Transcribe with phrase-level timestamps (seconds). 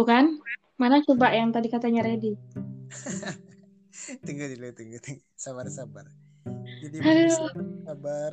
[0.00, 0.40] Tuh kan?
[0.80, 2.32] Mana coba yang tadi katanya ready?
[4.24, 5.20] tunggu dulu, tunggu, tunggu.
[5.36, 6.08] Sabar, sabar.
[6.80, 7.52] Jadi Aduh.
[7.84, 8.32] sabar.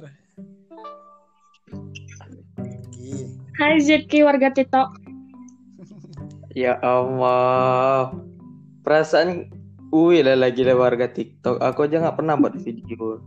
[2.63, 3.11] Oke.
[3.59, 4.95] Hai Zeki warga TikTok.
[6.55, 8.15] Ya Allah.
[8.87, 9.51] Perasaan
[9.91, 11.59] Uwi lah lagi lah warga TikTok.
[11.59, 13.19] Aku aja nggak pernah buat video.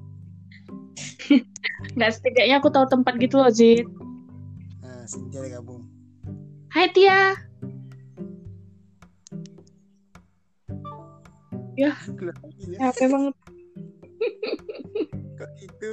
[1.93, 3.85] Nggak setidaknya aku tahu tempat gitu loh, Zit.
[4.81, 5.85] Nah, Cynthia gabung.
[6.73, 7.50] Hai Tia.
[11.81, 11.97] Ya,
[12.69, 12.93] ya.
[12.93, 13.35] capek banget.
[15.41, 15.91] Kok gitu?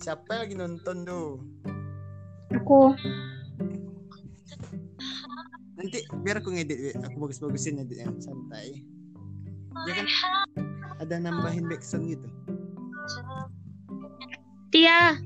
[0.00, 1.36] Siapa lagi nonton tuh?
[2.56, 2.96] Aku
[5.76, 8.80] Nanti biar aku ngedit, aku bagus-bagusin editnya, santai.
[9.84, 10.06] Ya kan
[11.04, 12.28] ada nambahin backsound gitu.
[14.72, 15.20] Tia.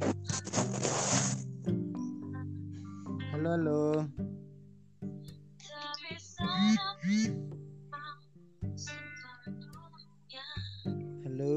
[3.38, 3.82] Halo, halo.
[11.22, 11.54] Halo.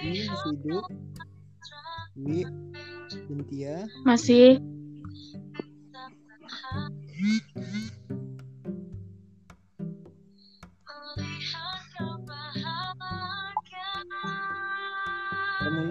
[0.00, 0.84] Wi masih hidup?
[2.16, 2.40] Wi,
[3.12, 3.84] Cynthia.
[4.08, 4.64] Masih.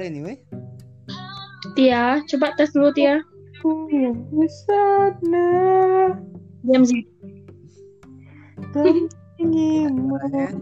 [0.02, 0.38] Mulai nih, weh.
[1.78, 3.22] Tia, coba tes dulu Tia.
[4.34, 5.46] Di sana
[9.38, 10.58] ingin Suaranya.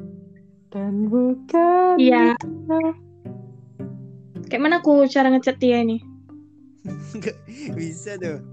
[0.75, 1.95] dan bukan.
[1.95, 2.35] Iya.
[4.51, 6.03] Kayak mana aku cara ngechat Tia ini?
[7.15, 7.39] Nggak
[7.79, 8.43] bisa tuh.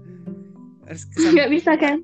[0.87, 1.99] Harus ke Nggak bisa kan?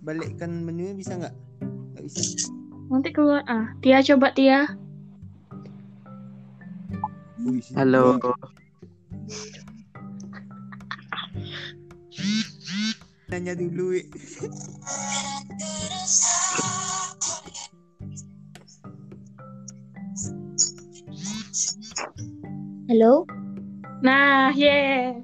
[0.00, 1.36] balikkan menu bisa nggak?
[1.68, 2.48] Nggak bisa.
[2.88, 3.44] Nanti keluar.
[3.44, 4.72] Ah, Tia coba Tia.
[7.74, 8.22] Halo.
[13.26, 13.98] Nanya dulu.
[22.86, 23.26] Halo,
[24.02, 25.14] Nah, ye.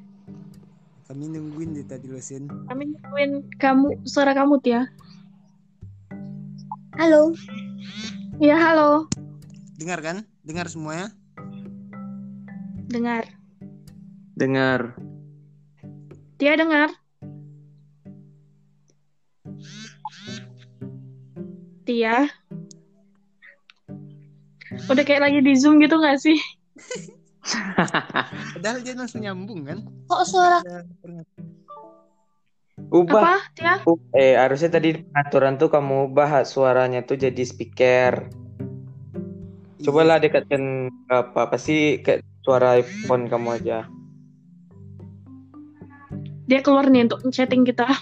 [1.07, 2.51] Kami nungguin deh tadi losin.
[2.67, 4.91] Kami nungguin kamu suara kamu Tia.
[6.99, 7.31] halo.
[8.43, 9.07] Iya, halo.
[9.79, 10.27] Dengar kan?
[10.43, 11.15] Dengar semuanya?
[12.89, 13.29] Dengar.
[14.33, 14.97] Dengar.
[16.41, 16.89] Tia dengar.
[21.85, 22.33] Tia.
[24.89, 26.41] Udah kayak lagi di Zoom gitu gak sih?
[28.57, 29.85] Padahal dia langsung nyambung kan?
[30.09, 30.65] Kok suara.
[32.89, 33.21] Ubah.
[33.21, 33.75] Apa, Tia?
[34.17, 38.33] Eh, harusnya tadi di pengaturan tuh kamu ubah suaranya tuh jadi speaker.
[39.85, 43.85] Cobalah dekatkan apa pasti kayak suara iPhone kamu aja.
[46.49, 47.85] Dia keluar nih untuk chatting kita.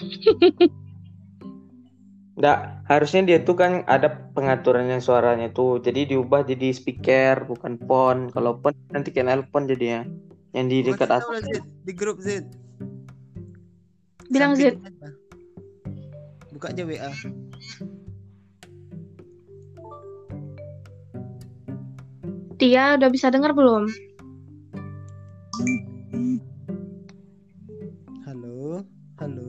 [2.39, 5.83] Nggak, harusnya dia tuh kan ada pengaturannya suaranya tuh.
[5.83, 8.31] Jadi diubah jadi speaker bukan phone.
[8.31, 10.07] Kalau phone nanti kayak nelpon jadinya.
[10.55, 11.27] Yang di dekat atas.
[11.43, 11.67] Zid.
[11.83, 12.47] Di grup Z.
[14.31, 15.11] Bilang mana?
[16.55, 17.11] Buka aja WA.
[22.63, 23.91] Tia udah bisa dengar belum?
[28.29, 28.85] Halo,
[29.17, 29.49] halo.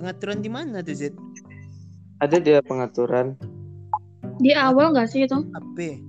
[0.00, 1.12] Pengaturan di mana tuh Z?
[2.24, 3.36] Ada dia pengaturan.
[4.40, 5.36] Di awal gak sih itu?
[5.36, 6.00] HP.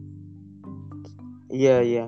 [1.51, 2.05] Iya, iya.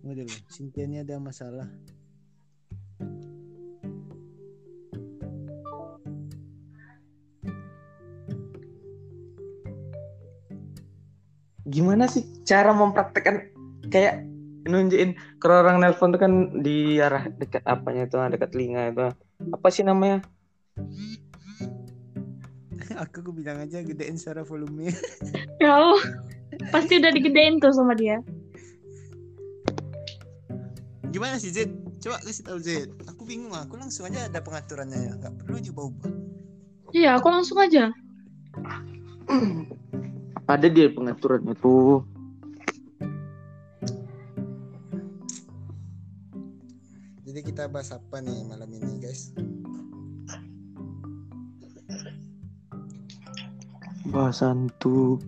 [0.00, 0.36] Tunggu dulu.
[0.48, 1.68] Cynthia ini ada masalah.
[11.66, 13.50] Gimana sih cara mempraktekkan
[13.90, 14.22] kayak
[14.66, 16.32] nunjukin ke orang nelpon tuh kan
[16.62, 19.06] di arah dekat apanya tuh dekat telinga itu
[19.54, 20.26] apa sih namanya
[22.96, 24.88] Aku aku bilang aja gedein suara volume.
[25.60, 26.04] Ya Allah.
[26.68, 28.20] Pasti udah digedein tuh sama dia.
[31.12, 31.72] Gimana sih Z?
[32.00, 32.68] Coba kasih tahu Z.
[33.08, 33.56] Aku bingung.
[33.56, 35.12] Aku langsung aja ada pengaturannya ya.
[35.16, 36.12] Gak perlu diubah-ubah.
[36.92, 37.88] Iya, aku langsung aja.
[40.46, 42.06] ada dia pengaturannya tuh
[47.26, 49.34] Jadi kita bahas apa nih malam ini guys?
[54.16, 55.20] bahasan tuh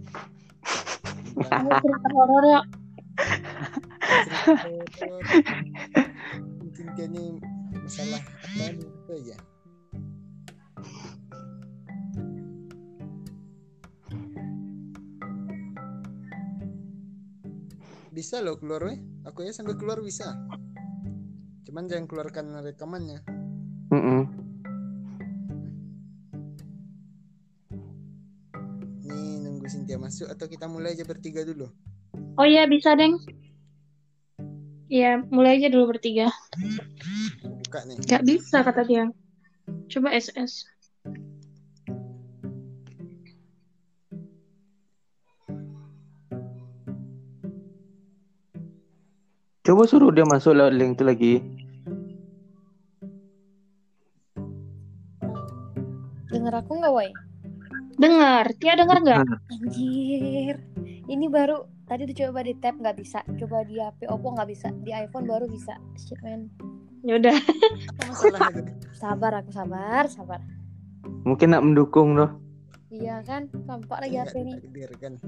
[1.39, 2.61] Kamu cerita horor ya.
[6.59, 7.25] Mungkin ini
[7.79, 9.37] masalah apa nih itu aja.
[18.19, 18.99] Bisa loh keluar weh.
[19.31, 20.35] Aku ya sampai keluar bisa.
[21.63, 23.23] Cuman jangan keluarkan rekamannya.
[23.95, 24.23] Mm-mm.
[29.07, 31.71] Nih nunggu Cynthia masuk atau kita mulai aja bertiga dulu.
[32.35, 33.23] Oh iya bisa deng.
[34.91, 36.27] Iya mulai aja dulu bertiga.
[37.63, 38.03] Buka nih.
[38.03, 39.07] Gak bisa kata dia.
[39.87, 40.67] Coba SS.
[49.69, 51.35] Coba suruh dia masuk lewat link itu lagi.
[56.33, 57.13] Dengar aku nggak, woi?
[58.01, 59.29] Dengar, Tia dengar nggak?
[59.29, 60.57] Anjir.
[61.05, 64.73] Ini baru tadi tuh coba di tab nggak bisa, coba di HP Oppo nggak bisa,
[64.73, 65.77] di iPhone baru bisa.
[66.01, 66.49] Shit man.
[67.05, 67.37] Ya udah.
[67.93, 68.73] Apa masalahnya?
[68.97, 70.41] Sabar aku sabar, sabar.
[71.29, 72.41] Mungkin nak mendukung loh.
[72.89, 75.21] Iya kan, tampak lagi HP ini, ditakdirkan.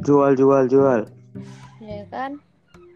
[0.00, 1.04] Jual, jual, jual.
[1.84, 2.40] ya kan?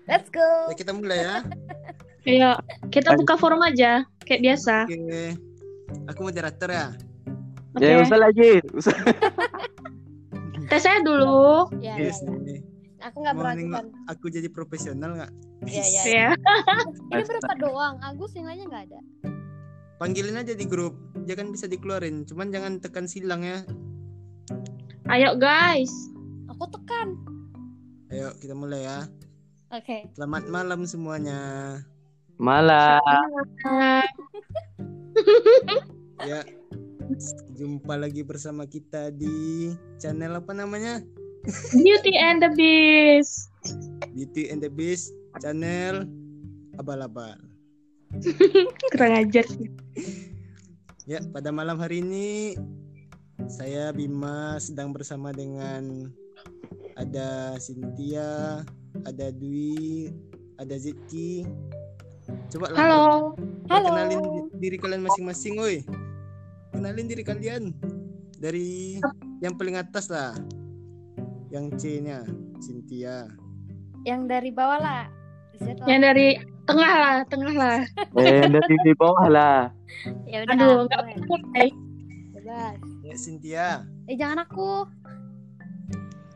[0.08, 0.72] Let's go.
[0.72, 1.36] Ya kita mulai ya.
[2.28, 2.52] Ayo,
[2.88, 4.88] kita buka forum aja kayak biasa.
[4.88, 5.36] Oke.
[6.08, 6.86] Aku moderator ya.
[7.76, 7.84] Oke.
[7.84, 8.64] Ya usah lagi.
[8.72, 8.96] Usah.
[10.72, 11.68] Tes saya dulu.
[11.80, 12.32] Ya, ya, Yes, ya.
[12.32, 12.60] nih.
[12.98, 15.32] Aku nggak nengok aku jadi profesional nggak?
[15.64, 16.02] Iya, iya.
[16.04, 16.30] Ya.
[17.16, 17.94] Ini berempat doang.
[18.04, 19.00] Agus yang lainnya nggak ada.
[19.96, 20.96] Panggilin aja di grup.
[21.24, 22.28] Jangan bisa dikeluarin.
[22.28, 23.64] Cuman jangan tekan silang ya.
[25.08, 25.92] Ayo guys.
[26.52, 27.16] Aku tekan.
[28.12, 29.08] Ayo kita mulai ya.
[29.68, 30.08] Oke.
[30.16, 31.40] Selamat malam semuanya.
[32.40, 33.02] Malah.
[33.68, 34.06] Ah,
[36.24, 36.40] Ya.
[37.58, 39.68] Jumpa lagi bersama kita di
[39.98, 41.02] channel apa namanya?
[41.74, 43.50] Beauty and the Beast.
[44.14, 45.12] Beauty and the Beast
[45.42, 46.06] channel
[46.80, 47.36] abal-abal.
[48.94, 49.68] Kurang ajar sih.
[51.04, 52.56] Ya, pada malam hari ini
[53.50, 56.12] saya Bima sedang bersama dengan
[56.94, 58.62] ada Cynthia,
[59.04, 60.10] ada Dwi,
[60.58, 61.46] ada Ziki.
[62.48, 63.04] Coba lah Halo.
[63.68, 63.88] Halo.
[63.92, 65.84] kenalin di- diri kalian masing-masing, woi.
[66.72, 67.72] Kenalin diri kalian
[68.38, 68.98] dari
[69.44, 70.36] yang paling atas lah.
[71.48, 72.28] Yang C-nya
[72.60, 73.28] Cynthia.
[74.04, 75.04] Yang dari bawah lah.
[75.58, 75.86] Z lah.
[75.88, 76.28] Yang dari
[76.68, 77.78] tengah lah, tengah lah.
[78.20, 79.58] Eh, dari di bawah lah.
[80.28, 80.54] Ya udah.
[80.54, 81.16] Aduh, nggak boleh.
[81.24, 81.68] mulai.
[82.36, 82.76] Bebas.
[83.02, 83.68] Ya Cynthia.
[84.06, 84.84] Eh jangan aku.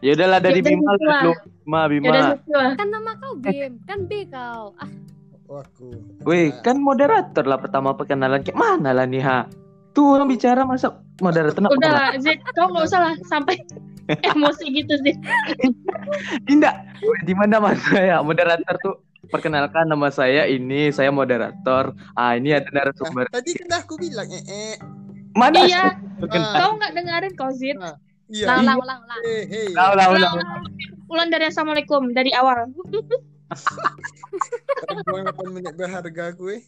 [0.03, 0.99] Ya udahlah dari Ya udah, Bima lah.
[0.99, 1.33] dulu.
[1.63, 2.63] Bima, Ya Bima.
[2.75, 3.73] Kan nama kau Bim.
[3.87, 4.75] Kan B kau.
[4.77, 4.91] Ah,
[5.47, 5.93] Oh aku.
[6.25, 8.41] Weh, kan moderator lah pertama perkenalan.
[8.41, 9.45] Kayak mana lah nih, ha?
[9.93, 12.09] Tuh orang bicara masa moderator nak Udah perkenalan?
[12.09, 12.27] lah, Z,
[12.57, 13.55] kau nggak usah lah sampai
[14.33, 15.15] emosi gitu sih.
[16.49, 16.75] Tidak.
[17.23, 18.25] Di mana mas saya?
[18.25, 18.95] Moderator tuh
[19.29, 21.93] perkenalkan nama saya ini, saya moderator.
[22.17, 23.29] Ah, ini ada narasumber.
[23.29, 24.75] tadi kan aku bilang eh, eh.
[25.33, 25.65] Mana?
[25.65, 25.97] Iya,
[26.27, 27.77] kau nggak dengerin kau Zid.
[28.31, 28.47] Iya.
[28.47, 29.21] ulang, ulang, ulang, ulang.
[29.27, 29.69] Eh, hey.
[29.75, 30.37] Ulang, ulang, ulang.
[31.13, 32.71] Ulang dari assalamualaikum dari awal.
[35.05, 36.63] Buang 8 menit berharga aku eh.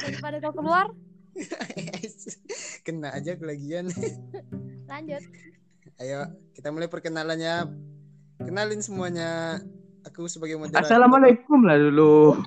[0.00, 0.90] Daripada kau keluar,
[2.86, 3.88] Kena aja kelagian.
[4.90, 5.22] lanjut.
[6.00, 6.26] Ayo,
[6.56, 7.70] kita mulai perkenalannya.
[8.40, 9.60] Kenalin semuanya.
[10.08, 10.80] Aku sebagai moderator.
[10.80, 12.40] Assalamualaikum lah dulu.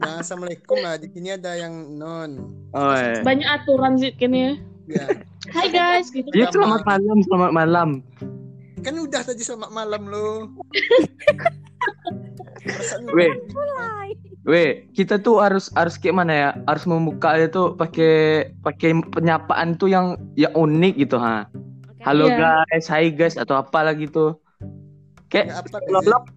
[0.00, 0.96] Nah, Assalamualaikum lah.
[0.96, 2.48] Di sini ada yang non.
[2.72, 3.20] Oh, eh.
[3.20, 4.56] Banyak aturan Zid kini.
[4.88, 5.04] Ya.
[5.50, 6.30] Hai guys, gitu.
[6.30, 7.88] Ya, selamat malam, selamat malam.
[8.86, 10.46] Kan udah tadi selamat malam lo.
[13.18, 13.34] Weh.
[14.46, 16.50] Weh, kita tuh harus harus kayak mana ya?
[16.70, 18.14] Harus membuka itu pakai
[18.62, 21.50] pakai penyapaan tuh yang yang unik gitu ha.
[22.06, 22.62] Halo Iya.
[22.66, 24.38] guys, hai guys atau apa lah gitu.
[25.26, 26.30] Kayak lap-lap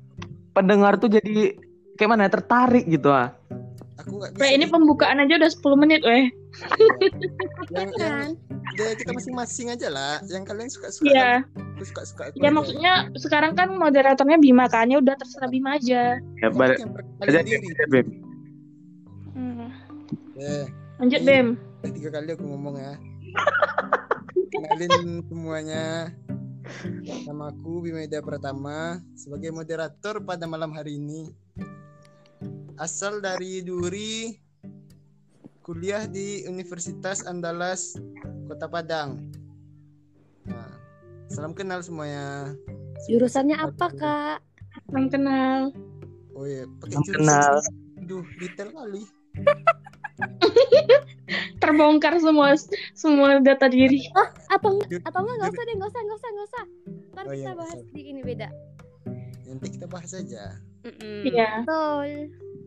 [0.57, 1.53] pendengar tuh jadi
[1.97, 3.37] kayak mana ya, tertarik gitu ha.
[4.01, 4.41] Aku nggak bisa.
[4.41, 6.29] Weh, ini pembukaan aja udah 10 menit, weh.
[7.69, 8.29] Yang, yang Kan?
[8.75, 10.19] ya kita masing-masing aja lah.
[10.27, 11.07] Yang kalian suka-suka.
[11.07, 11.31] Iya.
[11.75, 12.21] Aku suka-suka.
[12.29, 12.55] aku Ya aja.
[12.55, 16.19] maksudnya sekarang kan moderatornya Bima kan, ya udah terserah Bima aja.
[16.39, 17.67] Ya, perkenalin aja diri.
[17.87, 18.07] Beb.
[19.35, 19.67] Hmm.
[20.35, 20.65] Eh,
[20.99, 21.47] Lanjut, Bem.
[21.83, 22.93] udah tiga kali aku ngomong ya.
[24.51, 25.85] Kenalin semuanya.
[27.27, 31.29] Nama aku Bimeda Pratama sebagai moderator pada malam hari ini.
[32.75, 34.35] Asal dari Duri,
[35.65, 37.97] kuliah di Universitas Andalas
[38.45, 39.17] Kota Padang.
[40.45, 40.69] Nah,
[41.25, 42.53] salam kenal semuanya.
[43.09, 44.37] Jurusannya apa, Kak?
[44.85, 45.73] Salam kenal.
[46.37, 47.53] Oh iya, pakai jurusan kenal.
[48.05, 49.09] Duh, detail kali.
[51.65, 52.53] Terbongkar semua
[52.93, 54.05] semua data diri.
[54.53, 54.89] Atau enggak?
[54.93, 55.33] Jur- Atau enggak?
[55.33, 56.63] Enggak jur- usah deh, enggak usah, enggak usah, enggak usah.
[57.09, 58.47] Ntar Oh, kita iya, bahas di ini beda.
[59.49, 60.43] Nanti kita bahas aja.
[61.25, 61.65] Iya.
[61.65, 62.09] Betul.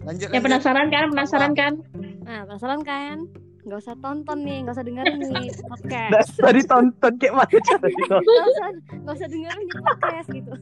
[0.00, 0.44] Lanjut Ya lanjut.
[0.44, 1.04] penasaran kan?
[1.10, 1.72] Penasaran kan?
[2.22, 3.18] Nah, penasaran kan?
[3.60, 7.84] nggak usah tonton nih nggak usah dengerin nih Nggak podcast usah ditonton kayak mana cara
[7.84, 8.22] ditonton.
[8.24, 10.52] nggak usah nggak usah dengerin di podcast gitu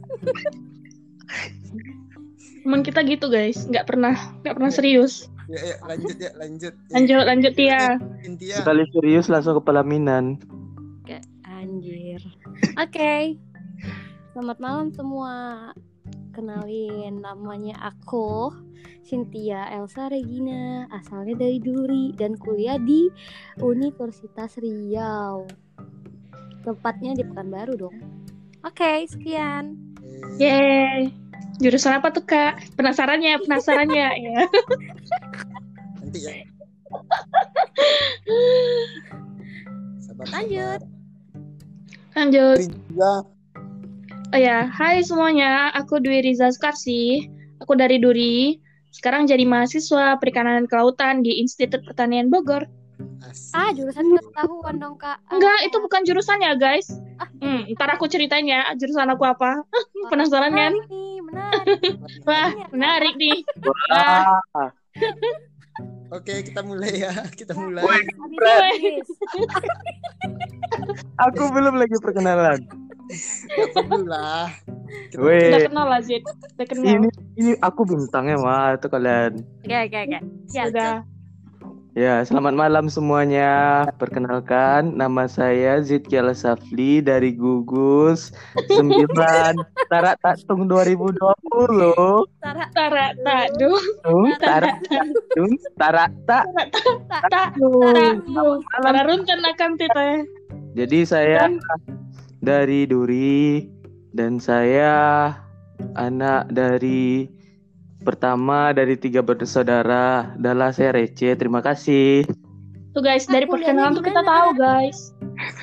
[2.67, 5.31] Emang kita gitu guys, nggak pernah nggak pernah serius.
[5.47, 6.75] Ya, ya, lanjut ya, lanjut.
[6.75, 7.83] Ya, Lanjut lanjut ya.
[8.19, 8.57] Cynthia.
[8.59, 10.43] Sekali serius langsung ke pelaminan.
[11.07, 12.19] Kayak anjir
[12.75, 13.39] oke
[14.35, 15.71] selamat malam semua
[16.37, 18.53] kenalin namanya aku
[19.01, 23.09] Cynthia Elsa Regina asalnya dari Duri dan kuliah di
[23.59, 25.49] Universitas Riau
[26.61, 27.97] tepatnya di Pekanbaru dong
[28.61, 29.81] oke sekian
[30.37, 31.03] Eh, Yeay.
[31.59, 32.61] Jurusan apa tuh kak?
[32.77, 34.45] Penasarannya, penasarannya ya.
[35.99, 36.35] nanti ya.
[39.99, 40.81] Sabar, Lanjut.
[42.15, 42.59] Lanjut.
[42.95, 43.13] Ya,
[44.27, 45.71] Oh ya, hai semuanya.
[45.75, 47.27] Aku Dwi Riza Sukarsi.
[47.59, 48.59] Aku dari Duri.
[48.91, 52.65] Sekarang jadi mahasiswa perikanan dan kelautan di Institut Pertanian Bogor.
[53.21, 53.53] asik.
[53.53, 56.89] ah jurusan pengetahuan dong kak Ah, Enggak, itu bukan jurusannya, guys.
[57.39, 59.61] Hmm, ntar aku ceritain ya jurusan aku apa.
[60.09, 60.73] Penasaran kan?
[60.73, 61.81] menarik nih menarik
[62.25, 63.39] Wah, menarik nih.
[63.61, 64.71] Wah, Ah,
[66.17, 67.13] Oke, kita mulai ya.
[67.29, 67.85] Kita mulai.
[71.27, 72.65] Aku belum lagi perkenalan.
[73.57, 74.51] Gak perlu lah.
[75.19, 76.23] Weh, udah kenal lah, Zid.
[76.27, 76.85] Udah kenal.
[76.85, 77.09] ini
[77.39, 79.43] ini aku bintangnya mah itu kalian.
[79.63, 80.19] oke oke oke
[80.51, 81.07] ya Udah.
[81.97, 83.89] Ya, selamat malam semuanya.
[83.97, 88.37] Perkenalkan, nama saya Zidkial Safli dari Gugus
[88.69, 89.17] 9
[89.89, 91.17] Tarak Tatung 2020.
[92.45, 93.81] Tara Tara, tak, duh.
[94.05, 96.45] Tung, Tarak Tatung, Tarak Tak.
[97.09, 98.61] Tak, tak, duh.
[98.61, 100.21] Tara runten akan tita.
[100.77, 101.49] Jadi saya
[102.47, 103.67] dari Duri
[104.15, 105.35] dan saya
[105.99, 107.27] anak dari
[108.07, 110.31] pertama dari tiga bersaudara.
[110.39, 111.35] Adalah saya Rece.
[111.35, 112.23] Terima kasih.
[112.95, 115.11] Tuh guys, dari Aku perkenalan tuh kita tahu guys.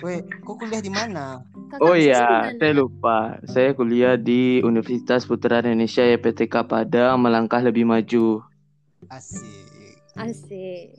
[0.05, 1.41] Weh, kok kuliah di mana?
[1.73, 3.41] Kakak Oh iya, saya lupa.
[3.49, 8.43] Saya kuliah di Universitas Putra Indonesia YPTK Padang, melangkah lebih maju.
[9.09, 9.97] Asik.
[10.13, 10.93] asik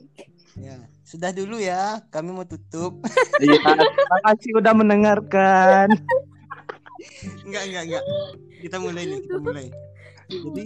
[0.59, 0.75] Ya,
[1.05, 2.01] sudah dulu ya.
[2.09, 2.97] Kami mau tutup.
[3.39, 5.87] Iya, terima kasih udah mendengarkan.
[7.43, 8.03] enggak, enggak, enggak.
[8.59, 9.67] Kita mulai nih, kita mulai.
[10.25, 10.65] Jadi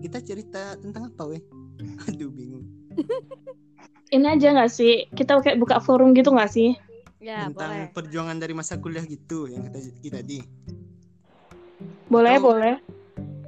[0.00, 1.42] kita cerita tentang apa, weh?
[2.08, 2.66] Aduh, bingung.
[4.08, 5.08] Ini aja nggak sih?
[5.08, 6.74] Kita kayak buka forum gitu nggak sih?
[7.22, 10.42] ya tentang boleh perjuangan dari masa kuliah gitu yang kata kita di.
[12.10, 12.74] Boleh, Atau- boleh.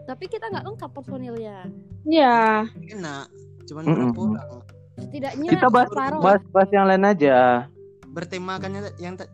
[0.07, 1.67] tapi kita nggak lengkap personilnya
[2.07, 3.27] Ya, Enak.
[3.67, 3.97] Cuman Mm-mm.
[4.15, 4.47] berapa orang?
[4.97, 7.67] Setidaknya Kita bahas, separuh bahas, bahas yang lain aja.
[8.09, 9.29] Bertemakannya yang tak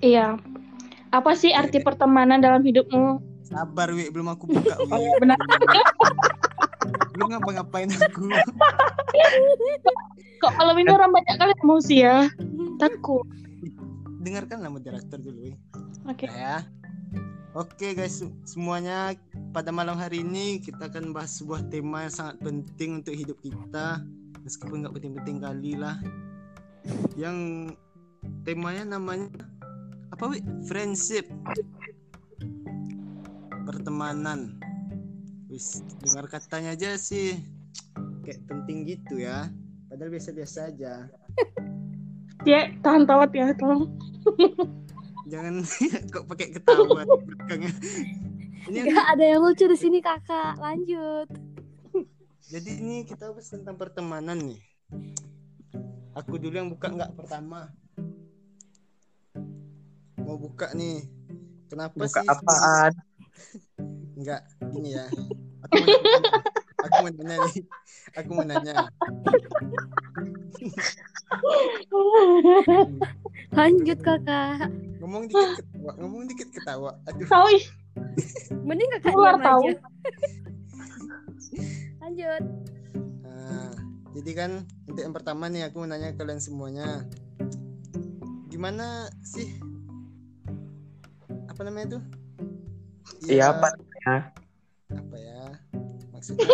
[0.00, 0.36] iya.
[1.08, 3.24] Apa sih arti pertemanan dalam hidupmu?
[3.42, 4.12] sabar, weh.
[4.12, 5.00] Belum aku buka, Oh, weh.
[5.00, 5.40] iya, benar.
[7.16, 8.28] Belum ngapa-ngapain aku.
[10.38, 12.28] Kok malam ini orang banyak kali emosi ya?
[12.76, 13.24] Takut.
[14.20, 15.56] Dengarkanlah moderator dulu, weh.
[16.04, 16.28] Oke.
[16.28, 16.56] Nah, ya.
[17.56, 19.16] Oke guys, se- semuanya
[19.58, 24.06] pada malam hari ini kita akan bahas sebuah tema yang sangat penting untuk hidup kita,
[24.46, 25.98] meskipun nggak penting-penting kali lah.
[27.18, 27.74] Yang
[28.46, 29.34] temanya namanya
[30.14, 30.38] apa wi?
[30.62, 31.26] Friendship,
[33.66, 34.62] pertemanan.
[35.50, 37.42] Wis dengar katanya aja sih
[38.22, 39.50] kayak penting gitu ya.
[39.90, 41.10] Padahal biasa-biasa aja.
[42.46, 43.90] Ya, tahan tawat ya, tolong.
[45.26, 45.66] Jangan
[46.14, 47.74] kok pakai ketawa belakangnya.
[48.66, 51.30] Ini nggak ada yang lucu di sini kakak lanjut
[52.48, 54.60] Jadi ini kita bahas tentang pertemanan nih.
[56.16, 57.68] Aku dulu yang buka nggak pertama.
[60.16, 61.04] Mau buka nih.
[61.68, 62.28] Kenapa Buka sih?
[62.32, 62.92] apaan?
[64.18, 65.04] Enggak, gini ya.
[65.68, 66.56] Aku mau nanya,
[66.88, 67.54] aku mau nanya nih.
[68.16, 68.74] Aku mau nanya.
[73.52, 76.90] lanjut kakak Ngomong dikit ketawa, ngomong dikit ketawa.
[77.06, 77.28] Aduh.
[77.52, 77.64] Ih,
[78.64, 79.62] mending kakak Keluar diam tahu.
[79.62, 79.72] aja
[82.02, 82.42] lanjut
[83.22, 83.70] Nah,
[84.12, 84.50] jadi kan
[84.84, 87.06] untuk yang pertama nih aku mau nanya kalian semuanya.
[88.48, 89.46] Gimana sih?
[91.46, 92.02] Apa namanya tuh?
[93.24, 93.70] Iya, apa?
[94.90, 95.42] Apa ya?
[96.10, 96.44] Maksudnya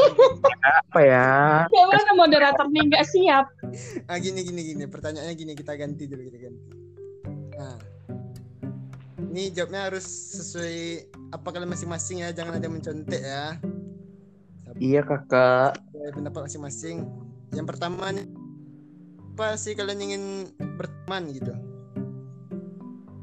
[0.85, 1.27] Apa ya?
[1.67, 3.47] gimana moderator nih nggak siap?
[4.07, 6.67] ah gini gini gini pertanyaannya gini kita ganti dulu kita ganti
[7.55, 7.79] nah
[9.19, 13.59] ini jawabnya harus sesuai apa kalian masing-masing ya jangan ada yang mencontek ya
[14.75, 15.79] Iya kakak.
[16.13, 17.07] pendapat masing-masing
[17.51, 18.27] yang pertama nih
[19.33, 20.23] apa sih kalian ingin
[20.77, 21.51] berteman gitu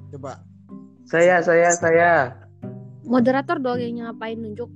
[0.09, 0.43] coba
[1.03, 2.11] Saya, saya, saya.
[3.01, 4.67] moderator dong yang ngapain nunjuk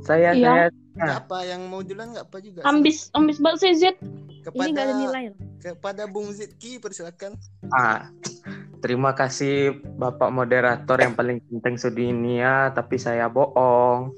[0.00, 0.46] Saya, Iya.
[0.66, 0.66] saya.
[0.92, 2.68] Nggak apa yang mau duluan nggak apa juga sih.
[2.68, 3.96] Ambis, ambis banget sih Zid.
[4.42, 5.38] kepada Ini nggak ada nilai loh.
[5.56, 7.38] kepada Bung Zidki persilakan.
[7.70, 8.10] Ah,
[8.82, 14.12] terima kasih Bapak moderator yang paling penting sedunia, tapi saya bohong.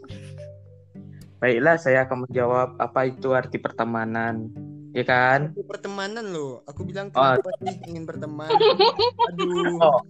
[1.39, 4.49] Baiklah, saya akan menjawab apa itu arti pertemanan.
[4.97, 5.53] Ya kan?
[5.53, 6.65] Itu pertemanan loh.
[6.71, 7.21] Aku bilang Oh.
[7.37, 8.49] kenapa sih ingin berteman?
[8.49, 9.77] Aduh.
[9.83, 10.01] Oh.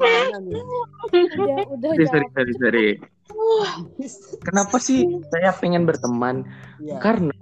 [0.00, 0.62] Kayak mana nih?
[1.38, 2.88] Udah, udah Sorry, sorry, sorry, sorry.
[4.42, 6.48] Kenapa sih saya pengen berteman?
[6.80, 6.98] Iya.
[7.04, 7.36] Karena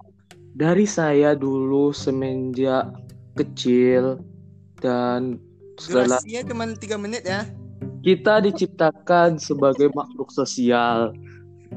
[0.52, 2.90] dari saya dulu semenjak
[3.38, 4.20] kecil
[4.82, 5.38] dan
[5.78, 7.48] Durasinya cuma tiga menit ya.
[8.02, 11.14] kita diciptakan sebagai makhluk sosial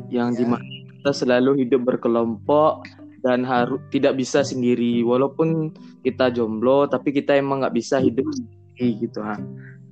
[0.10, 0.38] yang Ya.
[0.42, 0.66] di mana
[1.06, 2.90] kita selalu hidup berkelompok
[3.22, 5.70] dan harus tidak bisa sendiri walaupun
[6.02, 9.38] kita jomblo tapi kita emang nggak bisa hidup sendiri gitu ha.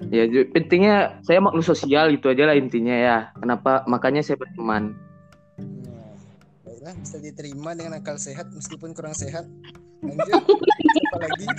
[0.10, 4.98] ya pentingnya saya makhluk sosial itu aja lah intinya ya kenapa makanya saya berteman
[5.62, 6.18] Nah,
[6.66, 9.46] baiklah bisa diterima dengan akal sehat meskipun kurang sehat.
[10.02, 10.42] Lanjut.
[11.14, 11.46] Apa lagi?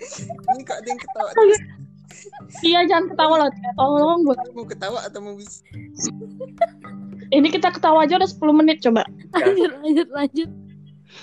[0.00, 1.60] Ini kok ada yang ketawa terus.
[2.62, 3.50] Iya jangan ketawa loh.
[3.76, 4.38] Tolong buat.
[4.54, 5.60] Mau ketawa atau mau bis?
[7.32, 9.02] Ini kita ketawa aja udah 10 menit coba.
[9.34, 10.50] Lanjut, lanjut, lanjut.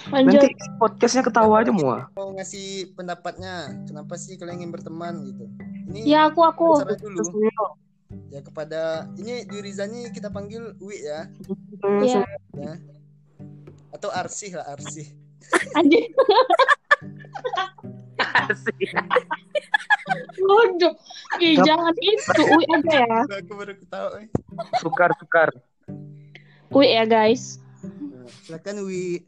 [0.08, 0.40] Lanjut.
[0.40, 3.76] nanti podcastnya ketawa aja semua Mau ngasih pendapatnya.
[3.84, 5.46] Kenapa sih kalian ingin berteman gitu?
[5.92, 6.80] Ini Ya aku aku.
[6.96, 7.20] dulu.
[8.32, 11.28] Ya kepada ini di Rizani kita panggil Wi ya.
[12.04, 12.24] Iya.
[12.56, 12.74] ya.
[13.92, 15.12] Atau Arsih lah Arsih.
[15.76, 16.08] Anjir.
[20.42, 20.94] Waduh.
[21.40, 22.42] Gap- jangan itu.
[22.44, 23.20] Ui aja ya.
[23.28, 24.10] Aku baru ketawa.
[24.82, 25.50] sukar sukar
[26.72, 27.60] Ui ya guys.
[28.48, 29.28] Silakan Wi.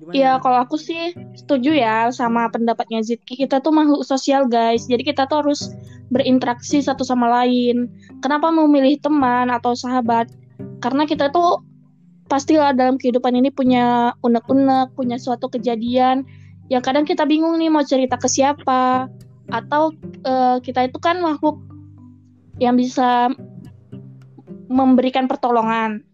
[0.00, 0.16] Gimana?
[0.16, 3.36] Iya, kalau aku sih setuju ya sama pendapatnya Zidki.
[3.36, 4.88] Kita tuh makhluk sosial, guys.
[4.88, 5.76] Jadi kita tuh harus
[6.08, 7.84] berinteraksi satu sama lain.
[8.24, 10.32] Kenapa memilih teman atau sahabat?
[10.80, 11.60] Karena kita tuh
[12.32, 16.24] pastilah dalam kehidupan ini punya unek-unek, punya suatu kejadian
[16.70, 19.10] yang kadang kita bingung nih mau cerita ke siapa.
[19.50, 19.90] Atau
[20.22, 21.58] eh, kita itu kan makhluk
[22.62, 23.34] yang bisa
[24.70, 26.06] memberikan pertolongan.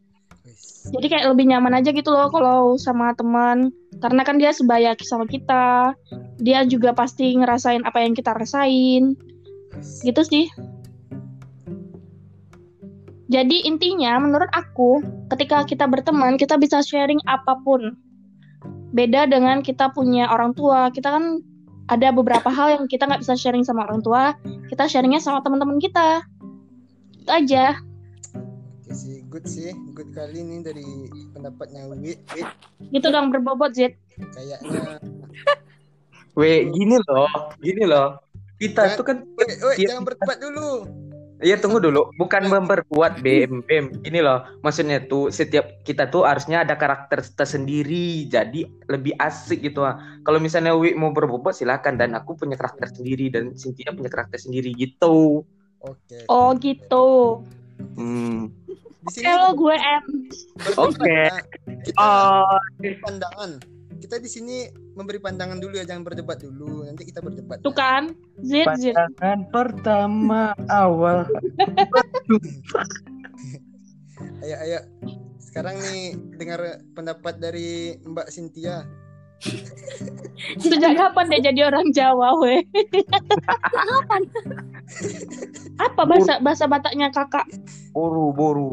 [0.87, 3.69] Jadi kayak lebih nyaman aja gitu loh kalau sama teman.
[4.01, 5.93] Karena kan dia sebaya sama kita.
[6.41, 9.13] Dia juga pasti ngerasain apa yang kita rasain.
[10.01, 10.49] Gitu sih.
[13.27, 15.03] Jadi intinya menurut aku
[15.35, 17.99] ketika kita berteman kita bisa sharing apa pun.
[18.91, 20.89] Beda dengan kita punya orang tua.
[20.91, 21.43] Kita kan
[21.87, 24.35] ada beberapa hal yang kita nggak bisa sharing sama orang tua.
[24.67, 26.23] Kita sharingnya sama teman-teman kita.
[27.17, 27.79] Itu aja.
[28.83, 30.87] Oke sih, good sih, good kali nih dari
[31.31, 32.15] pendapatnya Wi.
[32.15, 32.43] Wi,
[32.91, 33.99] Gitu dong berbobot Zid.
[34.17, 35.03] kayaknya.
[36.35, 37.27] Weh, gini loh,
[37.59, 38.21] gini loh.
[38.57, 39.17] Kita Jangan- tuh kan
[39.77, 39.89] Iya.
[39.91, 40.71] jangan berdebat dulu.
[41.37, 43.93] Iya tunggu dulu, bukan memperkuat BM BM.
[44.09, 49.85] Ini loh, maksudnya tuh setiap kita tuh harusnya ada karakter tersendiri, jadi lebih asik gitu.
[49.85, 50.01] ah.
[50.25, 54.41] Kalau misalnya Wi mau berbobot silakan dan aku punya karakter sendiri dan Cynthia punya karakter
[54.41, 55.45] sendiri gitu.
[55.85, 56.25] Oke.
[56.33, 57.45] Oh gitu.
[58.01, 58.49] Hmm.
[59.07, 60.05] Di sini Kalau gue M.
[60.81, 61.19] Oke.
[61.85, 62.59] Kita Oh,
[63.05, 63.61] pandangan.
[64.01, 66.89] Kita di sini memberi pandangan dulu ya, jangan berdebat dulu.
[66.89, 67.61] Nanti kita berdebat.
[67.61, 68.65] Tuh kan, Zid.
[68.65, 71.29] pandangan pertama awal.
[74.17, 74.81] Ayo, ayo.
[75.37, 78.89] Sekarang nih dengar pendapat dari Mbak Cynthia.
[80.57, 82.65] Sejak kapan dia jadi orang Jawa, weh?
[85.77, 87.45] Apa bahasa bahasa Bataknya kakak?
[87.93, 88.73] Boru, boru,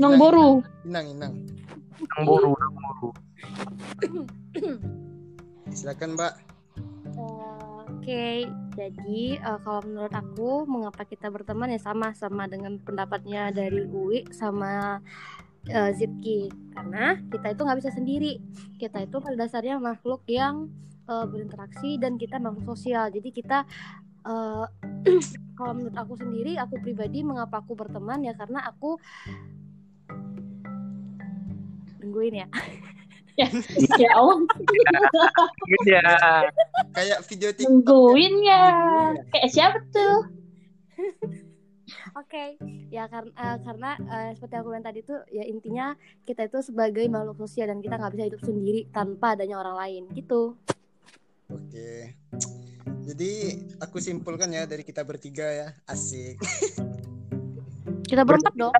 [0.00, 0.64] Nong boru.
[0.88, 1.34] Inang, inang.
[2.00, 3.08] yang boru, yang boru.
[5.70, 6.34] Silakan Mbak.
[7.90, 13.86] Oke, jadi eh, kalau menurut aku mengapa kita berteman ya sama sama dengan pendapatnya dari
[13.86, 14.98] Uwi sama
[15.68, 18.40] eh, Zidki karena kita itu nggak bisa sendiri.
[18.80, 20.72] Kita itu pada dasarnya makhluk yang
[21.06, 23.12] eh, berinteraksi dan kita makhluk sosial.
[23.12, 23.68] Jadi kita
[24.26, 24.66] eh,
[25.60, 28.96] kalau menurut aku sendiri, aku pribadi mengapa aku berteman ya karena aku
[32.00, 32.48] tungguin ya.
[33.96, 34.38] Ya Allah,
[35.86, 36.02] Ya.
[36.92, 37.68] Kayak video TikTok.
[37.70, 38.64] nungguin ya.
[39.30, 40.18] Kayak siapa tuh?
[42.12, 42.58] Oke,
[42.90, 47.38] ya karena karena eh, seperti aku bilang tadi tuh ya intinya kita itu sebagai makhluk
[47.38, 50.54] sosial dan kita nggak bisa hidup sendiri tanpa adanya orang lain gitu.
[51.48, 52.14] Oke.
[53.00, 53.30] Jadi
[53.78, 55.68] aku simpulkan ya dari kita bertiga ya.
[55.84, 56.38] Asik.
[58.04, 58.74] Kita berempat dong.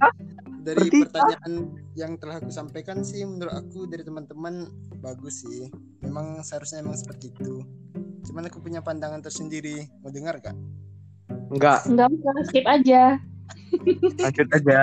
[0.61, 1.09] Dari Bertiga?
[1.09, 1.53] pertanyaan
[1.99, 4.71] yang telah aku sampaikan sih menurut aku dari teman-teman
[5.03, 5.67] bagus sih.
[6.05, 7.67] Memang seharusnya memang seperti itu.
[8.27, 9.91] Cuman aku punya pandangan tersendiri.
[10.05, 10.55] Mau dengar gak?
[11.51, 13.19] Enggak, Enggak usah, skip aja.
[14.23, 14.81] lanjut aja.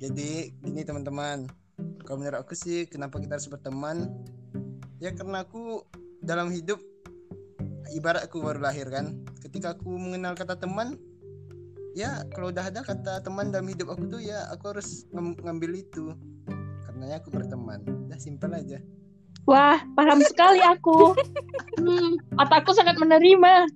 [0.00, 1.46] Jadi gini teman-teman.
[2.04, 4.10] kalau menurut aku sih kenapa kita harus berteman
[5.00, 5.86] ya karena aku
[6.20, 6.76] dalam hidup
[7.96, 10.98] ibarat aku baru lahir kan ketika aku mengenal kata teman
[11.92, 15.70] ya kalau udah ada kata teman dalam hidup aku tuh ya aku harus ngam- ngambil
[15.76, 16.14] itu.
[16.84, 17.80] Karena aku berteman.
[18.06, 18.78] Udah simpel aja.
[19.44, 21.16] Wah, paham sekali aku.
[21.80, 23.66] Hmm, otakku sangat menerima.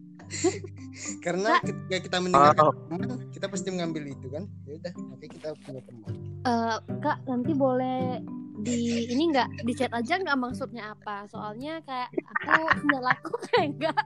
[1.20, 2.70] karena ketika kita mendengar Oh.
[2.70, 4.44] kata teman kita pasti mengambil itu kan?
[4.64, 6.12] Ya udah makanya kita punya teman.
[6.44, 8.22] Eh, kak nanti boleh
[8.60, 9.64] di ini nggak?
[9.64, 11.26] Di chat aja nggak maksudnya apa?
[11.26, 13.96] Soalnya kayak aku sinyal aku kayak enggak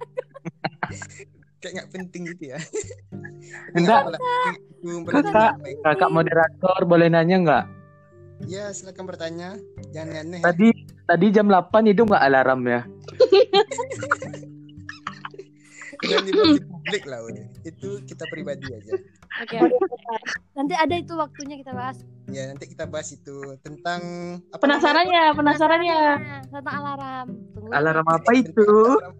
[1.58, 2.58] kayak nggak penting gitu ya
[3.78, 4.14] Enggak.
[4.82, 5.82] Berani Kakak, menyampaikan.
[5.84, 7.64] kakak moderator boleh nanya nggak?
[8.46, 9.58] ya silakan bertanya
[9.90, 10.44] jangan aneh ya.
[10.46, 10.68] Tadi
[11.04, 12.80] tadi jam 8 hidup nggak alarm ya?
[15.98, 18.92] jangan dibahas di publik lah udah itu kita pribadi aja
[19.42, 19.56] oke
[20.54, 24.00] nanti ada itu waktunya kita bahas ya nanti kita bahas itu tentang
[24.48, 26.00] apa Penasarannya, penasarannya.
[26.46, 27.70] tentang alarm Tunggu.
[27.72, 28.62] Alarm apa itu?
[28.62, 29.14] Alarm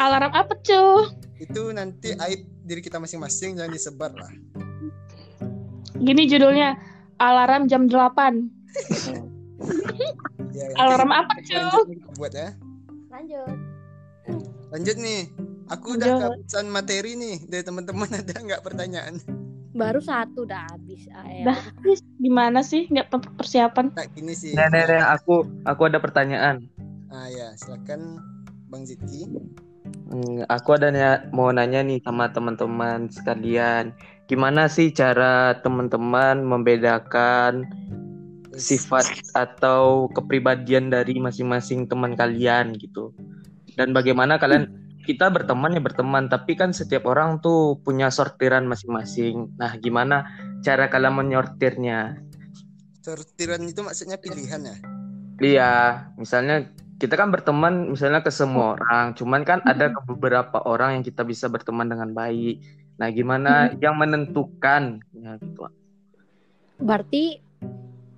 [0.00, 1.04] apa cuy?
[1.42, 4.30] itu nanti aib diri kita masing-masing jangan disebar lah
[6.02, 6.74] Gini judulnya,
[7.22, 7.94] alarm jam 8.
[10.56, 11.94] ya, nanti Alarm apa cuy?
[12.18, 12.50] buat ya
[13.12, 13.54] lanjut
[14.72, 15.20] lanjut nih
[15.68, 16.20] aku udah Lanjut.
[16.42, 19.20] kehabisan materi nih dari teman-teman ada nggak pertanyaan
[19.72, 21.08] baru satu udah habis.
[21.48, 21.56] Dah,
[22.20, 22.92] gimana sih?
[22.92, 23.88] Nggak per- persiapan.
[23.96, 26.68] nah ini sih nih, nih, aku aku ada pertanyaan.
[27.08, 28.20] ah ya silakan
[28.68, 29.28] bang Ziki
[29.82, 33.90] Hmm, aku ada nanya- mau nanya nih sama teman-teman sekalian.
[34.30, 37.66] Gimana sih cara teman-teman membedakan
[38.54, 43.10] sifat atau kepribadian dari masing-masing teman kalian gitu?
[43.74, 44.68] Dan bagaimana kalian
[45.02, 49.50] kita berteman ya berteman, tapi kan setiap orang tuh punya sortiran masing-masing.
[49.58, 50.30] Nah, gimana
[50.62, 52.22] cara kalian menyortirnya?
[53.02, 54.76] sortiran itu maksudnya pilihan ya
[55.42, 55.72] Iya,
[56.14, 56.70] misalnya
[57.02, 61.50] kita kan berteman misalnya ke semua orang, cuman kan ada beberapa orang yang kita bisa
[61.50, 62.62] berteman dengan baik.
[63.02, 65.66] Nah, gimana yang menentukan ya gitu.
[66.78, 67.42] berarti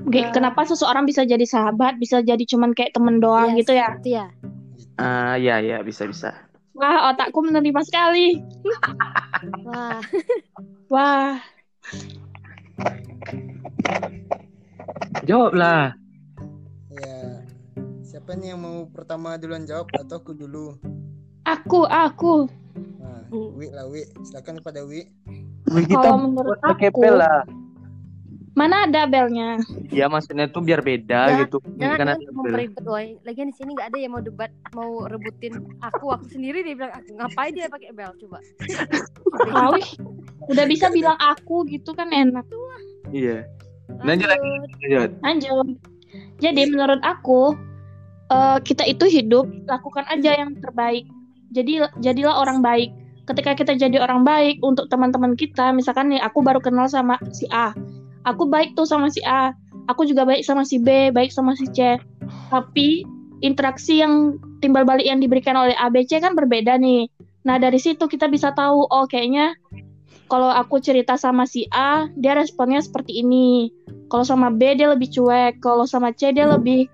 [0.05, 3.88] Oke, kenapa seseorang bisa jadi sahabat, bisa jadi cuman kayak temen doang Iya, gitu ya?
[4.05, 4.27] ya
[5.01, 6.37] Ah, ya ya bisa bisa.
[6.77, 8.37] Wah, otakku menerima sekali.
[9.64, 10.05] wah
[10.92, 11.40] Wah,
[15.25, 15.97] Jawablah.
[18.25, 20.73] Ya siapa nih yang mau pertama duluan jawab atau aku dulu
[21.45, 22.49] aku, aku.
[22.97, 23.21] nah.
[23.29, 25.05] Wi lah Wi silakan kepada Wi
[25.67, 27.45] Wih, Kalau menurut pakai aku- bel lah.
[28.55, 29.59] Mana ada belnya?
[29.91, 31.57] Ya maksudnya tuh biar beda Jangan- gitu.
[31.75, 32.33] jangan Kan ada bel.
[32.33, 36.63] memperibet woy lagian di sini nggak ada yang mau debat mau rebutin aku aku sendiri
[36.63, 38.39] dia bilang aku ngapain dia pakai bel coba
[39.51, 39.89] Awih,
[40.47, 42.47] udah bisa bilang aku gitu kan enak.
[43.11, 43.45] Iya.
[44.01, 44.49] Lanjut lagi.
[44.81, 45.11] Lanjut.
[45.21, 45.67] Lanjut.
[46.39, 47.53] Jadi menurut aku
[48.35, 51.07] eh, kita itu hidup lakukan aja yang terbaik.
[51.55, 52.90] Jadi jadilah orang baik.
[53.25, 57.49] Ketika kita jadi orang baik untuk teman-teman kita, misalkan nih aku baru kenal sama si
[57.49, 57.73] A.
[58.27, 59.55] Aku baik tuh sama si A.
[59.88, 61.97] Aku juga baik sama si B, baik sama si C.
[62.53, 63.05] Tapi
[63.40, 67.09] interaksi yang timbal balik yang diberikan oleh A, B, C kan berbeda nih.
[67.44, 69.53] Nah, dari situ kita bisa tahu oh kayaknya
[70.29, 73.68] kalau aku cerita sama si A, dia responnya seperti ini.
[74.09, 76.88] Kalau sama B dia lebih cuek, kalau sama C dia lebih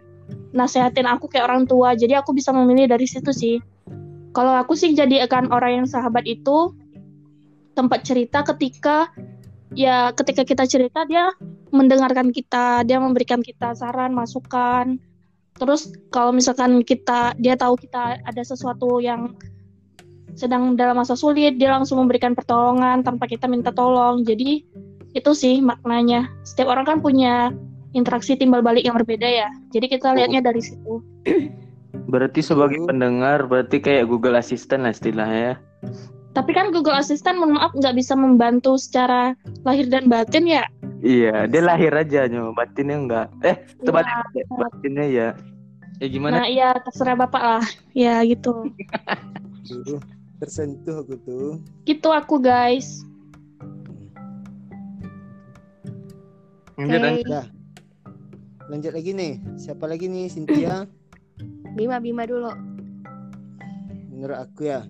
[0.50, 1.94] nasehatin aku kayak orang tua.
[1.94, 3.56] Jadi aku bisa memilih dari situ sih.
[4.30, 6.74] Kalau aku sih jadi akan orang yang sahabat itu
[7.74, 9.10] tempat cerita ketika
[9.74, 11.30] ya ketika kita cerita dia
[11.70, 14.98] mendengarkan kita, dia memberikan kita saran, masukan.
[15.58, 19.34] Terus kalau misalkan kita dia tahu kita ada sesuatu yang
[20.38, 24.22] sedang dalam masa sulit, dia langsung memberikan pertolongan tanpa kita minta tolong.
[24.22, 24.62] Jadi
[25.14, 26.30] itu sih maknanya.
[26.46, 27.50] Setiap orang kan punya
[27.92, 29.48] interaksi timbal balik yang berbeda ya.
[29.74, 31.02] Jadi kita lihatnya dari situ.
[32.10, 35.54] Berarti sebagai pendengar berarti kayak Google Assistant lah istilahnya ya.
[36.30, 39.34] Tapi kan Google Assistant mohon maaf nggak bisa membantu secara
[39.66, 40.62] lahir dan batin ya.
[41.00, 43.26] Iya, dia lahir aja nyo, batinnya enggak.
[43.42, 44.44] Eh, terbalik Iya.
[44.52, 45.28] batinnya ya.
[46.00, 46.44] Ya gimana?
[46.44, 47.64] Nah iya terserah bapak lah.
[47.92, 48.70] Ya gitu.
[49.66, 49.98] Tuh,
[50.40, 51.48] tersentuh aku tuh
[51.84, 53.02] Gitu aku guys.
[56.80, 57.59] Lanjut.
[58.70, 59.42] Lanjut lagi nih.
[59.58, 60.30] Siapa lagi nih?
[60.30, 60.86] Cynthia?
[61.76, 62.54] Bima Bima dulu.
[64.14, 64.86] Menurut aku ya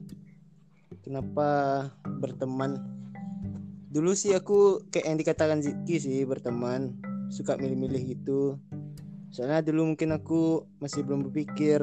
[1.00, 1.48] kenapa
[2.20, 2.76] berteman?
[3.88, 6.92] Dulu sih aku kayak yang dikatakan Ziki sih berteman.
[7.32, 8.60] Suka milih-milih gitu.
[9.32, 11.80] Soalnya dulu mungkin aku masih belum berpikir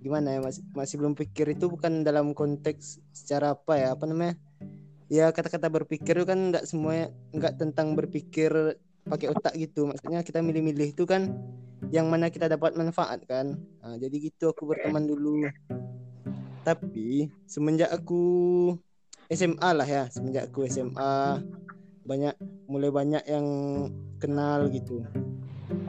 [0.00, 4.32] gimana ya masih masih belum pikir itu bukan dalam konteks secara apa ya apa namanya?
[5.12, 9.88] Ya kata-kata berpikir itu kan enggak semuanya enggak tentang berpikir pakai otak gitu.
[9.88, 11.32] Maksudnya kita milih-milih itu kan
[11.88, 13.56] yang mana kita dapat manfaat kan.
[13.80, 15.48] Nah, jadi gitu aku berteman dulu.
[16.60, 18.22] Tapi semenjak aku
[19.32, 21.40] SMA lah ya semenjak aku SMA
[22.04, 22.34] banyak
[22.68, 23.46] mulai banyak yang
[24.20, 25.00] kenal gitu.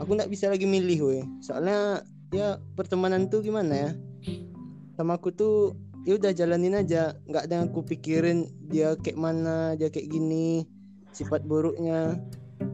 [0.00, 1.24] Aku nggak bisa lagi milih weh.
[1.44, 3.90] Soalnya ya pertemanan tuh gimana ya?
[4.96, 5.76] Sama aku tuh
[6.08, 7.18] ya udah jalanin aja.
[7.28, 10.64] Nggak ada yang aku pikirin dia kayak mana dia kayak gini
[11.12, 12.16] sifat buruknya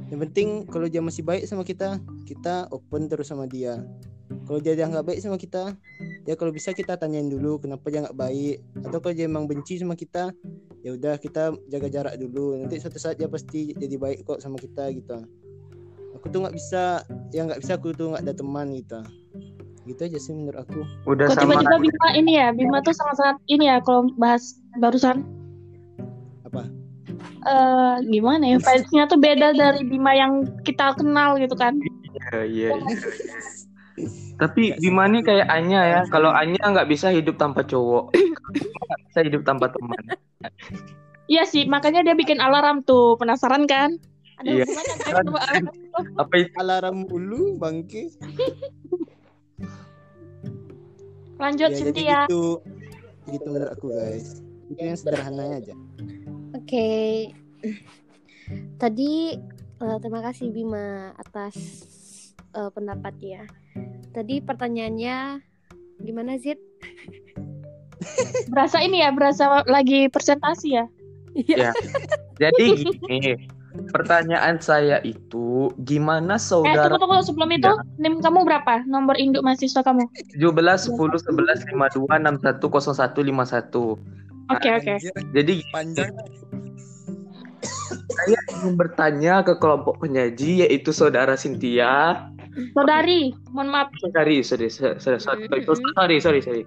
[0.09, 3.85] yang penting kalau dia masih baik sama kita kita open terus sama dia.
[4.45, 5.73] Kalau dia nggak baik sama kita
[6.29, 8.61] ya kalau bisa kita tanyain dulu kenapa dia nggak baik.
[8.85, 10.33] Atau kalau dia emang benci sama kita
[10.85, 12.57] ya udah kita jaga jarak dulu.
[12.61, 15.25] Nanti suatu saat dia pasti jadi baik kok sama kita gitu.
[16.19, 19.01] Aku tuh nggak bisa ya nggak bisa aku tuh nggak ada teman gitu.
[19.89, 20.85] Gitu aja sih menurut aku.
[21.09, 25.25] Udah Kok sama tiba-tiba Bima ini ya, Bima tuh sangat-sangat ini ya kalau bahas barusan.
[26.49, 26.65] apa
[27.39, 31.77] eh gimana ya, vibes-nya tuh beda dari Bima yang kita kenal gitu kan.
[31.79, 32.97] Iya, iya, iya.
[34.39, 36.01] Tapi Bima nih kayak Anya ya.
[36.07, 39.99] Kalau Anya nggak bisa hidup tanpa cowok, nggak bisa hidup tanpa teman.
[41.29, 43.19] Iya sih, makanya dia bikin alarm tuh.
[43.19, 43.99] Penasaran kan?
[44.39, 44.65] Ada Iya.
[45.11, 45.65] alarm?
[46.15, 46.51] Apa itu?
[46.57, 48.15] alarm dulu bangke
[51.39, 52.19] Lanjut ya Cynthia.
[52.27, 52.63] gitu
[53.29, 54.41] gitu menurut aku guys
[54.73, 55.75] itu yang sederhananya aja
[56.69, 57.33] Oke.
[58.77, 59.13] Tadi
[59.81, 61.57] eh, terima kasih Bima atas
[62.53, 63.49] eh, pendapatnya.
[64.13, 65.41] Tadi pertanyaannya
[66.05, 66.61] gimana Zid?
[68.53, 70.85] Berasa ini ya, berasa lagi presentasi ya.
[71.49, 71.73] Ya.
[72.37, 73.49] Jadi gini,
[73.89, 78.85] pertanyaan saya itu gimana Eh, saudara tunggu tunggu sebelum itu, NIM kamu berapa?
[78.85, 80.05] Nomor induk mahasiswa kamu?
[80.37, 80.53] 17
[80.93, 84.29] 10 11 52 61 01 51.
[84.49, 84.93] Oke, oke.
[84.97, 86.11] Anjir, Jadi panjang
[88.19, 92.27] saya ingin bertanya ke kelompok penyaji yaitu saudara Cynthia.
[92.75, 93.89] Saudari, mohon maaf.
[94.11, 95.63] Sorry, sorry, sorry, sorry, sorry,
[95.95, 96.63] sorry, sorry, sorry.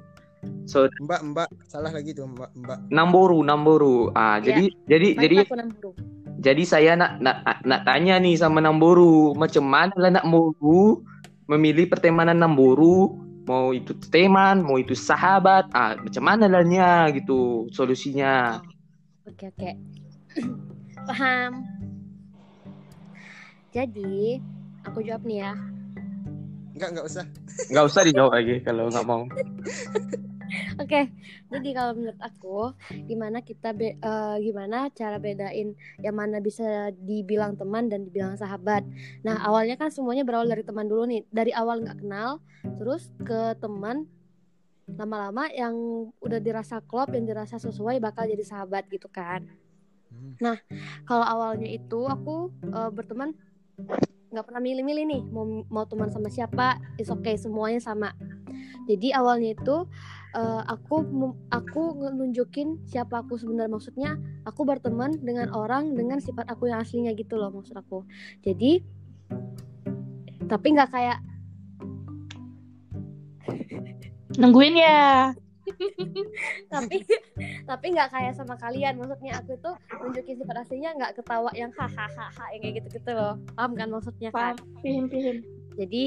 [0.66, 4.10] So, mbak mbak salah lagi tuh mbak mbak Namboru, Namboru.
[4.18, 4.56] Ah, Ya.
[4.56, 5.94] jadi jadi jadi aku nambah.
[6.42, 11.04] jadi saya nak nak nak tanya nih sama Namboru, macam mana lah nak Namboru
[11.46, 13.14] memilih pertemanan Namboru,
[13.52, 18.64] mau itu teman, mau itu sahabat, ah macam mana lah nya gitu solusinya.
[19.28, 19.72] Oke oke.
[21.12, 21.68] Paham.
[23.76, 24.40] Jadi
[24.88, 25.54] aku jawab nih ya.
[26.72, 27.26] nggak nggak usah
[27.68, 29.24] Nggak usah dijawab lagi kalau nggak mau.
[30.82, 31.08] Oke,
[31.48, 32.76] jadi kalau menurut aku,
[33.08, 38.84] gimana kita be- eh, gimana cara bedain yang mana bisa dibilang teman dan dibilang sahabat.
[39.24, 41.24] Nah, awalnya kan semuanya berawal dari teman dulu nih.
[41.32, 42.44] Dari awal nggak kenal,
[42.80, 44.08] terus ke teman,
[44.92, 45.76] lama-lama yang
[46.20, 49.48] udah dirasa klop, yang dirasa sesuai bakal jadi sahabat gitu kan.
[50.42, 50.58] Hmm.
[51.08, 53.32] Kalau awalnya itu aku eh, berteman
[54.32, 58.16] nggak pernah milih-milih nih mau mau teman sama siapa, is okay semuanya sama.
[58.88, 59.86] Jadi awalnya itu
[60.36, 60.96] eh, aku
[61.52, 63.72] aku nunjukin siapa aku sebenarnya.
[63.72, 64.12] Maksudnya
[64.48, 68.04] aku berteman dengan orang dengan sifat aku yang aslinya gitu loh maksud aku.
[68.44, 68.84] Jadi
[70.52, 71.20] tapi nggak kayak
[74.40, 75.36] Nungguin ya.
[76.74, 77.04] tapi
[77.68, 79.00] tapi nggak kayak sama kalian.
[79.00, 83.36] Maksudnya aku tuh nunjukin sifat aslinya nggak ketawa yang hahaha yang kayak gitu gitu loh.
[83.56, 84.56] Paham kan maksudnya kan?
[84.56, 85.38] Paham, paham.
[85.76, 86.06] jadi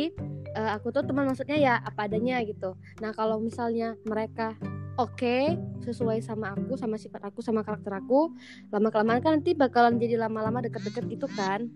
[0.55, 2.79] eh, aku tuh teman maksudnya ya apa adanya gitu.
[3.03, 4.55] Nah kalau misalnya mereka
[4.95, 8.31] oke sesuai sama aku sama sifat aku sama karakter aku
[8.71, 11.67] lama kelamaan kan nanti bakalan jadi lama-lama deket-deket gitu kan.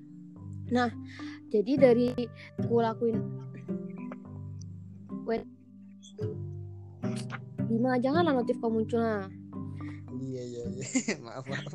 [0.70, 0.94] Nah
[1.50, 2.14] jadi dari
[2.62, 3.18] aku lakuin
[5.26, 5.44] wait
[7.68, 9.28] Bima janganlah notif kamu muncul nah.
[10.18, 11.14] Iya iya iya.
[11.24, 11.72] Maaf maaf.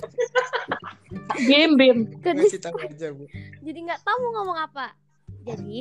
[1.37, 1.97] Bim, Bim.
[2.25, 3.29] Aja bu.
[3.61, 5.02] Jadi nggak tahu mau ngomong apa
[5.43, 5.79] jadi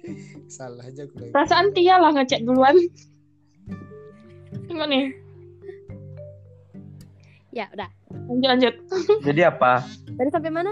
[0.56, 2.76] salah aja lagi Perasaan Tia lah ngecek duluan.
[4.70, 5.06] Tengok nih.
[7.50, 7.90] ya udah
[8.30, 8.74] Lanjut, lanjut.
[9.26, 9.82] Jadi apa?
[10.14, 10.70] tadi sampai mana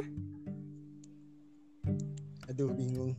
[2.48, 3.12] aduh bingung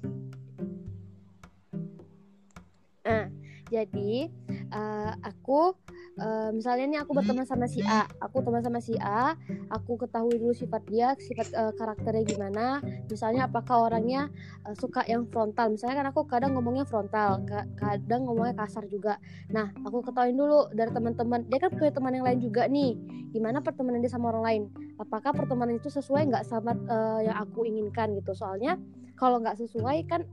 [3.09, 3.25] Nah,
[3.69, 4.27] jadi
[4.73, 5.77] eh, aku
[6.19, 9.33] eh, misalnya nih aku berteman sama si A, aku teman sama si A,
[9.71, 12.65] aku ketahui dulu sifat dia, sifat eh, karakternya gimana.
[13.07, 14.27] Misalnya apakah orangnya
[14.67, 15.71] eh, suka yang frontal.
[15.71, 19.21] Misalnya kan aku kadang ngomongnya frontal, ka- kadang ngomongnya kasar juga.
[19.53, 21.47] Nah, aku ketahuin dulu dari teman-teman.
[21.47, 22.97] Dia kan punya teman yang lain juga nih.
[23.29, 24.63] Gimana pertemanan dia sama orang lain?
[24.99, 28.35] Apakah pertemanan itu sesuai nggak sama eh, yang aku inginkan gitu?
[28.35, 28.75] Soalnya
[29.15, 30.23] kalau nggak sesuai kan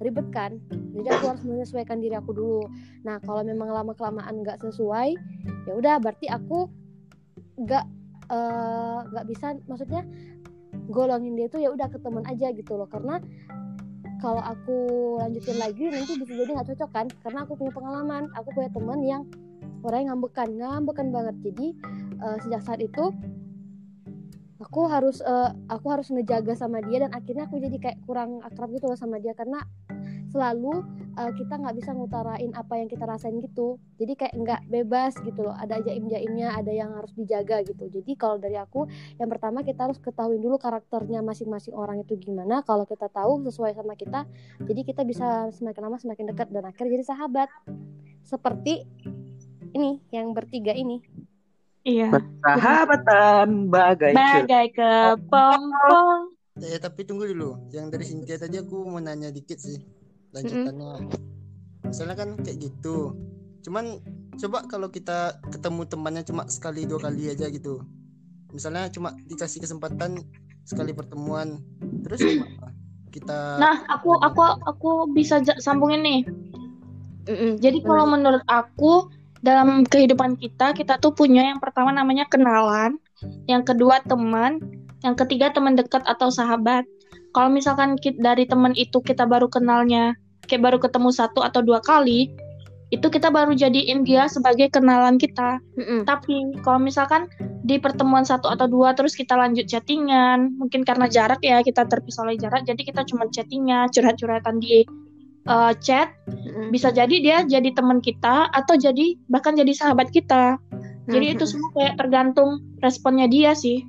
[0.00, 0.56] ribet kan?
[0.96, 2.64] Jadi aku harus menyesuaikan diri aku dulu.
[3.04, 5.14] Nah kalau memang lama kelamaan nggak sesuai
[5.68, 6.66] ya udah berarti aku
[7.60, 7.84] nggak
[8.32, 10.02] eh, nggak bisa maksudnya
[10.90, 12.88] golongin dia tuh ya udah ke teman aja gitu loh.
[12.88, 13.20] Karena
[14.20, 14.78] kalau aku
[15.16, 17.06] lanjutin lagi nanti bisa jadi nggak cocok kan?
[17.24, 19.22] Karena aku punya pengalaman aku punya teman yang
[19.84, 21.36] orangnya ngambekan ngambekan banget.
[21.44, 21.66] Jadi
[22.20, 23.12] uh, sejak saat itu
[24.60, 28.68] aku harus uh, aku harus ngejaga sama dia dan akhirnya aku jadi kayak kurang akrab
[28.76, 29.64] gitu loh sama dia karena
[30.30, 30.84] selalu
[31.18, 33.80] uh, kita nggak bisa ngutarain apa yang kita rasain gitu.
[33.98, 35.56] Jadi kayak nggak bebas gitu loh.
[35.56, 37.90] Ada jaim jaimnya ada yang harus dijaga gitu.
[37.90, 38.86] Jadi kalau dari aku
[39.18, 42.62] yang pertama kita harus ketahui dulu karakternya masing-masing orang itu gimana.
[42.62, 44.28] Kalau kita tahu sesuai sama kita
[44.62, 47.48] jadi kita bisa semakin lama semakin dekat dan akhirnya jadi sahabat.
[48.22, 48.86] Seperti
[49.74, 51.02] ini yang bertiga ini
[51.84, 52.12] Iya.
[52.12, 56.36] Persahabatan bagai Bagai kepompong.
[56.60, 57.56] Eh tapi tunggu dulu.
[57.72, 59.80] Yang dari Cynthia tadi aku mau nanya dikit sih
[60.36, 61.08] lanjutannya.
[61.88, 63.16] Misalnya kan kayak gitu.
[63.64, 63.96] Cuman
[64.36, 67.80] coba kalau kita ketemu temannya cuma sekali dua kali aja gitu.
[68.52, 70.20] Misalnya cuma dikasih kesempatan
[70.68, 71.64] sekali pertemuan.
[72.04, 72.76] Terus gimana?
[73.10, 76.20] Kita Nah, aku aku aku bisa sambungin nih.
[77.56, 79.08] Jadi kalau menurut aku
[79.40, 83.00] dalam kehidupan kita kita tuh punya yang pertama namanya kenalan,
[83.48, 84.60] yang kedua teman,
[85.00, 86.84] yang ketiga teman dekat atau sahabat.
[87.30, 90.18] Kalau misalkan ki- dari teman itu kita baru kenalnya
[90.50, 92.26] kayak baru ketemu satu atau dua kali,
[92.90, 95.62] itu kita baru jadiin dia sebagai kenalan kita.
[95.78, 96.02] Mm-mm.
[96.02, 97.30] Tapi kalau misalkan
[97.62, 102.26] di pertemuan satu atau dua terus kita lanjut chattingan, mungkin karena jarak ya kita terpisah
[102.26, 104.82] oleh jarak, jadi kita cuma chattingan, curhat-curhatan di
[105.50, 106.14] uh, chat,
[106.70, 110.56] bisa jadi dia jadi teman kita atau jadi bahkan jadi sahabat kita.
[111.10, 113.82] Jadi itu semua kayak tergantung responnya dia sih,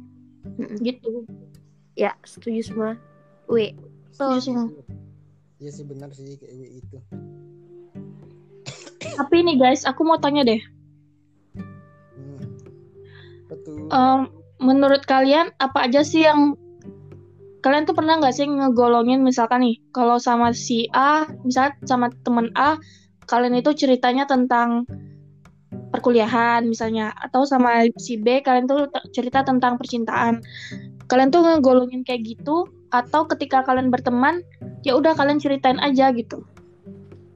[0.82, 1.30] gitu.
[1.94, 2.90] ya setuju semua
[3.46, 3.78] W
[4.10, 4.66] Setuju semua.
[5.62, 6.98] Iya sih benar sih kayak itu.
[9.22, 10.62] Tapi nih guys, aku mau tanya deh,
[12.18, 12.42] Hmm.
[13.46, 13.86] Betul.
[13.94, 14.20] em,
[14.58, 16.58] menurut kalian apa aja sih yang
[17.62, 22.50] kalian tuh pernah nggak sih ngegolongin misalkan nih, kalau sama si A, misalnya sama temen
[22.58, 22.78] A,
[23.30, 24.90] kalian itu ceritanya tentang
[25.94, 30.42] perkuliahan misalnya, atau sama si B kalian tuh cerita tentang percintaan.
[31.06, 34.42] Kalian tuh ngegolongin kayak gitu, atau ketika kalian berteman,
[34.82, 36.44] ya udah kalian ceritain aja gitu.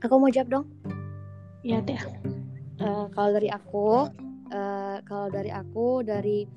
[0.05, 0.65] aku mau jawab dong
[1.65, 1.97] Ya teh.
[2.77, 4.05] Eh, kalau dari aku
[4.55, 6.47] eh, kalau dari aku dari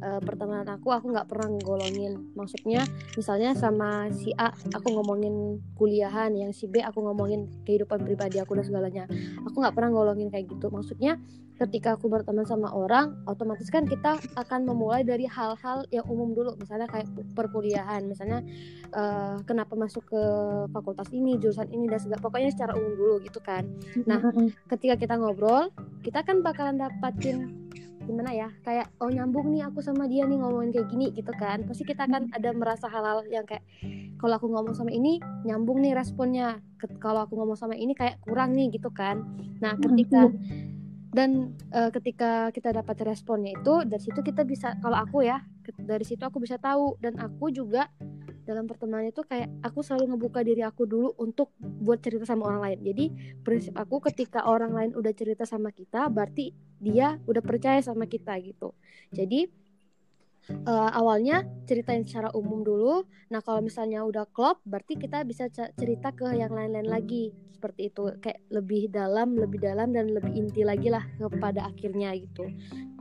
[0.00, 6.32] eh, pertemanan aku aku nggak pernah ngolongin maksudnya misalnya sama si A aku ngomongin kuliahan
[6.38, 9.04] yang si B aku ngomongin kehidupan pribadi aku dan segalanya.
[9.42, 10.70] Aku nggak pernah ngolongin kayak gitu.
[10.70, 11.18] Maksudnya
[11.58, 16.54] ketika aku berteman sama orang otomatis kan kita akan memulai dari hal-hal yang umum dulu.
[16.54, 18.46] Misalnya kayak perkuliahan misalnya
[18.94, 20.22] eh, kenapa masuk ke
[20.70, 23.66] fakultas ini jurusan ini dan segala pokoknya secara umum dulu gitu kan.
[24.06, 24.22] Nah,
[24.70, 25.74] ketika kita ngobrol
[26.06, 27.41] kita kan bakalan dapatin
[28.02, 31.62] gimana ya kayak oh nyambung nih aku sama dia nih ngomongin kayak gini gitu kan.
[31.66, 33.62] Pasti kita kan ada merasa hal-hal yang kayak
[34.18, 36.58] kalau aku ngomong sama ini nyambung nih responnya.
[36.98, 39.22] Kalau aku ngomong sama ini kayak kurang nih gitu kan.
[39.62, 40.26] Nah ketika
[41.12, 45.38] dan eh, ketika kita dapat responnya itu dari situ kita bisa kalau aku ya
[45.78, 46.98] dari situ aku bisa tahu.
[46.98, 47.86] Dan aku juga
[48.42, 52.62] dalam pertemanan itu kayak aku selalu ngebuka diri aku dulu untuk buat cerita sama orang
[52.66, 52.78] lain.
[52.82, 53.04] Jadi
[53.42, 56.50] prinsip aku ketika orang lain udah cerita sama kita berarti
[56.82, 58.74] dia udah percaya sama kita gitu.
[59.14, 59.46] Jadi
[60.50, 63.06] eh, awalnya ceritain secara umum dulu.
[63.30, 67.30] Nah kalau misalnya udah klop berarti kita bisa cerita ke yang lain-lain lagi.
[67.54, 68.10] Seperti itu.
[68.18, 72.50] Kayak lebih dalam lebih dalam dan lebih inti lagi lah kepada akhirnya gitu.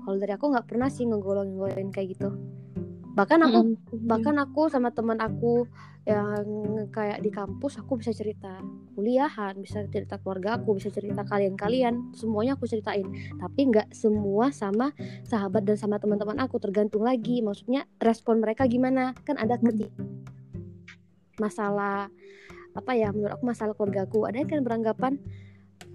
[0.05, 2.29] Kalau dari aku nggak pernah sih ngegolong-golongin kayak gitu
[3.11, 3.75] bahkan aku
[4.07, 5.67] bahkan aku sama teman aku
[6.01, 6.45] yang
[6.89, 8.57] kayak di kampus aku bisa cerita
[8.97, 13.05] kuliahan bisa cerita keluarga aku bisa cerita kalian-kalian semuanya aku ceritain.
[13.37, 14.95] Tapi nggak semua sama
[15.27, 17.43] sahabat dan sama teman-teman aku tergantung lagi.
[17.45, 19.13] Maksudnya respon mereka gimana?
[19.27, 19.93] Kan ada ketika
[21.39, 22.09] masalah
[22.71, 24.25] apa ya menurut aku masalah keluarga aku.
[24.25, 25.13] Ada yang kan beranggapan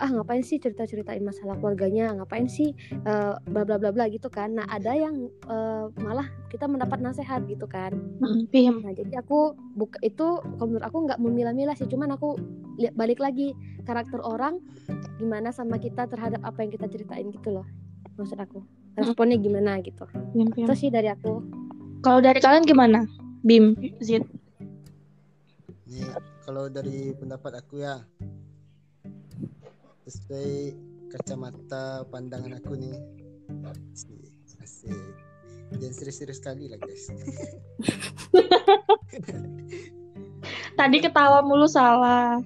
[0.00, 4.28] ah ngapain sih cerita ceritain masalah keluarganya ngapain sih eh, bla bla bla bla gitu
[4.28, 8.82] kan nah ada yang eh, malah kita mendapat nasihat gitu kan Paham.
[8.82, 12.38] Nah, jadi aku buka itu kalau menurut aku nggak memilah-milah sih, cuman aku
[12.80, 13.52] lihat balik lagi
[13.84, 14.60] karakter orang
[15.20, 17.66] gimana sama kita terhadap apa yang kita ceritain gitu loh.
[18.16, 18.64] Maksud aku.
[18.96, 20.08] Responnya gimana gitu.
[20.08, 20.48] Paham.
[20.56, 21.44] Itu sih dari aku.
[22.00, 23.04] Kalau dari kalian gimana?
[23.44, 24.24] Bim, Zid.
[25.86, 26.06] Nih,
[26.42, 28.00] kalau dari pendapat aku ya
[30.06, 30.70] sesuai
[31.10, 32.94] kacamata pandangan aku nih.
[33.66, 34.30] Asik.
[34.62, 34.94] Asik.
[35.74, 37.10] Jangan serius-serius sekali lah guys.
[40.78, 42.38] Tadi ketawa mulu salah.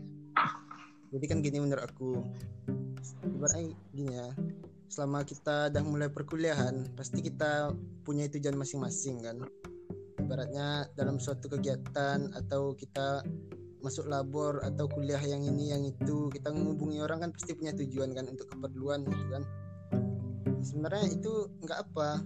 [1.13, 2.25] Jadi kan gini menurut aku.
[3.29, 4.33] Ibaratnya gini ya.
[4.89, 9.39] Selama kita udah mulai perkuliahan, pasti kita punya tujuan masing-masing kan.
[10.21, 13.27] ibaratnya dalam suatu kegiatan atau kita
[13.81, 16.29] masuk labor atau kuliah yang ini yang itu.
[16.33, 19.43] Kita menghubungi orang kan pasti punya tujuan kan untuk keperluan gitu kan.
[20.61, 22.21] Sebenarnya itu nggak apa.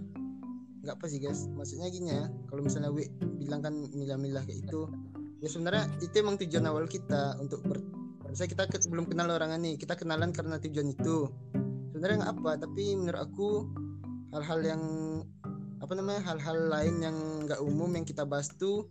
[0.85, 1.47] Nggak apa sih guys.
[1.51, 3.07] Maksudnya gini ya kalau misalnya W
[3.39, 4.87] bilang kan milah-milah kayak itu
[5.43, 7.77] ya sebenarnya itu emang tujuan awal kita untuk ber
[8.25, 11.29] misalnya kita ke, belum kenal orang nih kita kenalan karena tujuan itu.
[11.91, 13.49] Sebenarnya nggak apa tapi menurut aku
[14.35, 14.83] hal-hal yang
[15.79, 18.89] apa namanya hal-hal lain yang nggak umum yang kita bahas tuh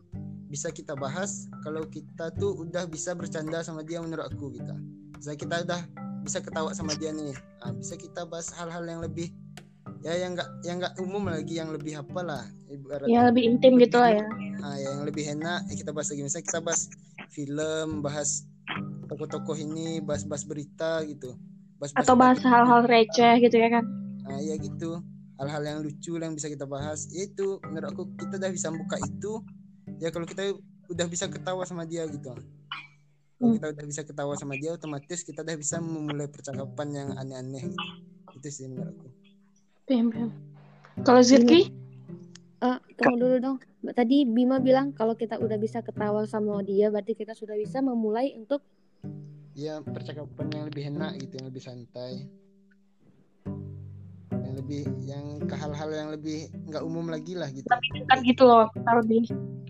[0.54, 4.78] bisa kita bahas kalau kita tuh udah bisa bercanda sama dia menurut aku kita
[5.18, 5.80] misalnya kita udah
[6.24, 7.36] bisa ketawa sama dia nih.
[7.60, 9.28] Nah, bisa kita bahas hal-hal yang lebih
[10.00, 12.42] ya yang nggak yang nggak umum lagi yang lebih apa lah
[12.72, 14.24] ibarat Ya lebih intim gitu lah ya.
[14.60, 16.22] nah, yang lebih enak ya kita bahas lagi.
[16.24, 16.82] Misalnya kita bahas
[17.28, 18.48] film bahas
[19.10, 21.36] tokoh-tokoh ini bahas-bahas berita gitu.
[21.76, 23.84] Bahas Atau bahas hal-hal receh gitu ya kan.
[24.24, 25.02] nah ya gitu.
[25.36, 27.10] Hal-hal yang lucu yang bisa kita bahas.
[27.12, 29.44] Itu menurut aku kita udah bisa buka itu
[29.98, 30.54] ya kalau kita
[30.90, 32.42] udah bisa ketawa sama dia gitu kalau
[33.42, 33.58] Hmm.
[33.58, 37.90] kita udah bisa ketawa sama dia otomatis kita udah bisa memulai percakapan yang aneh-aneh gitu.
[38.40, 39.08] itu sih menurut aku
[39.84, 40.30] Paham, paham.
[41.04, 41.68] Kalau Zirki?
[42.64, 43.56] Eh, tunggu dulu dong.
[43.92, 48.32] Tadi Bima bilang kalau kita udah bisa ketawa sama dia, berarti kita sudah bisa memulai
[48.32, 48.64] untuk
[49.52, 52.12] ya percakapan yang lebih enak gitu yang lebih santai
[54.32, 58.66] yang lebih yang ke hal-hal yang lebih nggak umum lagi lah gitu Dekat gitu loh.
[58.72, 59.22] Kita lebih,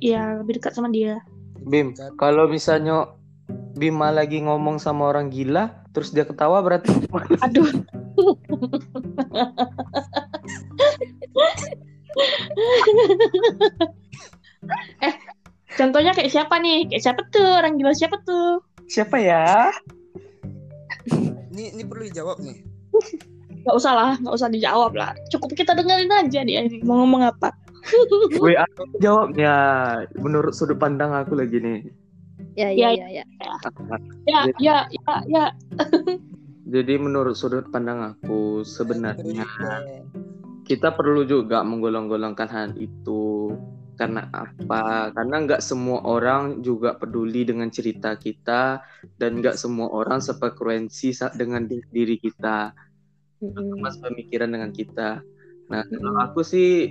[0.04, 1.24] ya lebih dekat sama dia.
[1.64, 3.08] Bim, kalau misalnya
[3.74, 6.92] Bima lagi ngomong sama orang gila, terus dia ketawa berarti
[7.42, 7.64] Aduh.
[15.02, 15.14] eh,
[15.74, 16.86] contohnya kayak siapa nih?
[16.92, 17.58] Kayak siapa tuh?
[17.58, 18.60] Orang gila siapa tuh?
[18.88, 19.72] siapa ya?
[21.54, 22.58] ini ini perlu dijawab nih
[23.64, 25.16] Gak usah lah, gak usah dijawab lah.
[25.32, 27.48] Cukup kita dengerin aja dia ini mau ngomong apa.
[28.34, 29.54] Wih, aku jawabnya
[30.18, 31.80] menurut sudut pandang aku lagi nih.
[32.54, 33.52] ya Ya, ya ya ya.
[34.24, 35.44] Ya, ya, ya, ya.
[36.74, 40.00] Jadi menurut sudut pandang aku sebenarnya Ya.
[40.64, 43.52] kita perlu juga menggolong-golongkan hal itu
[44.00, 45.12] karena apa?
[45.12, 48.80] Karena nggak semua orang juga peduli dengan cerita kita
[49.20, 52.72] dan nggak semua orang sefrekuensi dengan di- diri kita,
[53.78, 55.20] mas pemikiran dengan kita.
[55.68, 56.90] Nah, kalau aku sih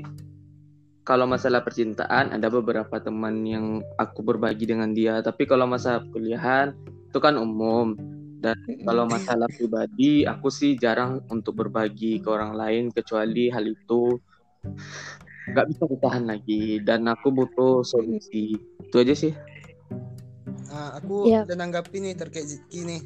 [1.04, 6.72] kalau masalah percintaan ada beberapa teman yang aku berbagi dengan dia, tapi kalau masalah kuliahan
[7.12, 7.96] itu kan umum.
[8.44, 14.20] Dan kalau masalah pribadi, aku sih jarang untuk berbagi ke orang lain kecuali hal itu
[15.44, 18.60] nggak bisa bertahan lagi dan aku butuh solusi.
[18.84, 19.32] Itu aja sih.
[20.68, 21.48] Nah, aku Iya.
[21.48, 23.02] udah nanggapi nih terkait Ziki nih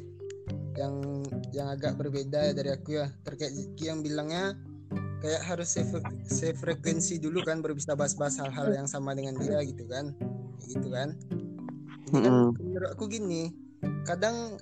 [0.74, 1.22] yang
[1.54, 4.58] yang agak berbeda ya dari aku ya terkait Ziki yang bilangnya
[5.18, 9.84] kayak harus sefre- sefrekuensi dulu kan baru bisa bahas-bahas hal-hal yang sama dengan dia gitu
[9.90, 10.14] kan.
[10.58, 11.08] Kayak gitu kan.
[12.08, 12.48] Jadi kan Mm-mm.
[12.56, 13.52] menurut aku gini
[14.08, 14.56] kadang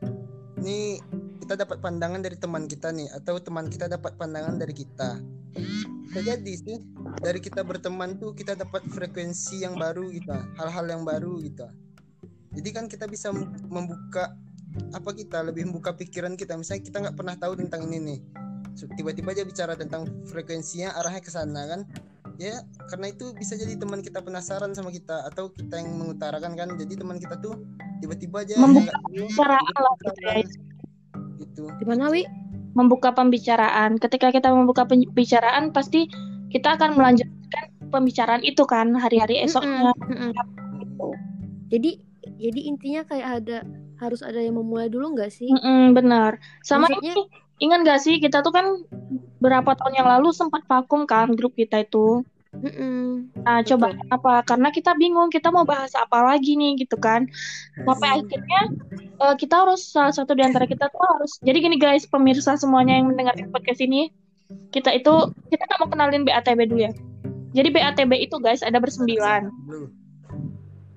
[0.59, 0.99] nih
[1.47, 5.23] kita dapat pandangan dari teman kita nih atau teman kita dapat pandangan dari kita.
[6.07, 6.79] Bisa jadi sih
[7.23, 11.71] dari kita berteman tuh kita dapat frekuensi yang baru gitu hal-hal yang baru gitu.
[12.57, 14.35] Jadi kan kita bisa mem- membuka
[14.91, 16.59] apa kita lebih membuka pikiran kita.
[16.59, 18.19] Misalnya kita nggak pernah tahu tentang ini nih
[18.77, 21.81] tiba-tiba dia bicara tentang frekuensinya arahnya ke sana kan
[22.37, 22.61] ya
[22.93, 26.95] karena itu bisa jadi teman kita penasaran sama kita atau kita yang mengutarakan kan jadi
[27.01, 27.57] teman kita tuh
[28.05, 30.35] tiba-tiba aja Membuka pembicaraan lah gitu ya.
[31.41, 32.29] gitu Gimana Wi?
[32.77, 33.97] Membuka pembicaraan.
[33.97, 36.13] Ketika kita membuka pembicaraan, pasti
[36.53, 39.97] kita akan melanjutkan pembicaraan itu kan hari-hari esoknya.
[39.97, 41.13] Mm-mm, mm-mm.
[41.73, 41.97] Jadi
[42.37, 43.59] jadi intinya kayak ada
[43.97, 45.49] harus ada yang memulai dulu nggak sih?
[45.49, 46.37] Mm-mm, benar.
[46.61, 47.23] Sama Maksudnya- ini,
[47.63, 48.67] ingat gak sih kita tuh kan
[49.41, 52.25] berapa tahun yang lalu sempat vakum kan grup kita itu.
[52.57, 53.29] Mm-mm.
[53.45, 53.69] Nah, Betul.
[53.77, 54.35] coba apa?
[54.49, 57.29] Karena kita bingung kita mau bahas apa lagi nih gitu kan.
[57.85, 58.61] Sampai akhirnya
[58.97, 61.37] eh, kita harus salah satu di antara kita tuh harus.
[61.45, 64.09] Jadi gini guys, pemirsa semuanya yang mendengar podcast ini,
[64.73, 65.13] kita itu
[65.53, 66.93] kita nggak mau kenalin BATB dulu ya.
[67.53, 69.53] Jadi BATB itu guys ada bersembilan.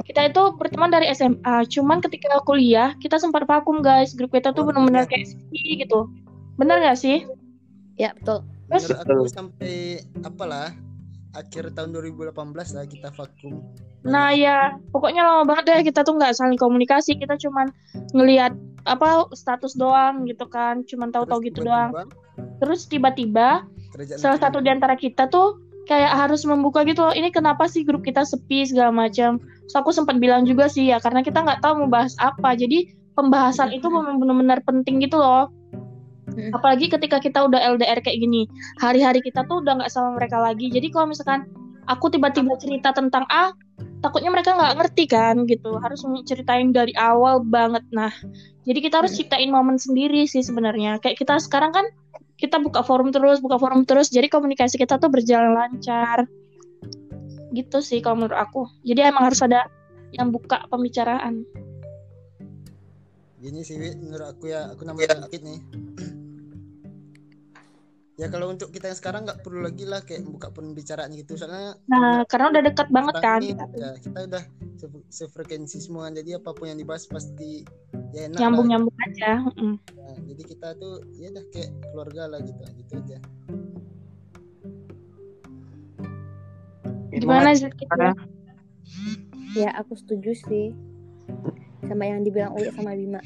[0.08, 1.70] Kita itu berteman dari SMA.
[1.70, 4.16] Cuman ketika kuliah kita sempat vakum guys.
[4.16, 5.12] Grup kita tuh Oh, benar-benar iya.
[5.12, 6.10] kayak sepi gitu.
[6.60, 7.24] Bener gak sih?
[7.96, 8.44] Ya betul.
[8.68, 10.76] Terus- aku sampai apalah
[11.34, 13.64] akhir tahun 2018 lah kita vakum
[14.00, 17.20] Nah ya, pokoknya lama banget deh kita tuh nggak saling komunikasi.
[17.20, 17.68] Kita cuman
[18.16, 18.56] ngelihat
[18.88, 20.88] apa status doang gitu kan.
[20.88, 21.92] Cuman tahu-tahu Terus gitu doang.
[21.92, 23.48] tiba-tiba Terus tiba-tiba
[23.92, 27.12] kerajaan salah satu di antara kita tuh kayak harus membuka gitu loh.
[27.12, 29.44] Ini kenapa sih grup kita sepi segala macam.
[29.68, 32.56] So aku sempat bilang juga sih ya karena kita nggak tahu mau bahas apa.
[32.56, 35.52] Jadi pembahasan itu memang benar-benar penting gitu loh.
[36.36, 36.52] Hmm.
[36.54, 38.46] Apalagi ketika kita udah LDR kayak gini,
[38.78, 40.70] hari-hari kita tuh udah nggak sama mereka lagi.
[40.70, 41.50] Jadi kalau misalkan
[41.90, 43.52] aku tiba-tiba cerita tentang A
[44.00, 45.76] takutnya mereka nggak ngerti kan gitu.
[45.80, 47.84] Harus ceritain dari awal banget.
[47.92, 48.12] Nah
[48.64, 51.02] jadi kita harus ciptain momen sendiri sih sebenarnya.
[51.04, 51.86] Kayak kita sekarang kan
[52.40, 54.08] kita buka forum terus buka forum terus.
[54.14, 56.30] Jadi komunikasi kita tuh berjalan lancar.
[57.52, 58.70] Gitu sih kalau menurut aku.
[58.86, 59.68] Jadi emang harus ada
[60.16, 61.44] yang buka pembicaraan.
[63.40, 65.60] Gini sih menurut aku ya aku namanya dikit nih
[68.20, 71.80] ya kalau untuk kita yang sekarang nggak perlu lagi lah kayak buka pembicaraan gitu soalnya
[71.88, 74.44] nah karena udah dekat banget kan ini, ya, kita udah
[74.76, 77.64] se- sefrekuensi semua jadi apa pun yang dibahas pasti
[78.12, 78.72] ya enak nyambung lah.
[78.76, 79.76] nyambung aja Mm.
[79.80, 83.18] Nah, jadi kita tuh ya udah kayak keluarga lah gitu gitu aja
[87.20, 87.68] gimana sih.
[89.58, 90.72] Ya aku setuju sih
[91.88, 93.20] sama yang dibilang Uwi sama Bima.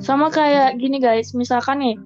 [0.00, 1.36] Sama kayak gini guys.
[1.36, 1.96] Misalkan nih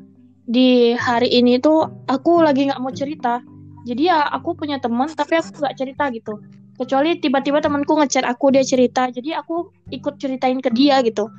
[0.45, 3.40] di hari ini tuh aku lagi nggak mau cerita.
[3.86, 6.42] Jadi ya aku punya teman tapi aku nggak cerita gitu.
[6.74, 9.07] Kecuali tiba-tiba temanku ngechat aku dia cerita.
[9.09, 11.30] Jadi aku ikut ceritain ke dia gitu.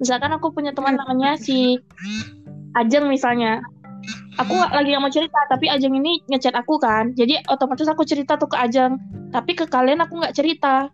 [0.00, 1.76] Misalkan aku punya teman namanya si
[2.72, 3.60] Ajeng misalnya.
[4.40, 7.12] Aku nggak- lagi nggak mau cerita tapi Ajeng ini ngechat aku kan.
[7.12, 8.96] Jadi otomatis aku cerita tuh ke Ajeng.
[9.28, 10.88] Tapi ke kalian aku nggak cerita.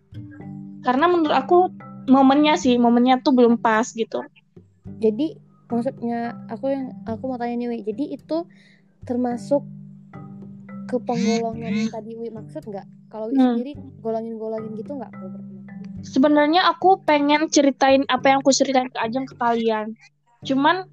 [0.83, 1.71] Karena menurut aku
[2.05, 4.21] momennya sih momennya tuh belum pas gitu
[5.01, 7.79] Jadi maksudnya aku yang aku mau tanya nih Wi.
[7.85, 8.37] Jadi itu
[9.05, 9.65] termasuk
[10.85, 12.85] ke penggolongan yang tadi Wi maksud nggak?
[13.09, 13.57] Kalau Wi Hmm.
[13.57, 15.39] sendiri golongin-golongin gitu nggak kalau
[16.05, 19.97] sebenarnya aku pengen ceritain apa yang aku ceritain ke Ajeng ke kalian.
[20.45, 20.85] Cuman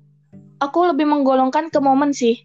[0.58, 2.40] aku lebih menggolongkan ke momen sih.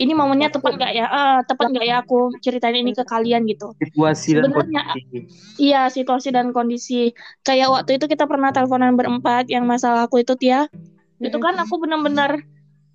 [0.00, 1.06] Ini momennya tepat nggak ya?
[1.08, 3.76] Ah, tepat nggak ya aku ceritain ini ke kalian gitu.
[3.80, 5.18] situasi dan Sebenarnya, kondisi.
[5.60, 7.12] Iya, situasi dan kondisi.
[7.44, 10.72] Kayak waktu itu kita pernah teleponan berempat yang masalah aku itu Tia.
[11.20, 12.40] Itu kan aku benar-benar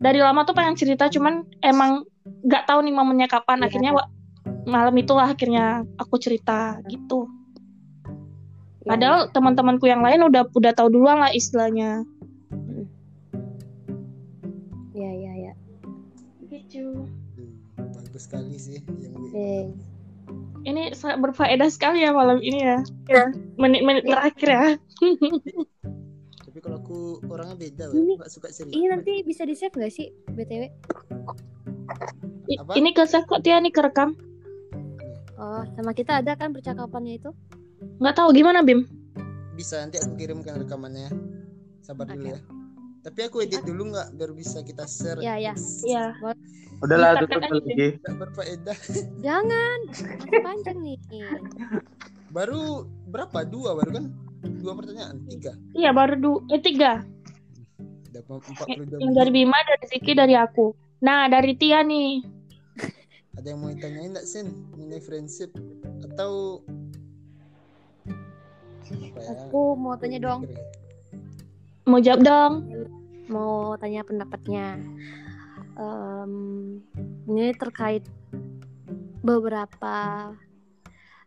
[0.02, 3.62] dari lama tuh pengen cerita cuman emang nggak tahu nih momennya kapan.
[3.62, 3.66] Iya.
[3.70, 4.10] Akhirnya wa-
[4.66, 7.30] malam itulah akhirnya aku cerita gitu.
[8.86, 12.02] Ya, Padahal teman-temanku yang lain udah udah tahu duluan lah istilahnya.
[14.96, 15.54] ya ya ya.
[16.50, 17.06] Gitu.
[17.36, 19.70] Duh, bagus sekali sih yang.
[20.66, 22.78] Ini sangat berfaedah sekali ya malam ini ya.
[23.06, 23.26] Ya,
[23.62, 24.66] menit-menit terakhir ya.
[26.66, 30.10] kalau aku orangnya beda Ini- nggak suka cerita Ini nanti bisa di save nggak sih
[30.28, 30.64] btw?
[32.48, 32.72] I- Apa?
[32.74, 34.18] Ini ke save kok Tia nih kerekam.
[35.36, 37.30] Oh sama kita ada kan percakapannya itu?
[37.98, 38.90] Nggak tahu gimana Bim.
[39.54, 41.08] bisa nanti aku kirimkan rekamannya
[41.80, 42.36] sabar dulu Oke.
[42.36, 42.40] ya
[43.00, 45.56] tapi aku edit dulu nggak biar bisa kita share Ya ya.
[45.80, 46.12] Iya.
[46.82, 47.88] Udahlah Dikat-kat tutup aja, lagi.
[48.12, 48.78] berfaedah
[49.24, 49.78] Jangan.
[49.88, 50.98] Masih panjang nih.
[52.28, 54.06] baru berapa dua baru kan
[54.62, 57.02] dua pertanyaan tiga Iya baru du eh tiga.
[58.16, 60.72] udah empat puluh dua Yang dari Bima, dari Ziki, dari aku.
[61.04, 62.24] Nah dari Tia nih.
[63.36, 65.52] ada yang mau ditanyain nggak Sin mengenai friendship
[66.08, 66.64] atau
[68.88, 69.50] ya?
[69.50, 70.48] Aku mau tanya dong.
[71.86, 72.54] Mau jawab dong.
[73.26, 74.78] mau tanya pendapatnya.
[75.76, 76.34] Em,
[77.28, 78.06] ini terkait
[79.26, 80.30] beberapa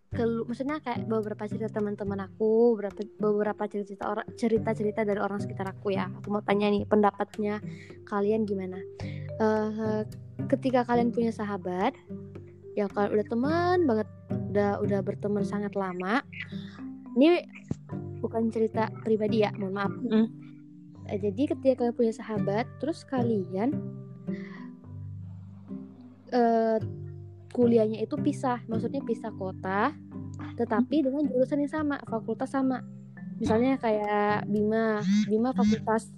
[0.09, 5.68] kelu maksudnya kayak beberapa cerita teman-teman aku, beberapa beberapa cerita orang cerita-cerita dari orang sekitar
[5.68, 6.09] aku ya.
[6.20, 7.61] Aku mau tanya nih pendapatnya
[8.09, 8.80] kalian gimana?
[9.38, 10.02] Eh,
[10.48, 11.92] ketika kalian punya sahabat,
[12.72, 14.09] ya kalau udah teman banget,
[14.50, 16.24] udah udah berteman sangat lama.
[17.12, 17.44] Ini
[18.24, 19.92] bukan cerita pribadi ya, mohon maaf.
[19.92, 20.28] Mm.
[21.09, 23.76] Eh, jadi ketika kalian punya sahabat terus kalian
[26.28, 26.80] eh
[27.51, 29.92] kuliahnya itu pisah maksudnya pisah kota
[30.55, 32.82] tetapi dengan jurusan yang sama fakultas sama
[33.38, 36.11] misalnya kayak Bima Bima fakultas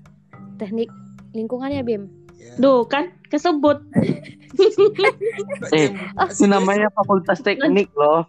[0.57, 0.89] teknik
[1.31, 2.09] lingkungan ya Bim
[2.41, 2.57] Ya.
[2.57, 3.85] Duh kan kesebut.
[5.76, 6.41] Eh, sih, guys?
[6.41, 8.24] namanya fakultas teknik loh.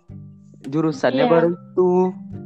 [0.62, 1.32] Jurusannya Iya.
[1.32, 1.92] baru itu.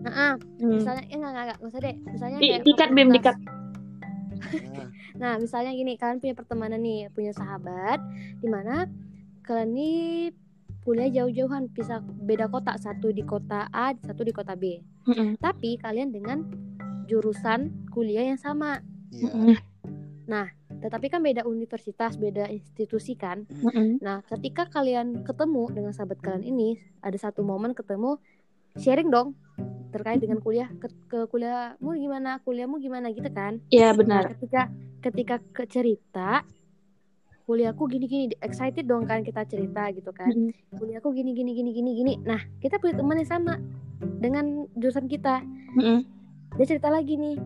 [0.05, 0.77] nah, Hmm.
[0.77, 3.35] misalnya eh enggak enggak enggak nggak usah deh misalnya Di, kayak dikat Bim, dikat.
[3.41, 4.85] Nah,
[5.15, 7.97] Nah, misalnya gini, kalian punya pertemanan nih, punya sahabat,
[8.37, 8.85] di mana
[9.41, 10.29] kalian nih
[10.85, 14.77] kuliah jauh-jauhan, bisa beda kota, satu di kota A, satu di kota B.
[15.09, 15.41] Mm-mm.
[15.41, 16.45] Tapi kalian dengan
[17.09, 19.33] jurusan kuliah yang sama, iya.
[19.33, 20.47] Mm-mm.
[20.85, 23.49] tetapi kan beda universitas, beda institusi kan.
[23.49, 23.97] Mm-mm.
[23.97, 28.21] Nah, ketika kalian ketemu dengan sahabat kalian ini, ada satu momen ketemu,
[28.77, 29.33] sharing dong
[29.89, 33.57] terkait dengan kuliah, ke, ke kuliahmu gimana, kuliahmu gimana gitu kan.
[33.73, 34.23] Iya Nah, benar.
[34.37, 34.61] ketika
[35.01, 36.41] ketika ke cerita
[37.45, 40.51] kuliahku gini gini excited dong kan kita cerita gitu kan Mm-mm.
[40.73, 43.53] kuliahku gini gini gini gini gini nah kita punya teman yang sama
[44.17, 46.01] dengan jurusan kita Mm-mm.
[46.53, 47.37] dia cerita lagi nih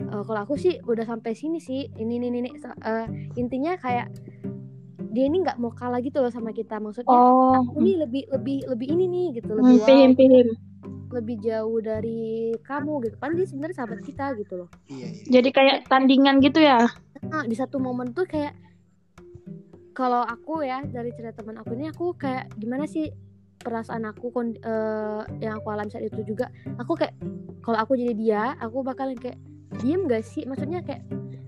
[0.00, 4.10] "Eh, kalau aku sih udah sampai sini sih ini ini ini So- eh, intinya kayak
[5.08, 8.66] dia ini nggak mau kalah gitu loh sama kita maksudnya Oh, aku nih lebih lebih
[8.66, 10.48] lebih ini nih gitu hmm, lebih wow, paham, paham.
[11.14, 12.22] lebih jauh dari
[12.58, 15.22] kamu gitu kan dia sebenarnya sahabat kita gitu loh Iya, iya.
[15.30, 16.90] Jadi kayak tandingan gitu ya?
[17.24, 18.58] nah di satu momen tuh kayak
[19.94, 23.08] kalau aku ya dari cerita teman aku ini aku kayak gimana sih
[23.56, 27.14] perasaan aku kon- eh, yang aku alami saat itu juga aku kayak
[27.62, 29.38] kalau aku jadi dia aku bakalan kayak
[29.80, 31.00] diem gak sih maksudnya kayak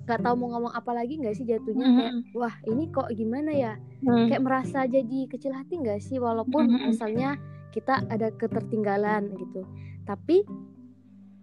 [0.06, 2.22] nggak tahu mau ngomong apa lagi nggak sih jatuhnya kayak Mhm.
[2.32, 4.30] wah ini kok gimana ya Hmm.
[4.30, 6.94] kayak merasa jadi kecil hati nggak sih walaupun Mhm.
[6.94, 7.34] misalnya
[7.74, 9.66] kita ada ketertinggalan gitu
[10.06, 10.46] tapi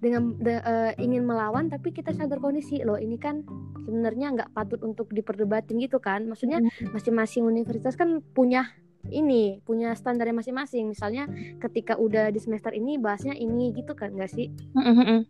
[0.03, 2.83] dengan de- eh, ingin melawan tapi kita sadar kondisi.
[2.83, 3.39] Loh ini kan
[3.81, 6.27] sebenarnya nggak patut untuk diperdebatin gitu kan.
[6.27, 6.59] Maksudnya
[6.91, 8.67] masing-masing universitas kan punya
[9.07, 10.91] ini punya standarnya masing-masing.
[10.91, 14.51] Misalnya ketika udah di semester ini bahasnya ini gitu kan nggak sih?
[14.75, 15.21] Hmm, hmm, hmm.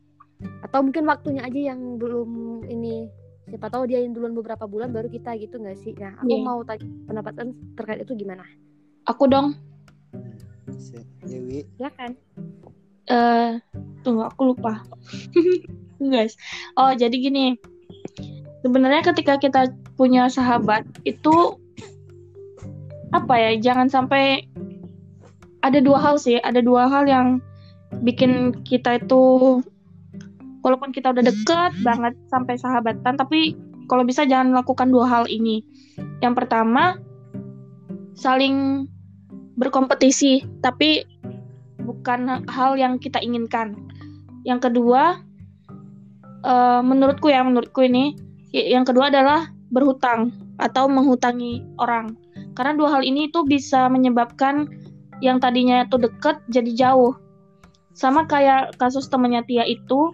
[0.60, 2.30] atau mungkin waktunya aja yang belum
[2.68, 3.08] ini
[3.48, 5.94] siapa tahu dia yang duluan beberapa bulan baru kita gitu nggak sih?
[5.96, 6.44] Nah aku Iya.
[6.44, 7.34] mau tanya pendapat
[7.78, 8.44] terkait itu gimana?
[9.06, 9.54] Aku dong.
[11.24, 11.64] Dewi.
[11.76, 12.14] silakan
[13.10, 13.60] eh
[14.04, 14.84] tunggu aku lupa.
[16.14, 16.36] Guys.
[16.76, 17.56] Oh, jadi gini.
[18.64, 21.60] Sebenarnya ketika kita punya sahabat itu
[23.12, 23.52] apa ya?
[23.60, 24.48] Jangan sampai
[25.64, 27.28] ada dua hal sih, ada dua hal yang
[28.04, 29.64] bikin kita itu
[30.64, 33.56] walaupun kita udah deket banget sampai sahabatan, tapi
[33.92, 35.64] kalau bisa jangan melakukan dua hal ini.
[36.24, 37.00] Yang pertama,
[38.16, 38.88] saling
[39.60, 41.04] berkompetisi, tapi
[41.82, 43.74] bukan hal yang kita inginkan.
[44.46, 45.24] Yang kedua,
[46.44, 48.14] eh, menurutku ya, menurutku ini,
[48.54, 50.30] y- yang kedua adalah berhutang
[50.62, 52.14] atau menghutangi orang.
[52.54, 54.70] Karena dua hal ini itu bisa menyebabkan
[55.26, 57.18] yang tadinya itu deket jadi jauh.
[57.98, 60.14] Sama kayak kasus temannya Tia itu,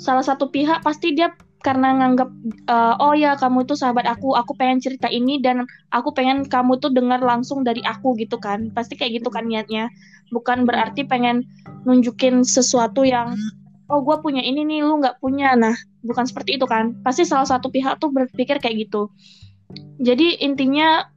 [0.00, 1.32] salah satu pihak pasti dia
[1.64, 2.28] karena nganggap
[2.68, 6.76] eh, oh ya kamu itu sahabat aku, aku pengen cerita ini dan aku pengen kamu
[6.76, 8.68] tuh dengar langsung dari aku gitu kan.
[8.76, 9.88] Pasti kayak gitu kan niatnya.
[10.28, 11.48] Bukan berarti pengen
[11.88, 13.32] nunjukin sesuatu yang
[13.88, 15.56] oh gue punya ini nih lu nggak punya.
[15.56, 15.72] Nah
[16.04, 17.00] bukan seperti itu kan.
[17.00, 19.08] Pasti salah satu pihak tuh berpikir kayak gitu.
[20.04, 21.08] Jadi intinya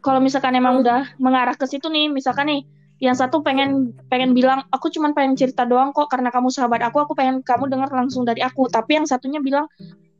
[0.00, 2.62] kalau misalkan emang udah mengarah ke situ nih, misalkan nih
[2.96, 7.04] yang satu pengen pengen bilang aku cuman pengen cerita doang kok karena kamu sahabat aku
[7.04, 8.68] aku pengen kamu dengar langsung dari aku.
[8.72, 9.68] Tapi yang satunya bilang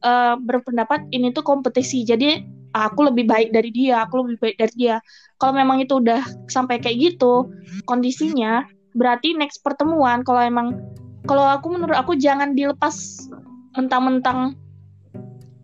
[0.04, 2.44] eh, berpendapat ini tuh kompetisi jadi
[2.76, 4.96] aku lebih baik dari dia aku lebih baik dari dia.
[5.40, 6.20] Kalau memang itu udah
[6.52, 7.48] sampai kayak gitu
[7.88, 10.80] kondisinya berarti next pertemuan kalau emang
[11.28, 13.28] kalau aku menurut aku jangan dilepas
[13.76, 14.56] mentang-mentang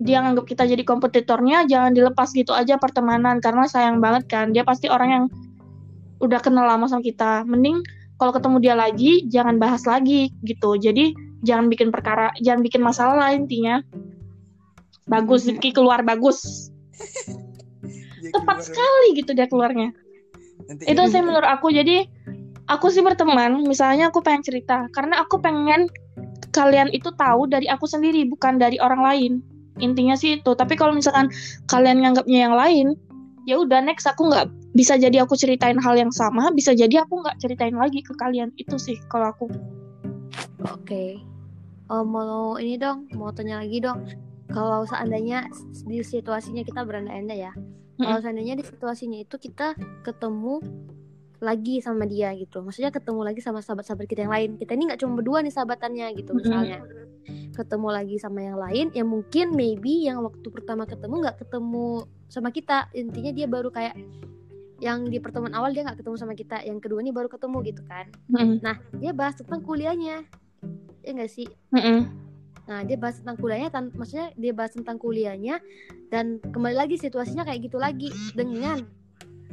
[0.02, 4.66] dia nganggap kita jadi kompetitornya jangan dilepas gitu aja pertemanan karena sayang banget kan dia
[4.66, 5.24] pasti orang yang
[6.22, 7.82] udah kenal lama sama kita mending
[8.16, 10.78] kalau ketemu dia lagi jangan bahas lagi gitu.
[10.78, 11.10] Jadi
[11.42, 13.82] jangan bikin perkara jangan bikin masalah lah intinya.
[15.10, 16.70] Bagus Zipki keluar bagus.
[18.30, 18.62] Tepat keluar.
[18.62, 19.90] sekali gitu dia keluarnya.
[20.70, 21.74] Nanti itu sih menurut aku.
[21.74, 22.06] Jadi
[22.70, 25.90] aku sih berteman misalnya aku pengen cerita karena aku pengen
[26.54, 29.32] kalian itu tahu dari aku sendiri bukan dari orang lain.
[29.82, 30.54] Intinya sih itu.
[30.54, 31.26] Tapi kalau misalkan
[31.66, 32.86] kalian nganggapnya yang lain
[33.50, 37.20] ya udah next aku nggak bisa jadi aku ceritain hal yang sama bisa jadi aku
[37.20, 39.52] nggak ceritain lagi ke kalian itu sih kalau aku
[40.70, 41.18] Oke.
[41.90, 44.06] Oh, mau ini dong, mau tanya lagi dong.
[44.52, 45.48] Kalau seandainya
[45.88, 47.52] di situasinya kita berandai-andai ya.
[47.98, 50.62] Kalau seandainya di situasinya itu kita ketemu
[51.42, 52.62] lagi sama dia gitu.
[52.62, 54.50] Maksudnya ketemu lagi sama sahabat-sahabat kita yang lain.
[54.56, 56.80] Kita ini nggak cuma berdua nih sahabatannya gitu misalnya.
[57.52, 62.48] Ketemu lagi sama yang lain yang mungkin maybe yang waktu pertama ketemu nggak ketemu sama
[62.54, 62.88] kita.
[62.94, 63.98] Intinya dia baru kayak
[64.82, 66.58] yang di pertemuan awal dia nggak ketemu sama kita.
[66.66, 68.10] Yang kedua ini baru ketemu gitu kan.
[68.34, 68.58] Mm-mm.
[68.58, 70.26] Nah, dia bahas tentang kuliahnya.
[71.06, 71.46] Ya enggak sih?
[71.70, 72.10] Mm-mm.
[72.66, 75.62] Nah, dia bahas tentang kuliahnya, tan- maksudnya dia bahas tentang kuliahnya
[76.10, 78.82] dan kembali lagi situasinya kayak gitu lagi dengan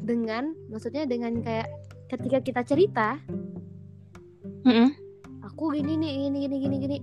[0.01, 1.69] dengan maksudnya dengan kayak
[2.09, 3.17] ketika kita cerita,
[4.65, 4.93] Mm-mm.
[5.45, 6.97] aku gini nih, gini gini gini gini.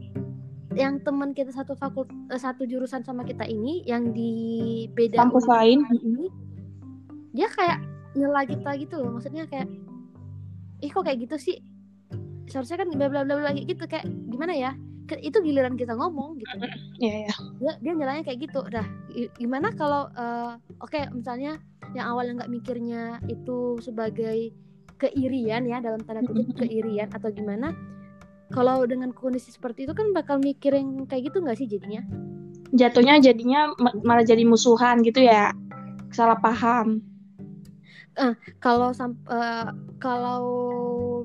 [0.75, 5.47] Yang teman kita satu fakult eh, satu jurusan sama kita ini yang di beda Kampus
[5.47, 5.87] lain.
[6.03, 6.27] ini,
[7.35, 7.83] dia kayak
[8.17, 9.15] nyela kita gitu loh.
[9.21, 9.69] Maksudnya kayak
[10.81, 11.57] ih kok kayak gitu sih?
[12.49, 14.73] Seharusnya kan bla bla bla bla gitu kayak gimana ya?
[15.23, 16.57] Itu giliran kita ngomong gitu.
[16.99, 18.87] Iya ya dia dia nyalanya kayak gitu dah
[19.41, 20.53] gimana kalau eh,
[20.85, 21.57] oke misalnya
[21.97, 23.03] yang awalnya nggak mikirnya
[23.33, 24.53] itu sebagai
[25.01, 27.73] keirian ya dalam tanda kutip keirian atau gimana
[28.53, 32.05] kalau dengan kondisi seperti itu kan bakal mikirin kayak gitu nggak sih jadinya
[32.77, 35.53] jatuhnya jadinya ma- malah jadi musuhan gitu ya
[36.13, 37.01] salah paham
[38.59, 39.69] kalau sam- eh,
[40.01, 40.43] kalau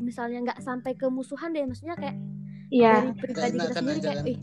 [0.03, 2.17] misalnya nggak sampai ke musuhan deh maksudnya kayak
[2.71, 4.37] Iya dari pribadi kita sendiri kayak ih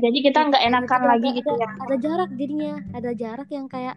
[0.00, 3.66] jadi kita nggak enakan ada- lagi ada- gitu ya ada jarak jadinya ada jarak yang
[3.68, 3.96] kayak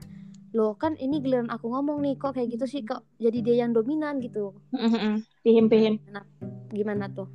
[0.52, 3.72] loh kan ini giliran aku ngomong nih kok kayak gitu sih kok jadi dia yang
[3.72, 5.24] dominan gitu Mm-mm.
[5.46, 5.96] Paham, paham.
[6.76, 7.28] gimana tuh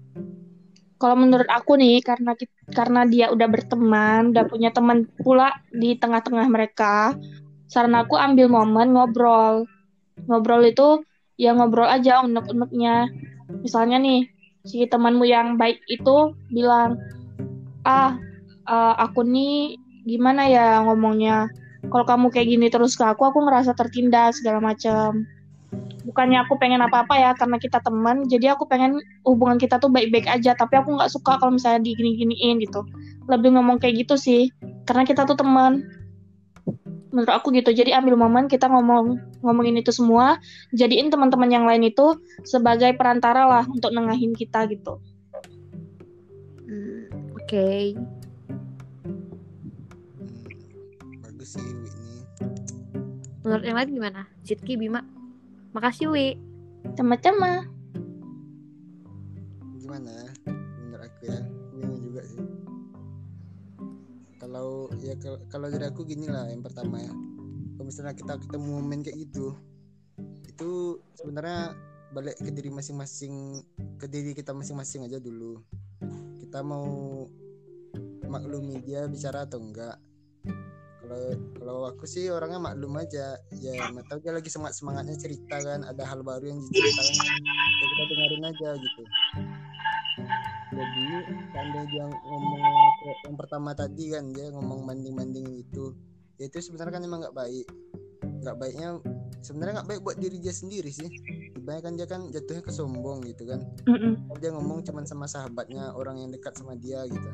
[0.94, 2.32] Kalau menurut aku nih, karena
[2.72, 7.12] karena dia udah berteman, udah punya teman pula di tengah-tengah mereka,
[7.68, 9.68] saran aku ambil momen ngobrol.
[10.26, 11.02] Ngobrol itu
[11.34, 13.10] ya ngobrol aja unek-uneknya.
[13.60, 14.30] Misalnya nih,
[14.64, 16.96] si temanmu yang baik itu bilang,
[17.84, 18.16] ah,
[18.66, 19.76] eh, aku nih
[20.08, 21.50] gimana ya ngomongnya.
[21.84, 25.28] Kalau kamu kayak gini terus ke aku, aku ngerasa tertindas segala macam.
[26.04, 30.28] Bukannya aku pengen apa-apa ya, karena kita teman, jadi aku pengen hubungan kita tuh baik-baik
[30.28, 32.84] aja tapi aku nggak suka kalau misalnya digini-giniin gitu
[33.28, 34.42] lebih ngomong kayak gitu sih
[34.84, 35.84] karena kita tuh teman
[37.14, 37.70] menurut aku gitu.
[37.70, 40.42] Jadi ambil momen kita ngomong ngomongin itu semua
[40.74, 44.98] jadiin teman-teman yang lain itu sebagai perantara lah untuk nengahin kita gitu.
[46.66, 47.06] Hmm,
[47.38, 47.70] oke.
[50.18, 52.26] Hmm, bagus sih Whitney.
[53.44, 54.20] menurut yang lain gimana?
[54.42, 55.06] Zitki Bima.
[55.70, 56.34] Makasih Wi.
[56.98, 57.70] Sama-sama.
[59.78, 60.32] Gimana?
[60.48, 61.38] Menurut aku ya,
[64.54, 65.18] Kalau ya
[65.50, 67.10] kalau, dari aku gini lah yang pertama ya.
[67.74, 69.50] Kalau misalnya kita ketemu momen kayak gitu,
[70.46, 71.74] itu sebenarnya
[72.14, 73.66] balik ke diri masing-masing,
[73.98, 75.58] ke diri kita masing-masing aja dulu.
[76.38, 76.86] Kita mau
[78.30, 79.98] maklumi dia bicara atau enggak.
[81.02, 81.22] Kalau
[81.58, 83.74] kalau aku sih orangnya maklum aja, ya
[84.06, 88.44] tahu dia lagi semangat semangatnya cerita kan, ada hal baru yang diceritakan, ya kita dengerin
[88.54, 89.02] aja gitu
[90.74, 91.04] jadi
[91.54, 92.60] seandainya dia ngomong
[93.24, 95.94] yang pertama tadi kan dia ngomong banding bandingin itu
[96.36, 97.66] ya itu sebenarnya kan emang nggak baik.
[98.42, 98.88] Nggak baiknya
[99.40, 101.08] sebenarnya nggak baik buat diri dia sendiri sih.
[101.54, 103.60] Kebanyakan dia kan jatuhnya ke sombong gitu kan.
[103.88, 104.28] Mm-mm.
[104.28, 107.30] Kalau dia ngomong cuman sama sahabatnya orang yang dekat sama dia gitu.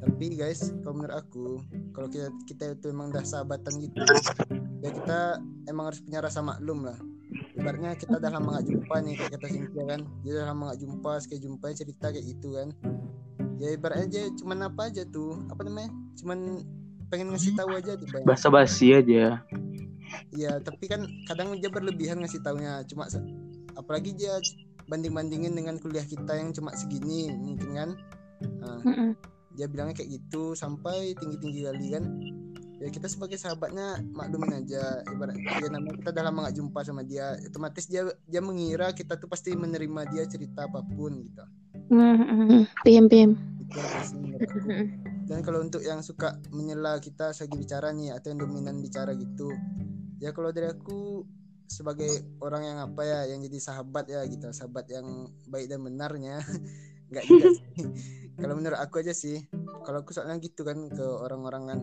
[0.00, 1.60] Tapi guys kalau menurut aku
[1.92, 4.00] kalau kita kita itu emang udah sahabatan gitu
[4.80, 5.18] ya kita
[5.68, 6.96] emang harus punya rasa maklum lah
[7.60, 10.00] ibaratnya kita udah lama gak jumpa nih kayak kata Cynthia kan.
[10.24, 12.68] Dia udah lama gak jumpa sekali jumpa cerita kayak gitu kan.
[13.60, 16.64] Ya ibaratnya dia cuman apa aja tuh apa namanya cuman
[17.12, 19.42] pengen ngasih tahu aja tiba Basa basi aja.
[20.34, 22.80] ya tapi kan kadang dia berlebihan ngasih taunya.
[22.88, 23.04] Cuma
[23.76, 24.40] apalagi dia
[24.88, 27.90] banding bandingin dengan kuliah kita yang cuma segini mungkin kan.
[28.40, 29.10] Nah, Mm-mm.
[29.54, 32.04] dia bilangnya kayak gitu sampai tinggi tinggi kali kan
[32.80, 35.04] ya kita sebagai sahabatnya maklumin aja.
[35.06, 37.36] Ibarat dia namanya kita udah lama gak jumpa sama dia.
[37.44, 41.44] Otomatis dia dia mengira kita tuh pasti menerima dia cerita apa pun gitu.
[43.70, 44.58] Aja sih menurut aku.
[45.30, 49.54] dan kalau untuk yang suka menyela kita lagi bicara nih atau yang dominan bicara gitu
[50.18, 51.22] ya kalau dari aku
[51.70, 52.10] sebagai
[52.42, 56.42] orang yang apa ya yang jadi sahabat ya gitu sahabat yang baik dan benarnya
[57.10, 57.48] nggak juga
[58.40, 59.44] kalau menurut aku aja sih.
[59.84, 61.78] Kalau aku soalnya gitu kan ke orang-orang kan.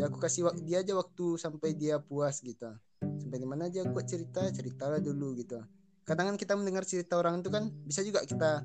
[0.00, 2.72] Ya aku kasih dia aja waktu sampai dia puas gitu.
[3.00, 5.60] Sampai di mana aja aku cerita ceritalah dulu gitu.
[6.08, 8.64] Kadang kan kita mendengar cerita orang itu kan bisa juga kita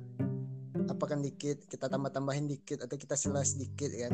[0.84, 4.14] apakan dikit kita tambah tambahin dikit atau kita sela sedikit kan.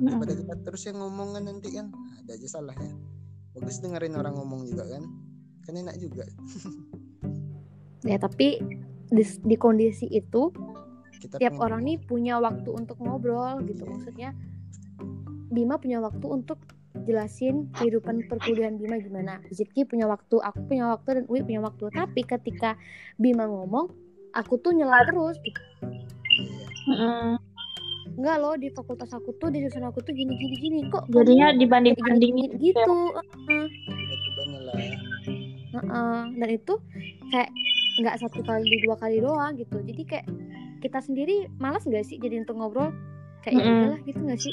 [0.00, 2.94] Nah, daripada kita terus yang ngomong kan nanti kan nah, ada aja salahnya
[3.54, 5.06] bagus dengerin orang ngomong juga kan.
[5.66, 6.26] Kan enak juga.
[8.00, 8.56] Ya tapi
[9.12, 10.48] di, di kondisi itu
[11.20, 14.32] kita tiap pengen- orang nih punya waktu untuk ngobrol gitu maksudnya
[15.50, 16.62] Bima punya waktu untuk
[17.06, 19.42] jelasin kehidupan perkuliahan Bima gimana.
[19.50, 21.90] Ziki punya waktu aku punya waktu dan Uwi punya waktu.
[21.90, 22.78] Tapi ketika
[23.16, 23.90] Bima ngomong
[24.30, 25.34] aku tuh nyela terus.
[25.42, 25.58] Gitu.
[26.86, 27.34] Iya.
[28.14, 30.78] Enggak loh di fakultas aku tuh di jurusan aku tuh gini gini gini.
[30.86, 32.96] Kok Jadinya dibanding-bandingin gitu
[35.70, 36.20] Heeh.
[36.30, 36.74] dan itu
[37.30, 37.50] kayak
[38.02, 39.78] nggak satu kali dua kali doang gitu.
[39.82, 40.26] Jadi kayak
[40.80, 42.90] kita sendiri malas nggak sih jadi untuk ngobrol
[43.40, 43.76] kayak ya Mm-mm.
[43.80, 44.52] udahlah gitu nggak sih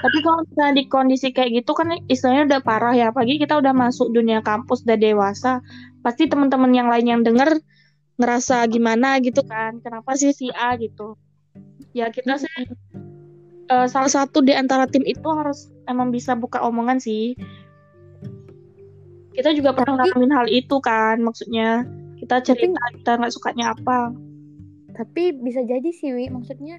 [0.00, 3.12] Tapi kalau misalnya di kondisi kayak gitu kan istilahnya udah parah ya.
[3.12, 5.60] Apalagi kita udah masuk dunia kampus, udah dewasa.
[6.00, 7.60] Pasti teman-teman yang lain yang denger
[8.16, 9.84] ngerasa gimana gitu kan.
[9.84, 11.20] Kenapa sih si A gitu.
[11.92, 12.48] Ya kita sih
[13.68, 17.36] eh, salah satu di antara tim itu harus emang bisa buka omongan sih.
[19.36, 21.20] Kita juga pernah ngalamin hal itu kan.
[21.20, 21.84] Maksudnya
[22.16, 24.29] kita cerita kita nggak sukanya apa.
[24.92, 26.28] Tapi bisa jadi sih Wi.
[26.28, 26.78] Maksudnya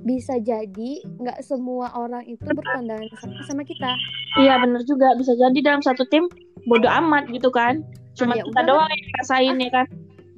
[0.00, 3.92] bisa jadi nggak semua orang itu berpandangan sama sama kita.
[4.40, 5.12] Iya bener juga.
[5.14, 6.24] Bisa jadi dalam satu tim
[6.64, 7.84] bodo amat gitu kan.
[8.16, 9.88] Cuma ya kita doang yang ngerasain ya kan.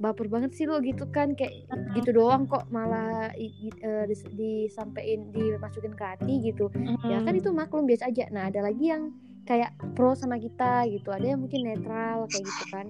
[0.02, 1.38] baper banget sih lo gitu kan.
[1.38, 1.62] Kayak
[1.94, 2.66] gitu doang kok.
[2.74, 6.66] Malah i- i- eh, dis- disampein dimasukin ke hati gitu.
[7.06, 8.26] Ya kan itu maklum biasa aja.
[8.34, 9.14] Nah ada lagi yang
[9.46, 11.14] kayak pro sama kita gitu.
[11.14, 12.86] Ada yang mungkin netral kayak gitu kan.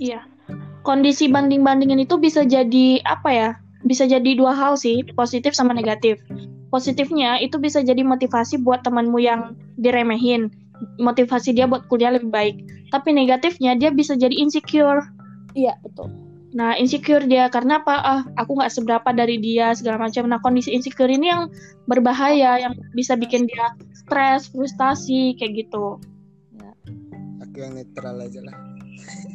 [0.00, 0.20] Iya.
[0.84, 3.50] Kondisi banding-bandingin itu bisa jadi apa ya?
[3.88, 6.20] Bisa jadi dua hal sih, positif sama negatif.
[6.68, 10.52] Positifnya itu bisa jadi motivasi buat temanmu yang diremehin.
[11.00, 12.56] motivasi dia buat kuliah lebih baik.
[12.92, 15.00] Tapi negatifnya dia bisa jadi insecure.
[15.56, 16.12] Iya betul.
[16.54, 17.94] Nah, insecure dia karena apa?
[17.98, 20.30] Ah, aku nggak seberapa dari dia segala macam.
[20.30, 21.50] Nah, kondisi insecure ini yang
[21.90, 25.98] berbahaya, yang bisa bikin dia stres, frustasi kayak gitu.
[27.42, 28.54] Aku yang netral aja lah.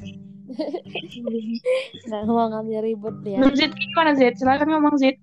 [2.09, 3.37] Nggak mau ngambil ribut ya.
[3.37, 4.33] Menurut Zid, gimana Zid?
[4.37, 5.17] Silakan ngomong Zid.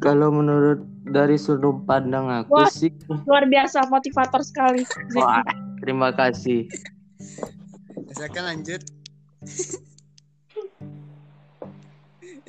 [0.00, 0.80] Kalau menurut
[1.10, 2.70] dari sudut pandang aku Wah.
[2.70, 2.88] sih,
[3.28, 4.86] Luar biasa, motivator sekali.
[4.86, 5.20] Zid.
[5.20, 5.44] wah,
[5.82, 6.70] terima kasih.
[8.14, 8.80] Silakan lanjut.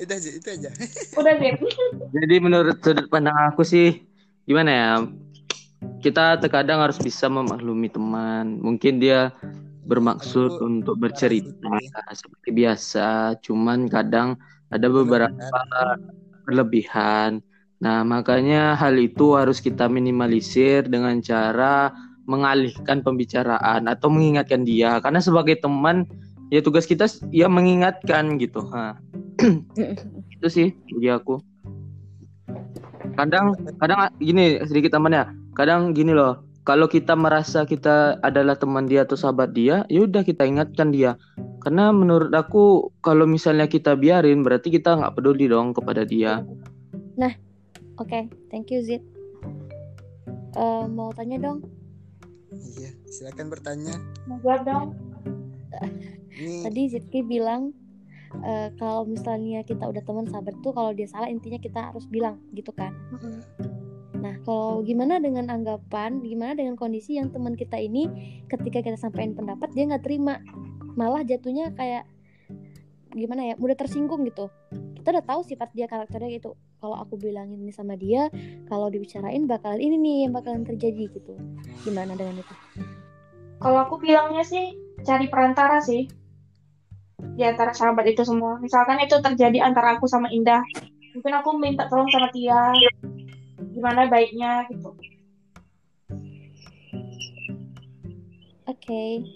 [0.02, 0.70] itu aja, itu aja.
[1.18, 1.56] Udah Zid.
[2.14, 4.00] Jadi menurut sudut pandang aku sih
[4.46, 4.90] gimana ya?
[5.98, 8.62] Kita terkadang harus bisa memaklumi teman.
[8.62, 9.34] Mungkin dia
[9.86, 11.74] bermaksud untuk bercerita
[12.14, 14.38] seperti biasa, cuman kadang
[14.70, 15.58] ada beberapa
[16.46, 17.42] berlebihan.
[17.82, 21.90] Nah, makanya hal itu harus kita minimalisir dengan cara
[22.30, 25.02] mengalihkan pembicaraan atau mengingatkan dia.
[25.02, 26.06] Karena sebagai teman,
[26.54, 28.62] ya tugas kita ya mengingatkan gitu.
[28.70, 28.94] Ha.
[30.38, 31.42] itu sih bagi aku.
[33.18, 35.34] Kadang, kadang gini sedikit temannya.
[35.58, 36.46] Kadang gini loh.
[36.62, 41.18] Kalau kita merasa kita adalah teman dia atau sahabat dia, ya udah kita ingatkan dia.
[41.62, 46.46] Karena menurut aku kalau misalnya kita biarin, berarti kita nggak peduli dong kepada dia.
[48.02, 49.04] Oke, thank you Zid.
[50.52, 51.64] Eh, mau tanya dong,
[52.52, 53.96] Iya, silakan bertanya.
[54.28, 54.88] Mau jawab dong.
[56.36, 57.72] Ini tadi Zidki bilang
[58.44, 62.36] eh, kalau misalnya kita udah teman sahabat tuh kalau dia salah intinya kita harus bilang
[62.52, 62.92] gitu kan.
[64.22, 68.06] Nah, kalau gimana dengan anggapan, gimana dengan kondisi yang teman kita ini
[68.46, 70.38] ketika kita sampaikan pendapat dia nggak terima,
[70.94, 72.06] malah jatuhnya kayak
[73.12, 74.46] gimana ya, mudah tersinggung gitu.
[74.94, 76.54] Kita udah tahu sifat dia karakternya gitu.
[76.78, 78.30] Kalau aku bilangin ini sama dia,
[78.70, 81.34] kalau dibicarain bakalan ini nih yang bakalan terjadi gitu.
[81.82, 82.54] Gimana dengan itu?
[83.58, 86.06] Kalau aku bilangnya sih cari perantara sih
[87.34, 88.62] di antara sahabat itu semua.
[88.62, 90.62] Misalkan itu terjadi antara aku sama Indah,
[91.14, 92.74] mungkin aku minta tolong sama Tia,
[93.82, 94.94] gimana baiknya gitu.
[98.70, 99.26] Oke,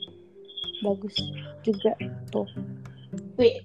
[0.86, 1.18] bagus
[1.66, 1.98] juga
[2.30, 2.46] tuh.
[3.34, 3.58] Wih,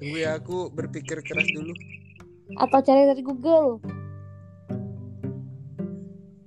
[0.00, 1.76] tunggu ya aku berpikir keras dulu.
[2.56, 3.84] Atau cari dari Google.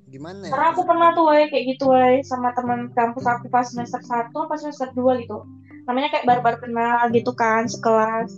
[0.10, 0.58] Gimana ya?
[0.58, 4.34] karena aku pernah tuh woy, kayak gitu woy, sama teman kampus aku pas semester 1
[4.34, 5.46] apa semester 2 gitu.
[5.86, 8.34] Namanya kayak baru-baru kenal gitu kan, sekelas.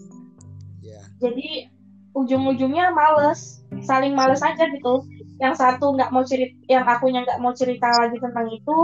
[0.83, 0.99] Ya.
[1.23, 1.78] Jadi
[2.18, 5.05] ujung-ujungnya males, saling males aja gitu.
[5.39, 8.78] Yang satu nggak mau cerita, yang akunya nggak mau cerita lagi tentang itu,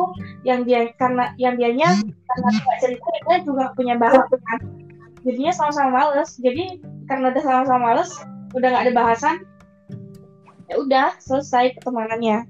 [0.47, 4.59] yang dia karena yang dianya karena nggak cerita, dia juga punya bahasan kan.
[5.27, 6.37] Jadinya sama-sama males.
[6.39, 6.79] Jadi
[7.11, 8.11] karena udah sama-sama males,
[8.55, 9.35] udah nggak ada bahasan,
[10.71, 12.47] ya udah selesai pertemanannya.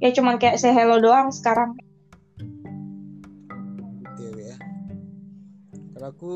[0.00, 1.74] Ya cuman kayak say hello doang sekarang.
[4.16, 4.56] Ya.
[5.98, 6.34] Kalau aku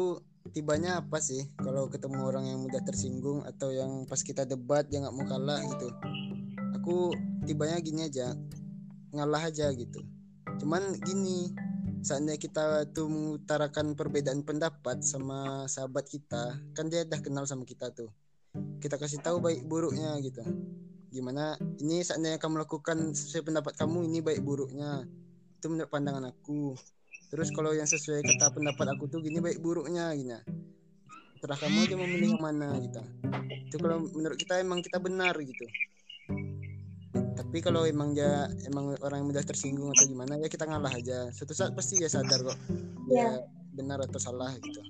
[0.54, 1.50] tibanya apa sih?
[1.58, 5.58] Kalau ketemu orang yang mudah tersinggung atau yang pas kita debat dia nggak mau kalah
[5.66, 5.90] gitu.
[6.78, 7.10] Aku
[7.42, 8.38] tibanya gini aja,
[9.10, 9.98] ngalah aja gitu.
[10.62, 11.50] Cuman gini,
[12.06, 17.90] saatnya kita tuh mengutarakan perbedaan pendapat sama sahabat kita, kan dia udah kenal sama kita
[17.90, 18.14] tuh.
[18.78, 20.46] Kita kasih tahu baik buruknya gitu.
[21.10, 25.02] Gimana ini saatnya kamu lakukan sesuai pendapat kamu ini baik buruknya.
[25.58, 26.78] Itu menurut pandangan aku
[27.34, 30.38] terus kalau yang sesuai kata pendapat aku tuh gini baik buruknya gini.
[31.42, 33.02] Terserah kamu aja mau milih yang mana gitu.
[33.66, 35.66] Itu kalau menurut kita emang kita benar gitu.
[37.34, 41.28] Tapi kalau emang dia emang orang yang mudah tersinggung atau gimana ya kita ngalah aja.
[41.34, 42.58] Suatu saat pasti dia sadar kok
[43.10, 43.42] dia
[43.74, 44.80] benar atau salah gitu.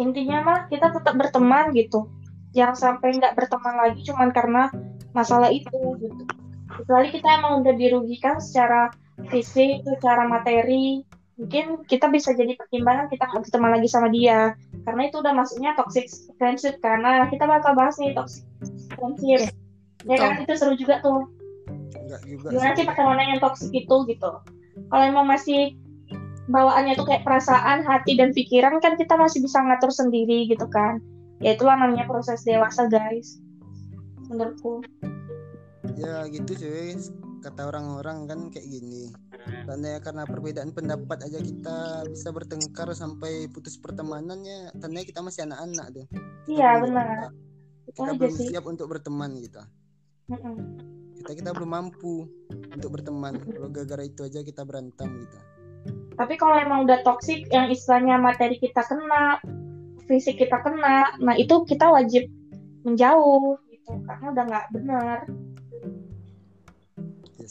[0.00, 2.08] Intinya mah kita tetap berteman gitu.
[2.56, 4.72] Jangan sampai nggak berteman lagi cuman karena
[5.12, 6.24] masalah itu gitu.
[6.72, 8.88] Kecuali kita emang udah dirugikan secara
[9.28, 11.04] fisik, secara materi,
[11.40, 14.52] mungkin kita bisa jadi pertimbangan kita nggak berteman lagi sama dia.
[14.84, 18.44] Karena itu udah masuknya toxic friendship karena kita bakal bahas nih toxic
[18.92, 19.48] friendship.
[20.04, 20.44] Ya kan?
[20.44, 21.32] Itu seru juga tuh.
[21.96, 24.30] Enggak juga gimana sih pertemanan yang toxic itu gitu?
[24.92, 25.80] Kalau emang masih
[26.52, 31.00] bawaannya tuh kayak perasaan hati dan pikiran kan kita masih bisa ngatur sendiri gitu kan?
[31.40, 33.40] Ya itulah namanya proses dewasa guys.
[34.28, 34.84] Menurutku.
[35.96, 37.00] Ya gitu cuy
[37.40, 39.10] kata orang-orang kan kayak gini.
[39.66, 41.78] Tandanya karena perbedaan pendapat aja kita
[42.08, 46.06] bisa bertengkar sampai putus pertemanannya tandanya kita masih anak-anak tuh.
[46.46, 47.32] Kita iya benar.
[47.90, 48.46] kita aja belum sih.
[48.52, 49.62] siap untuk berteman gitu.
[50.30, 50.54] Mm-mm.
[51.20, 52.28] kita kita belum mampu
[52.70, 53.40] untuk berteman.
[53.42, 55.38] Kalau gara-gara itu aja kita berantem gitu.
[56.14, 59.40] Tapi kalau emang udah toxic yang istilahnya materi kita kena
[60.10, 62.26] fisik kita kena nah itu kita wajib
[62.82, 65.18] menjauh gitu karena udah nggak benar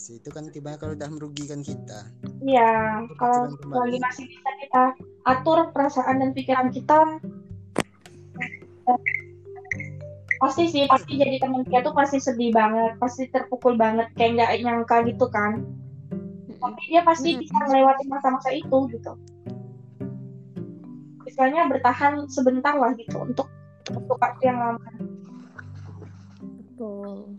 [0.00, 2.08] sih itu kan tiba kalau udah merugikan kita
[2.40, 4.82] Iya, kalau lagi masih bisa kita
[5.28, 7.20] atur perasaan dan pikiran kita.
[10.40, 14.50] Pasti sih, pasti jadi teman kita tuh pasti sedih banget, pasti terpukul banget, kayak nggak
[14.64, 15.60] nyangka gitu kan.
[16.56, 17.40] Tapi dia pasti Hmm.
[17.44, 19.12] bisa melewati masa-masa itu gitu.
[21.28, 23.52] Istilahnya bertahan sebentar lah gitu untuk
[23.92, 24.90] untuk waktu yang lama.
[26.40, 27.36] Betul.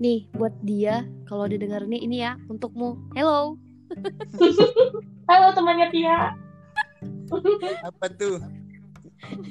[0.00, 2.96] Nih buat dia kalau dia denger nih ini ya untukmu.
[3.12, 3.60] Hello.
[5.28, 6.32] Halo temannya Tia,
[7.84, 8.40] apa tuh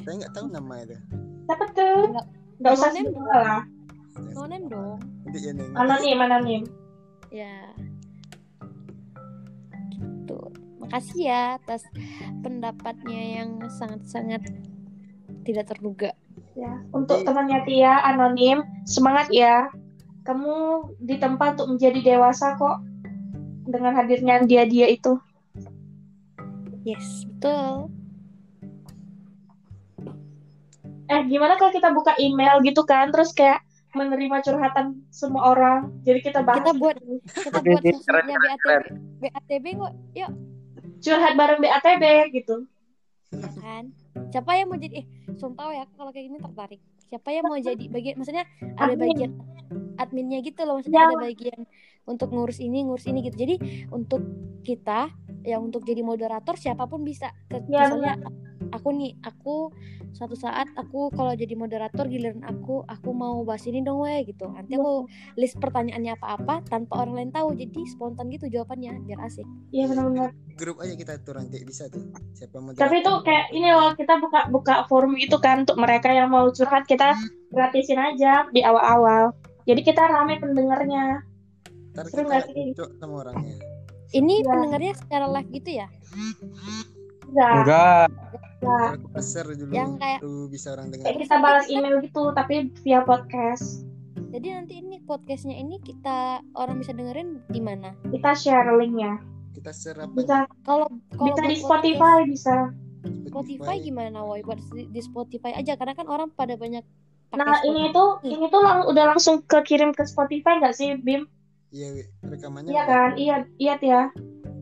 [0.04, 0.98] saya nggak tahu nama itu
[1.46, 1.98] siapa tuh?
[2.10, 2.30] Nggak-
[2.66, 3.06] usah Anonim.
[3.08, 3.62] sebut lah,
[4.36, 4.98] No name dong.
[5.38, 6.62] ya anonim, anonim.
[7.30, 7.56] Ya.
[9.94, 10.40] Gitu.
[10.82, 11.86] Makasih ya atas
[12.42, 14.42] pendapatnya yang sangat-sangat
[15.46, 16.12] tidak terduga.
[16.58, 19.70] Ya, untuk temannya Tia anonim, semangat ya.
[20.24, 20.54] Kamu
[21.02, 22.84] ditempa untuk menjadi dewasa kok
[23.70, 25.18] dengan hadirnya dia-dia itu.
[26.84, 27.92] Yes, betul.
[31.10, 33.66] Eh, gimana kalau kita buka email gitu kan, terus kayak
[33.98, 35.90] menerima curhatan semua orang.
[36.06, 37.14] Jadi kita bahas Kita buat- gitu.
[37.50, 38.84] Kita buat keren, BATB.
[39.18, 40.32] BATB kok, yuk
[41.02, 42.04] curhat bareng BATB
[42.36, 42.70] gitu.
[43.62, 43.94] kan.
[44.34, 45.08] Siapa yang mau jadi eh
[45.38, 46.82] sumpah ya kalau kayak gini tertarik.
[47.10, 48.46] Siapa yang mau jadi bagian maksudnya
[48.78, 49.32] ada bagian
[49.98, 51.10] adminnya gitu loh maksudnya Ya.
[51.10, 51.60] ada bagian
[52.10, 53.38] untuk ngurus ini ngurus ini gitu.
[53.38, 53.56] Jadi
[53.94, 54.26] untuk
[54.66, 55.14] kita
[55.46, 57.32] yang untuk jadi moderator siapa pun bisa.
[57.48, 58.14] Ke- Ya, misalnya
[58.70, 59.72] aku nih aku
[60.10, 64.50] suatu saat aku kalau jadi moderator giliran aku aku mau bahas ini dong weh gitu.
[64.50, 65.06] Nanti aku
[65.38, 69.46] list pertanyaannya apa-apa tanpa orang lain tahu jadi spontan gitu jawabannya biar asik.
[69.70, 70.30] Iya benar-benar.
[70.60, 72.04] grup aja kita atur nanti bisa tuh
[72.36, 76.12] siapa mau Tapi itu kayak ini loh, kita buka buka forum itu kan untuk mereka
[76.12, 77.16] yang mau curhat kita
[77.48, 79.32] gratisin aja di awal-awal.
[79.64, 81.29] Jadi kita rame pendengarnya.
[81.92, 82.38] Ntar seru kita
[82.76, 83.58] cocok sama orangnya
[84.10, 84.50] Ini Ya.
[84.50, 85.88] pendengarnya secara live gitu ya?
[87.30, 87.54] Enggak.
[87.62, 88.08] Enggak.
[88.60, 92.54] Nah, Ntar aku dulu Yang kayak- bisa orang dengar kayak kita balas email gitu, tapi
[92.82, 93.86] via podcast.
[94.30, 97.94] Jadi nanti ini podcastnya ini kita orang bisa dengerin di mana?
[98.04, 99.22] Kita share linknya.
[99.50, 102.56] kita share apa Bisa Kalau kalau bisa di podcast Spotify bisa.
[103.26, 104.42] Spotify gimana, woi?
[104.42, 106.82] Buat di, Spotify aja karena kan orang pada banyak
[107.28, 107.68] pakai Nah, Spotify.
[107.68, 111.30] ini tuh ini tuh lang- udah langsung kekirim ke Spotify nggak sih, Bim?
[111.72, 111.88] Iya
[112.22, 113.10] rekamannya Iya kan?
[113.14, 114.04] Iya, iya ya.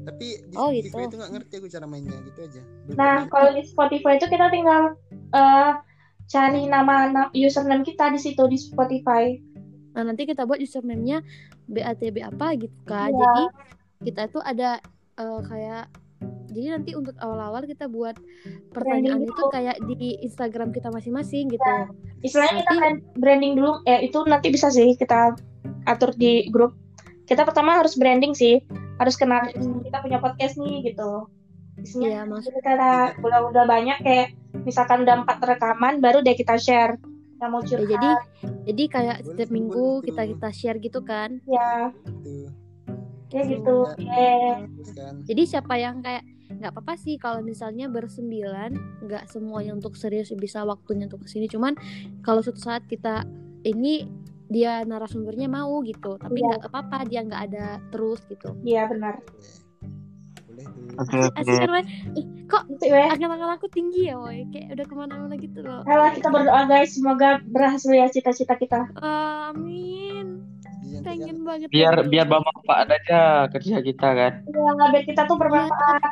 [0.03, 0.97] tapi di Oh, Spotify gitu.
[1.05, 2.61] itu nggak ngerti aku cara mainnya gitu aja
[2.93, 4.95] Nah, kalau di Spotify itu kita tinggal
[5.29, 5.71] eh,
[6.25, 9.35] cari nama, na- username kita di situ di Spotify.
[9.93, 11.23] Nah, nanti kita buat username-nya
[11.65, 13.09] BATB apa gitu kan.
[13.09, 13.19] Iya.
[13.19, 13.43] Jadi
[14.05, 14.69] kita itu ada
[15.13, 15.83] eh, kayak
[16.47, 18.15] jadi nanti untuk awal-awal kita buat
[18.69, 19.51] pertanyaan Branding itu dulu.
[19.51, 21.71] kayak di Instagram kita masing-masing gitu.
[22.21, 25.35] Istilahnya kita Nanti- brand- branding dulu, eh itu nanti bisa sih kita
[25.85, 26.73] atur di grup.
[27.27, 28.63] Kita pertama harus branding sih,
[28.97, 29.51] harus kenal
[29.83, 31.27] kita punya podcast nih gitu.
[31.77, 32.89] Isinya Iya, maksud Jadi kita
[33.21, 34.27] udah udah banyak kayak
[34.65, 36.97] misalkan udah empat rekaman baru deh kita share.
[37.37, 37.89] Yang mau ya, curhat.
[37.93, 38.09] jadi
[38.65, 41.37] jadi kayak setiap minggu kita kita share gitu kan.
[41.45, 42.49] ya Gitu.
[43.29, 43.77] ya gitu.
[44.01, 45.13] ya Terus kan.
[45.27, 50.63] Jadi siapa yang kayak nggak apa-apa sih kalau misalnya bersembilan nggak semuanya untuk serius bisa
[50.65, 51.45] waktunya untuk ke sini.
[51.45, 51.75] Cuman
[52.25, 53.27] kalau suatu saat kita
[53.67, 54.07] ini
[54.47, 56.47] dia narasumbernya mau gitu tapi Iya.
[56.57, 58.55] nggak apa-apa dia nggak ada terus gitu.
[58.63, 59.19] Iya benar.
[60.47, 60.83] Boleh tuh.
[60.97, 61.85] Oke, asik, asik kan?
[62.15, 63.11] Ih, kok itu ya.
[63.11, 65.81] akal-akal aku tinggi ya woy kayak udah ke mana-mana gitu loh.
[65.85, 66.95] Ayolah kita berdoa guys.
[66.95, 68.79] Semoga berhasil ya cita-cita kita.
[68.97, 70.41] Amin.
[70.81, 73.19] Iya, pengen banget Biar biar bermanfaat aja
[73.51, 74.33] kerja kita kan.
[74.47, 76.03] ya biar kita tuh bermanfaat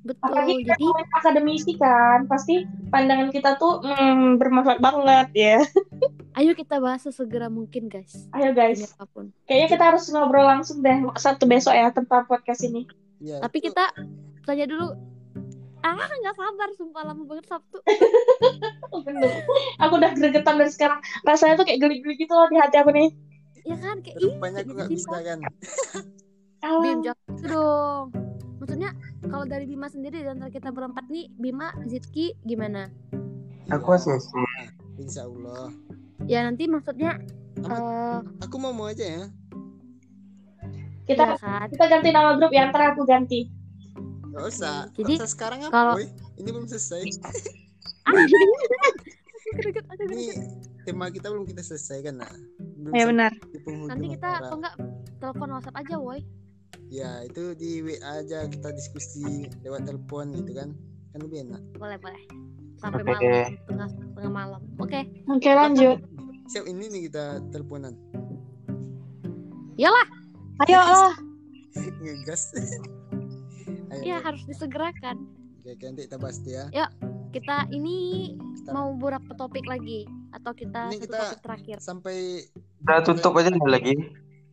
[0.00, 5.58] betul apalagi kita jadi akademisi kan pasti pandangan kita tuh hmm, bermanfaat banget ya.
[6.38, 8.28] Ayo kita bahas sesegera mungkin guys.
[8.32, 9.28] Ayo ini guys apa pun.
[9.44, 12.88] Kayaknya kita harus ngobrol langsung deh satu besok ya tentang podcast ini.
[13.20, 13.84] Iya, tapi itu- kita
[14.48, 14.86] tanya dulu.
[15.80, 17.80] Ah nggak sabar sumpah lama banget Sabtu.
[19.08, 19.32] Bener.
[19.80, 21.00] aku udah gregetan dari sekarang.
[21.24, 23.08] Rasanya tuh kayak geli-geli gitu loh di hati aku nih.
[23.64, 25.38] Ya kan kayak rupanya aku nggak jadi bisa kan.
[26.84, 28.29] Bim jangan gitu dong
[28.60, 28.92] maksudnya
[29.24, 32.92] kalau dari Bima sendiri di antara kita berempat nih Bima Zitki gimana?
[33.68, 34.30] Aku Iya, ACC.
[34.96, 35.72] insya Allah
[36.22, 37.16] ya nanti maksudnya
[37.58, 37.72] Amat.
[37.72, 39.24] eh aku mau mau aja ya.
[41.02, 41.66] Kita ya kan?
[41.66, 43.48] kita ganti nama grup ya ntar aku ganti.
[44.30, 46.06] Nggak usah Jadi, usah sekarang apa kalau- boy.
[46.36, 47.02] Ini belum selesai.
[48.06, 48.16] Aku
[49.90, 50.30] aku ini
[50.82, 52.32] tema kita belum kita selesaikan nah
[52.78, 53.32] belum ya benar.
[53.90, 54.74] nanti kita apa enggak
[55.18, 56.20] telepon WhatsApp aja woi
[56.90, 60.74] ya itu di WA aja kita diskusi lewat telepon gitu kan.
[61.10, 61.62] Kan lebih enak.
[61.78, 62.22] Boleh boleh.
[62.76, 63.12] Sampai Oke.
[63.12, 64.62] malam tengah tengah malam.
[64.76, 65.00] Oke.
[65.26, 65.98] Oke lanjut.
[66.50, 67.94] Siap ini nih kita teleponan.
[69.78, 70.06] Iyalah.
[70.60, 71.14] Ayo lah.
[72.02, 72.52] ngegas.
[73.94, 74.24] Ayo, ya ayo.
[74.26, 75.16] harus disegerakan.
[75.62, 76.64] Oke, oke, nanti kita bahas tuh ya.
[77.30, 80.02] Kita ini Kita- mau berapa topik lagi
[80.34, 81.76] atau kita Ini kita- topik terakhir?
[81.78, 82.42] sampai
[82.82, 83.94] Udah tutup aja nih lagi.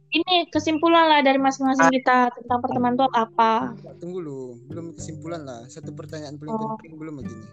[0.07, 3.75] Ini kesimpulan lah dari masing-masing kita tentang pertemanan itu apa.
[3.99, 4.41] tunggu lu.
[4.71, 5.67] Belum kesimpulan lah.
[5.67, 6.79] Satu pertanyaan paling Oh.
[6.79, 7.47] penting belum begini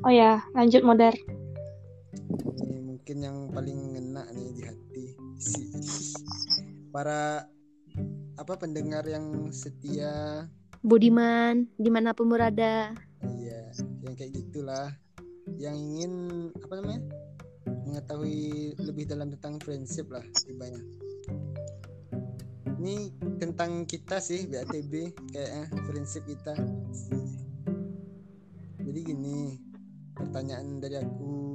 [0.00, 1.12] Oh ya, lanjut modern.
[2.64, 5.04] ini mungkin yang paling ngena nih di hati.
[5.36, 5.60] Si
[6.88, 7.44] para
[8.38, 10.48] apa pendengar yang setia.
[10.80, 12.96] Budiman di mana pun berada.
[13.20, 13.68] Iya
[14.00, 14.96] yang kayak gitulah.
[15.60, 16.12] Yang ingin
[16.56, 17.02] apa namanya?
[17.84, 18.40] Mengetahui
[18.80, 20.80] lebih dalam tentang friendship lah tibanya
[22.82, 26.50] ini tentang kita sih BATB kayaknya friendship kita.
[28.82, 29.54] Jadi gini
[30.18, 31.54] pertanyaan dari aku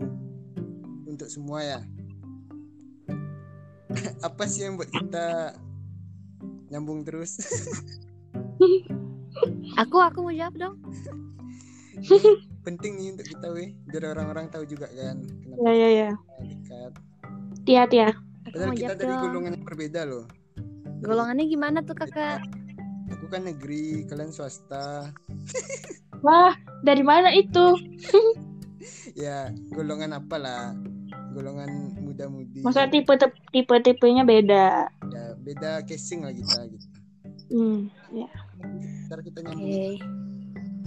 [1.04, 1.80] untuk semua ya.
[4.28, 5.52] Apa sih yang buat kita
[6.72, 7.36] nyambung terus?
[9.78, 10.76] Aku aku mau jawab dong.
[12.66, 13.76] Penting nih untuk kita weh.
[13.86, 16.10] Biar orang-orang tahu juga kan kenapa Ya ya ya.
[16.42, 16.92] dekat.
[17.68, 18.10] Tia Tia.
[18.48, 19.22] aku padahal mau kita dari dong.
[19.28, 20.26] golongan yang berbeda loh
[21.02, 22.42] golongannya gimana tuh kakak?
[23.14, 25.12] Aku kan negeri kalian swasta.
[26.26, 27.78] Wah, dari mana itu?
[29.24, 30.62] ya golongan apa lah
[31.34, 32.66] golongan muda-mudi.
[32.66, 33.14] Maksudnya tipe
[33.54, 34.90] tipe tipenya beda.
[35.14, 36.88] ya beda casing lah kita gitu.
[37.48, 38.28] Hmm, ya.
[39.08, 39.54] ntar kita oke.
[39.54, 40.18] Nyambung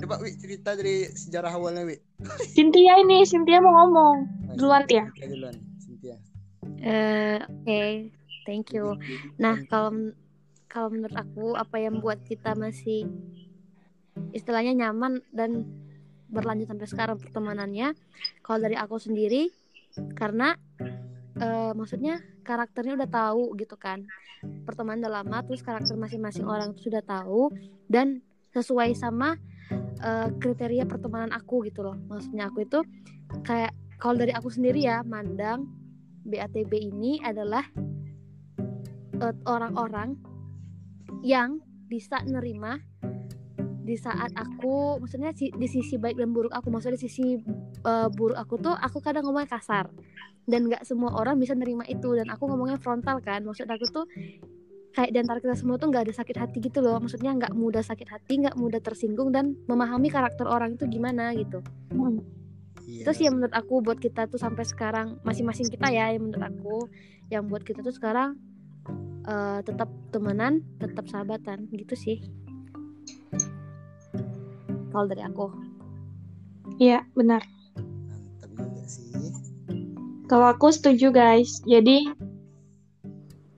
[0.01, 1.97] coba wi cerita dari sejarah awalnya wi
[2.57, 4.17] Cynthia ini, Cynthia mau ngomong.
[4.57, 5.07] Duluan, Tia.
[5.13, 5.57] Cynthia duluan.
[5.79, 6.17] Cynthia.
[6.81, 8.97] Eh, oke thank you
[9.41, 10.13] Nah, kalau
[10.71, 13.11] kalau menurut aku apa yang buat kita masih
[14.31, 15.67] istilahnya nyaman dan
[16.31, 17.99] berlanjut sampai sekarang pertemanannya,
[18.47, 19.51] kalau dari aku sendiri
[20.15, 20.55] karena
[21.43, 24.07] eh, maksudnya karakternya udah tahu gitu kan.
[24.63, 27.51] Pertemanan udah lama terus karakter masing-masing orang itu sudah tahu
[27.91, 28.23] dan
[28.55, 29.35] sesuai sama
[29.99, 31.99] eh, kriteria pertemanan aku gitu loh.
[32.07, 32.79] Maksudnya aku itu
[33.43, 35.67] kayak kalau dari aku sendiri ya mandang
[36.23, 37.67] BATB ini adalah
[39.21, 40.17] eh, orang-orang
[41.21, 41.61] yang
[41.91, 42.81] bisa nerima
[43.81, 46.71] di saat aku maksudnya si- di sisi baik dan buruk aku.
[46.71, 47.27] Maksudnya di sisi
[47.81, 49.91] eh, buruk aku tuh aku kadang ngomongnya kasar.
[50.47, 52.15] Dan nggak semua orang bisa nerima itu.
[52.15, 53.43] Dan aku ngomongnya frontal kan.
[53.43, 54.07] Maksud aku tuh
[54.91, 56.99] kayak di antara kita semua tuh nggak ada sakit hati gitu loh.
[57.03, 61.63] Maksudnya nggak mudah sakit hati nggak mudah tersinggung dan memahami karakter orang itu gimana gitu.
[61.91, 62.23] Hmm.
[62.91, 63.07] Iya.
[63.07, 66.43] itu sih yang menurut aku buat kita tuh sampai sekarang masing-masing kita ya yang menurut
[66.43, 66.77] aku.
[67.31, 68.35] Yang buat kita tuh sekarang
[69.23, 72.19] eh, tetap temenan tetap sahabatan gitu sih
[74.91, 75.49] kalau dari aku
[76.77, 77.45] Iya, benar.
[77.77, 79.13] mantap juga sih
[80.25, 81.61] Kalau aku setuju, guys.
[81.63, 82.09] Jadi,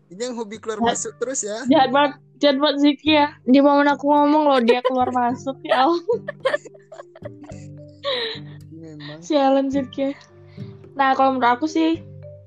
[0.08, 0.90] ini yang hobi keluar Ya.
[0.90, 3.36] masuk terus ya jahat banget, jahat banget Ziki ya.
[3.44, 5.54] Di momen aku ngomong loh, dia keluar masuk.
[5.62, 6.02] Ya Allah,
[8.72, 10.16] memang sialan Ziki.
[10.92, 12.02] Nah, kalau menurut aku sih,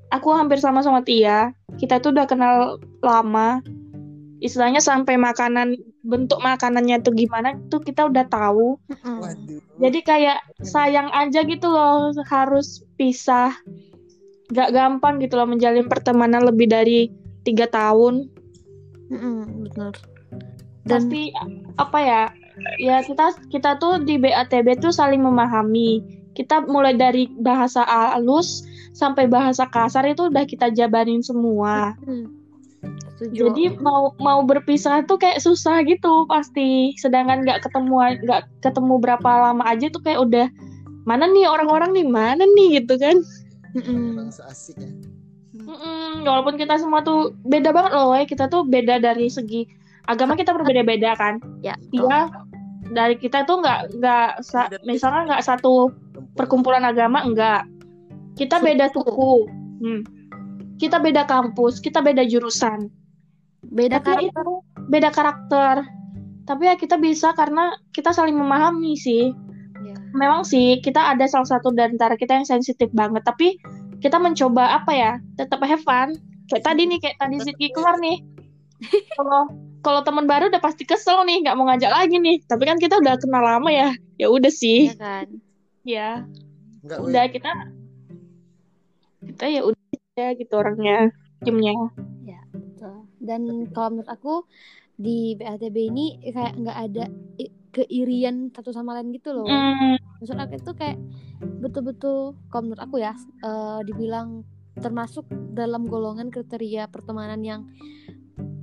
[0.09, 1.55] aku hampir sama sama Tia.
[1.77, 3.61] Kita tuh udah kenal lama.
[4.43, 8.77] Istilahnya sampai makanan, bentuk makanannya tuh gimana tuh kita udah tahu.
[9.01, 13.55] waduh Jadi kayak sayang aja gitu loh harus pisah.
[14.51, 17.09] Gak gampang gitu loh menjalin pertemanan lebih dari
[17.41, 18.29] tiga tahun.
[19.09, 19.93] Mm-mm, bener
[20.85, 21.33] dan Pasti
[21.81, 22.23] apa ya?
[22.79, 26.05] Ya kita kita tuh di BATB tuh saling memahami.
[26.37, 28.63] Kita mulai dari bahasa halus
[28.95, 31.97] sampai bahasa kasar itu udah kita jabarin semua.
[32.05, 32.31] Hmm,
[33.15, 36.93] setuju Jadi mau mau berpisah tuh kayak susah gitu pasti.
[36.99, 37.95] Sedangkan nggak ketemu
[38.27, 40.47] nggak ketemu berapa lama aja tuh kayak udah
[41.07, 43.17] mana nih orang-orang nih mana nih gitu kan.
[43.75, 44.31] Mm-mm.
[44.31, 44.87] seasik ya
[45.65, 48.23] Mm-mm, walaupun kita semua tuh beda banget loh, ya.
[48.27, 49.65] kita tuh beda dari segi
[50.05, 51.41] agama kita berbeda-beda kan.
[51.65, 51.73] ya.
[51.89, 52.29] Dia
[52.93, 55.89] dari kita tuh nggak nggak sa- misalnya nggak satu
[56.37, 57.65] perkumpulan agama enggak.
[58.37, 59.47] Kita beda suku.
[59.81, 60.01] Hmm.
[60.75, 62.91] Kita beda kampus, kita beda jurusan.
[63.75, 64.53] Beda Tapi karakter itu
[64.87, 65.75] beda karakter.
[66.45, 69.35] Tapi ya kita bisa karena kita saling memahami sih.
[69.83, 69.97] ya.
[70.15, 73.59] Memang sih kita ada salah satu antara kita yang sensitif banget, tapi
[73.99, 75.11] kita mencoba apa ya?
[75.35, 76.15] Tetap have fun.
[76.47, 78.21] Kayak tadi nih, kayak tadi Ziki keluar nih.
[79.17, 79.49] Kalau
[79.81, 82.37] kalau teman baru udah pasti kesel nih, nggak mau ngajak lagi nih.
[82.45, 83.89] Tapi kan kita udah kenal lama ya.
[84.21, 84.93] Ya udah sih.
[84.93, 85.27] ya kan
[85.85, 86.25] Ya,
[86.81, 87.51] enggak udah kita
[89.25, 89.85] kita ya udah
[90.17, 91.13] ya gitu orangnya,
[91.45, 91.73] timnya.
[93.19, 94.33] Dan kalau menurut aku
[94.95, 97.05] di BATB ini kayak nggak ada
[97.75, 99.47] keirian satu sama lain gitu loh.
[99.47, 100.97] Hmm, Maksud aku itu kayak
[101.59, 103.11] betul-betul kalau menurut aku ya
[103.43, 104.47] eh, dibilang
[104.79, 107.61] termasuk dalam golongan kriteria pertemanan yang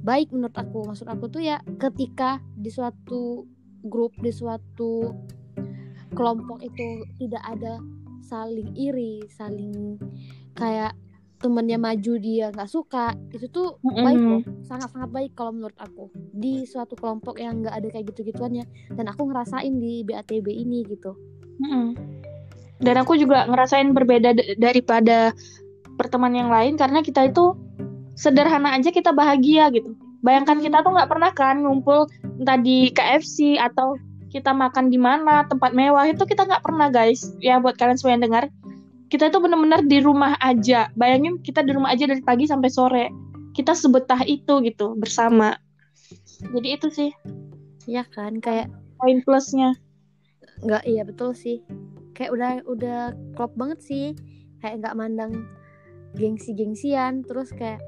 [0.02, 3.46] baik menurut aku maksud aku tuh ya ketika di suatu
[3.86, 5.14] grup di suatu
[6.12, 7.80] kelompok itu tidak ada
[8.20, 9.96] saling iri saling
[10.58, 10.92] kayak
[11.42, 14.04] temennya maju dia nggak suka itu tuh Mm-mm.
[14.06, 18.14] baik loh sangat sangat baik kalau menurut aku di suatu kelompok yang nggak ada kayak
[18.14, 18.64] gitu gituannya
[18.94, 21.18] dan aku ngerasain di BATB ini gitu
[21.62, 22.22] Mm-mm.
[22.82, 25.30] Dan aku juga ngerasain berbeda daripada
[25.94, 27.54] pertemanan yang lain karena kita itu
[28.18, 29.94] sederhana aja kita bahagia gitu.
[30.26, 32.10] Bayangkan kita tuh nggak pernah kan ngumpul
[32.42, 33.94] entah di KFC atau
[34.34, 37.30] kita makan di mana tempat mewah itu kita nggak pernah guys.
[37.38, 38.50] Ya buat kalian semua yang dengar,
[39.12, 40.88] kita itu benar-benar di rumah aja.
[40.96, 43.06] Bayangin kita di rumah aja dari pagi sampai sore.
[43.52, 45.52] Kita sebetah itu gitu bersama.
[46.40, 47.12] Jadi itu sih
[47.84, 49.74] ya kan kayak poin plusnya.
[50.62, 51.58] nggak iya betul sih
[52.14, 53.00] kayak udah udah
[53.34, 54.06] klop banget sih
[54.62, 55.42] kayak nggak mandang
[56.14, 57.82] gengsi gengsian terus kayak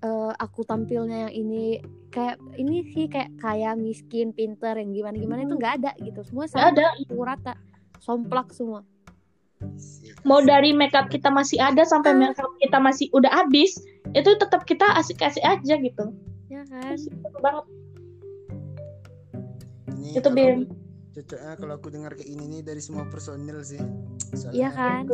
[0.00, 5.40] eh, aku tampilnya yang ini kayak ini sih kayak kaya miskin pinter yang gimana gimana
[5.44, 6.96] itu nggak ada gitu semua sama ada.
[7.12, 7.52] rata
[8.00, 8.80] somplak semua
[10.24, 13.80] mau dari makeup kita masih ada sampai makeup kita masih udah habis
[14.12, 16.04] itu tetap kita asik-asik aja gitu.
[16.50, 16.98] Ya kan?
[16.98, 17.64] Seru banget.
[19.94, 20.66] Ini Itu, Bim.
[21.14, 23.80] Cocoknya kalau aku dengar kayak ini nih dari semua personil sih.
[24.54, 25.06] Iya kan?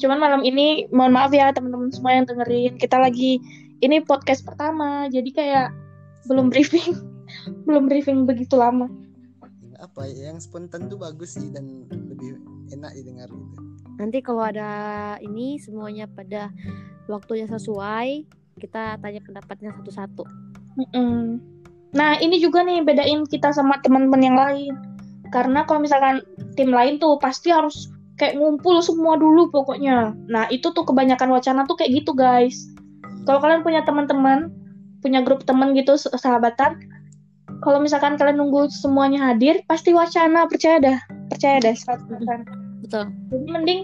[0.00, 2.80] cuman malam ini mohon maaf ya teman-teman semua yang dengerin.
[2.80, 3.36] Kita lagi
[3.84, 5.68] ini podcast pertama jadi kayak
[6.28, 6.96] belum briefing.
[7.62, 8.90] Belum briefing begitu lama
[9.80, 12.36] Apa ya, yang spontan tuh bagus sih dan lebih
[12.70, 13.56] enak didengar gitu.
[13.96, 16.52] nanti kalau ada ini semuanya pada
[17.08, 18.28] waktunya sesuai
[18.60, 20.24] kita tanya pendapatnya satu-satu
[20.78, 21.40] Mm-mm.
[21.90, 24.74] Nah, ini juga nih bedain kita sama teman-teman yang lain.
[25.34, 26.22] Karena kalau misalkan
[26.54, 30.14] tim lain tuh pasti harus kayak ngumpul semua dulu pokoknya.
[30.30, 32.70] Nah, itu tuh kebanyakan wacana tuh kayak gitu, guys.
[33.26, 34.54] Kalau kalian punya teman-teman,
[35.02, 36.78] punya grup teman gitu sahabatan,
[37.60, 40.98] kalau misalkan kalian nunggu semuanya hadir, pasti wacana, percaya dah.
[41.28, 42.60] Percaya deh 100%.
[42.80, 43.80] betul Jadi mending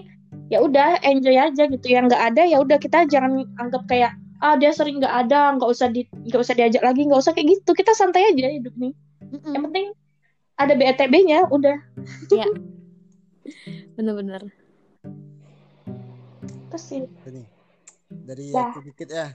[0.49, 1.85] ya udah enjoy aja gitu.
[1.85, 5.69] Yang nggak ada ya udah kita jangan anggap kayak ah dia sering nggak ada, nggak
[5.69, 7.71] usah di nggak usah diajak lagi, nggak usah kayak gitu.
[7.77, 8.93] Kita santai aja hidup nih.
[9.31, 9.53] Mm-mm.
[9.53, 9.87] Yang penting
[10.57, 11.77] ada BATB-nya, udah.
[13.97, 14.53] bener-bener
[16.67, 17.01] Terus sih.
[17.01, 17.43] Ini
[18.11, 18.71] dari Dah.
[18.71, 19.33] aku dikit ya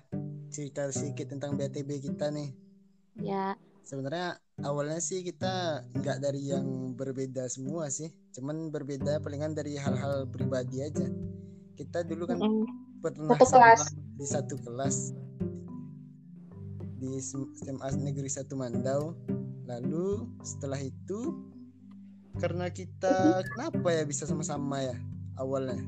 [0.52, 2.52] cerita sedikit tentang BTB kita nih.
[3.20, 3.52] ya
[3.82, 10.24] Sebenarnya awalnya sih kita nggak dari yang berbeda semua sih, cuman berbeda palingan dari hal-hal
[10.30, 11.06] pribadi aja.
[11.74, 12.64] Kita dulu kan Mm.
[13.02, 13.80] pernah Satu kelas.
[14.14, 14.96] di satu kelas
[17.02, 19.18] di SMA Negeri 1 Mandau.
[19.66, 21.34] Lalu setelah itu
[22.38, 24.96] karena kita kenapa ya bisa sama-sama ya
[25.36, 25.82] awalnya?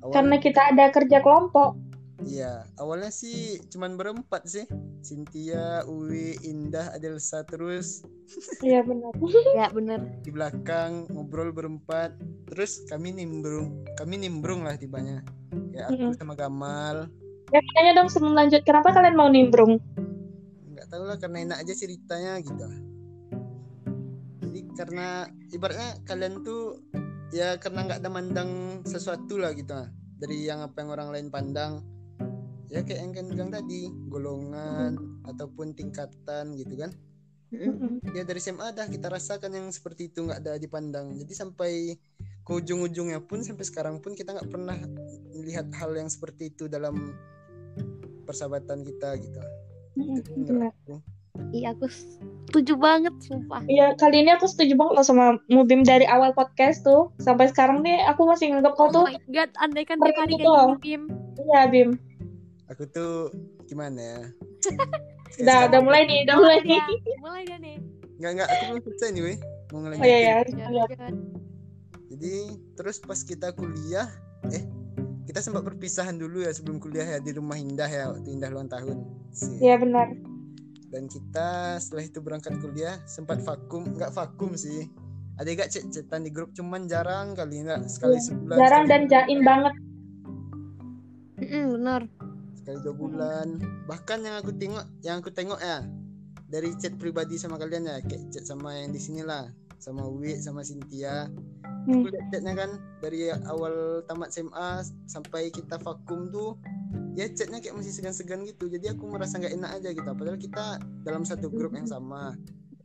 [0.00, 1.76] Awalnya Karena kita ada kerja kelompok.
[2.24, 4.64] Iya, awalnya sih cuman berempat sih.
[5.00, 8.02] Cynthia, Uwi, Indah, Adelsa terus
[8.60, 9.12] Iya benar.
[9.58, 12.12] ya bener di belakang ngobrol berempat.
[12.48, 15.24] Terus kami nimbrung, kami nimbrung lah tibanya.
[15.72, 16.16] Kayak aku Mm-mm.
[16.16, 17.08] sama Gamal.
[17.48, 19.80] Ya kayaknya dong sebelum lanjut, kenapa kalian mau nimbrung?
[20.76, 22.66] Nggak tahu lah karena enak aja ceritanya gitu.
[24.44, 26.80] Jadi karena ibaratnya kalian tuh
[27.32, 29.76] ya karena nggak ada mandang sesuatu lah gitu
[30.18, 31.84] dari yang apa yang orang lain pandang
[32.68, 36.92] ya kayak yang kan bilang tadi golongan ataupun tingkatan gitu kan
[38.12, 41.96] ya dari SMA dah kita rasakan yang seperti itu nggak ada dipandang jadi sampai
[42.44, 44.76] ke ujung-ujungnya pun sampai sekarang pun kita nggak pernah
[45.32, 47.16] melihat hal yang seperti itu dalam
[48.28, 49.40] persahabatan kita gitu
[50.44, 50.72] benar.
[51.56, 56.02] iya aku setuju banget sumpah Iya, kali ini aku setuju banget loh sama Mubim dari
[56.08, 57.12] awal podcast tuh.
[57.22, 60.34] Sampai sekarang nih aku masih nganggap kau oh tuh, my god andai kan tiap hari
[60.34, 60.50] Seperti kayak itu.
[60.50, 61.02] gini Bim
[61.38, 61.90] iya Bim.
[62.68, 63.32] Aku tuh
[63.66, 64.20] gimana ya?
[65.38, 66.80] Udah, udah mulai nih, udah mulai nih.
[67.20, 67.76] mulai dia nih.
[68.18, 69.38] Nggak nggak aku belum selesai nih weh.
[69.68, 71.08] Mau Oh iya ngelanjutin ya, Ya,
[72.08, 72.34] jadi
[72.74, 74.08] terus pas kita kuliah
[74.48, 74.64] eh
[75.28, 78.72] kita sempat perpisahan dulu ya sebelum kuliah ya di rumah Indah ya waktu Indah ulang
[78.72, 79.04] tahun.
[79.30, 79.60] Sih.
[79.60, 80.08] Iya benar.
[80.88, 84.88] dan kita setelah itu berangkat kuliah sempat vakum nggak vakum sih.
[85.36, 86.50] Ada gak cek cetan di grup?
[86.50, 89.74] Cuman jarang kali nggak sekali Iya, sebulan Jarang sekali, dan jaim banget.
[91.38, 92.02] Mm-mm, bener
[92.68, 93.48] sekali dua bulan.
[93.88, 95.80] Bahkan yang aku tengok yang aku tengok ya
[96.52, 99.48] dari chat pribadi sama kalian ya kayak chat sama yang di sini lah.
[99.80, 101.32] Sama Wi sama Cynthia.
[101.88, 102.04] Hmm.
[102.04, 102.70] aku lihat chatnya kan
[103.00, 106.60] dari awal tamat SMA sampai kita vakum tuh
[107.16, 108.68] ya chatnya kayak masih segan-segan gitu.
[108.68, 110.10] Jadi aku merasa nggak enak aja gitu.
[110.12, 110.76] Padahal kita
[111.08, 112.36] dalam satu grup yang sama.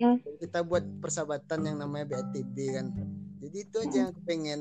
[0.01, 0.17] Hmm.
[0.41, 2.87] kita buat persahabatan yang namanya BATB kan.
[3.43, 4.59] Jadi itu aja yang aku pengen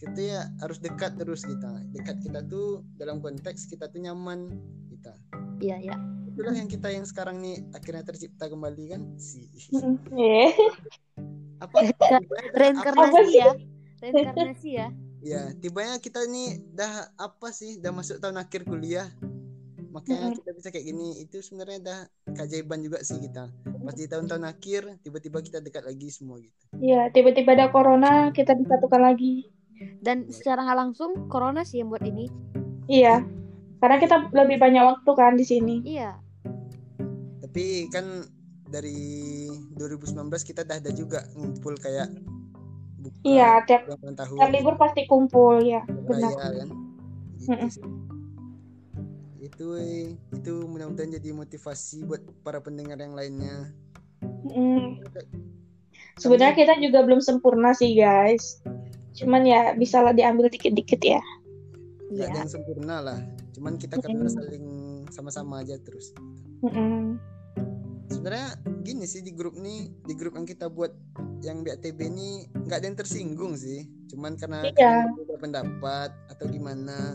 [0.00, 1.68] kita ya harus dekat terus kita.
[1.92, 4.48] Dekat kita tuh dalam konteks kita tuh nyaman
[4.88, 5.12] kita.
[5.60, 5.96] Iya iya.
[6.32, 9.02] Itulah yang kita yang sekarang nih akhirnya tercipta kembali kan?
[9.20, 9.44] Si.
[9.76, 10.48] Mm, Iya.
[11.60, 11.76] apa?
[12.56, 13.52] Reinkarnasi ya.
[14.00, 14.88] Reinkarnasi ya.
[15.20, 17.76] ya tibanya kita nih dah apa sih?
[17.76, 19.12] Dah masuk tahun akhir kuliah.
[19.92, 20.38] Makanya Mm-mm.
[20.40, 21.20] kita bisa kayak gini.
[21.20, 22.00] Itu sebenarnya dah
[22.40, 23.52] keajaiban juga sih kita.
[23.84, 26.64] Pas di tahun-tahun akhir tiba-tiba kita dekat lagi semua gitu.
[26.80, 29.59] Iya, tiba-tiba ada corona, kita disatukan lagi.
[30.00, 32.28] Dan secara nggak langsung corona sih yang buat ini.
[32.86, 33.24] Iya.
[33.80, 35.76] Karena kita lebih banyak waktu kan di sini.
[35.84, 36.16] Iya.
[37.40, 38.22] tapi kan
[38.70, 40.14] dari 2019
[40.46, 42.06] kita dah ada juga ngumpul kayak
[43.02, 45.82] buka Iya, tiap, tahun tiap libur pasti kumpul ya.
[45.82, 46.30] raya Benar.
[46.62, 46.68] kan
[47.42, 47.82] gitu sih.
[49.42, 49.66] itu
[50.30, 53.74] itu mudah-mudahan jadi motivasi buat para pendengar yang lainnya
[54.46, 55.00] Mm.
[56.16, 58.60] Sebenarnya kita juga belum sempurna sih, guys.
[59.12, 61.20] Cuman ya bisa lah diambil dikit-dikit ya.
[62.10, 62.42] nggak ada Iya.
[62.42, 63.18] yang sempurna lah
[63.54, 64.26] cuman kita kan Mm.
[64.26, 64.66] saling
[65.10, 66.10] sama-sama aja terus
[66.58, 67.22] Mm-mm.
[68.10, 68.50] sebenarnya
[68.82, 70.90] gini sih di grup nih di grup yang kita buat
[71.40, 75.06] yang BATB ini nggak ada yang tersinggung sih cuman karena Iya.
[75.08, 77.14] beda pendapat atau gimana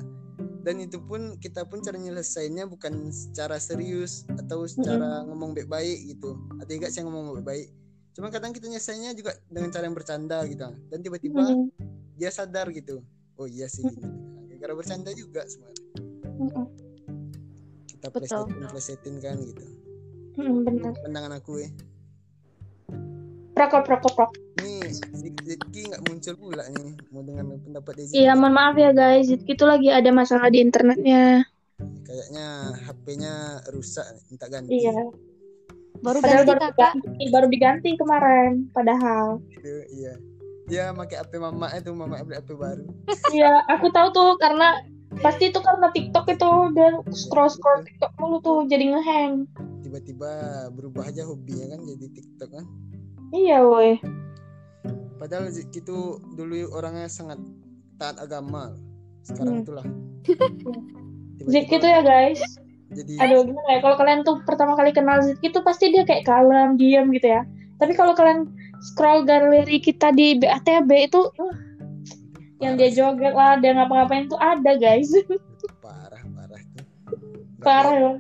[0.64, 6.40] dan itu pun kita pun cara nyelesainnya bukan secara serius atau secara ngomong baik-baik gitu
[6.56, 7.68] ada juga sih ngomong baik-baik
[8.16, 11.68] cuman kadang kita nyelesainnya juga dengan cara yang bercanda gitu dan tiba-tiba Mm.
[12.16, 13.04] dia sadar gitu
[13.36, 14.08] oh iya sih gini
[14.48, 15.84] Nah, gara bercanda juga sebenarnya
[16.38, 16.66] Mm-mm.
[17.86, 19.66] kita plesetin plesetin kan gitu
[20.36, 20.92] Mm, benar.
[20.98, 21.70] pandangan aku ya
[23.52, 24.32] Prokop, prokop, prok.
[24.60, 24.84] nih
[25.42, 29.32] Zidki nggak muncul pula nih mau dengar pendapat Zidki Iya, mohon maaf ya guys.
[29.32, 31.48] Itu lagi ada masalah di internetnya.
[32.04, 32.46] kayaknya
[32.84, 33.34] HP-nya
[33.72, 34.92] rusak minta ganti Iya.
[36.02, 36.92] Baru Padahal ganti baru kakak.
[36.96, 38.52] diganti, baru diganti kemarin.
[38.72, 39.26] Padahal.
[39.52, 40.14] Gitu, iya
[40.66, 42.90] dia pakai HP mama itu mama beli HP baru
[43.30, 44.82] Iya, aku tahu tuh karena
[45.22, 49.46] pasti itu karena TikTok itu dia scroll scroll TikTok mulu tuh jadi ngehang.
[49.86, 50.34] tiba-tiba
[50.74, 52.66] berubah aja hobinya kan jadi TikTok kan
[53.30, 54.02] Iya, woi.
[55.16, 55.98] padahal itu
[56.34, 57.38] dulu orangnya sangat
[57.96, 58.74] taat agama
[59.22, 59.66] sekarang Hmm.
[59.70, 59.86] itulah
[61.46, 62.42] Zidki tuh ya guys.
[62.94, 66.26] Jadi Aduh gimana ya kalau kalian tuh pertama kali kenal Zidki tuh pasti dia kayak
[66.26, 67.42] kalem, diam gitu ya.
[67.82, 68.46] Tapi kalau kalian
[68.84, 71.56] scroll galeri kita di BATB itu uh,
[72.62, 75.10] yang dia joget lah, dia ngapa-ngapain tuh ada guys.
[75.84, 76.86] parah parah tuh
[77.60, 78.12] Parah ya.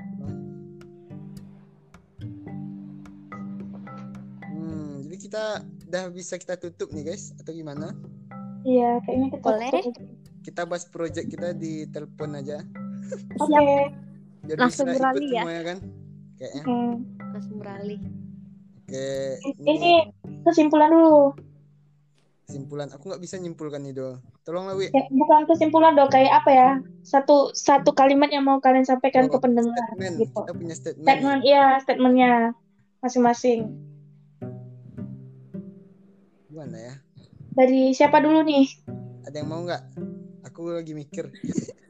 [4.49, 5.43] hmm, jadi kita
[5.87, 7.93] udah bisa kita tutup nih guys atau gimana
[8.65, 9.69] Iya, kayaknya kita Boleh.
[9.71, 9.93] tutup.
[10.41, 12.65] kita bahas project kita di telepon aja
[13.37, 13.93] Oke.
[14.45, 15.41] Biar Langsung bisa beralih ya.
[15.41, 15.77] semuanya kan
[16.35, 16.93] kayaknya Hmm.
[17.31, 17.99] Langsung beralih.
[18.79, 19.07] oke
[19.65, 19.93] Ini
[20.43, 21.33] kesimpulan dulu.
[22.45, 24.09] kesimpulan aku nggak bisa nyimpulkan nih do
[24.41, 26.69] tolonglah wi Ya, bukan kesimpulan dong, kayak apa ya?
[27.01, 30.39] Satu satu kalimat yang mau kalian sampaikan ke Oh, pendengar statement gitu.
[30.39, 32.31] kita punya statement, Statement, iya, statementnya
[32.99, 33.59] masing-masing.
[36.47, 36.93] gimana ya
[37.51, 38.63] Dari siapa dulu nih?
[39.25, 39.81] ada yang mau nggak
[40.45, 41.33] aku lagi mikir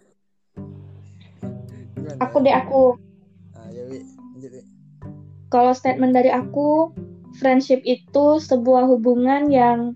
[2.22, 2.95] Aku deh aku.
[3.56, 4.03] ah, ya wi
[4.34, 4.64] lanjut wi
[5.49, 6.91] Kalau statement dari aku,
[7.38, 9.94] friendship itu sebuah hubungan yang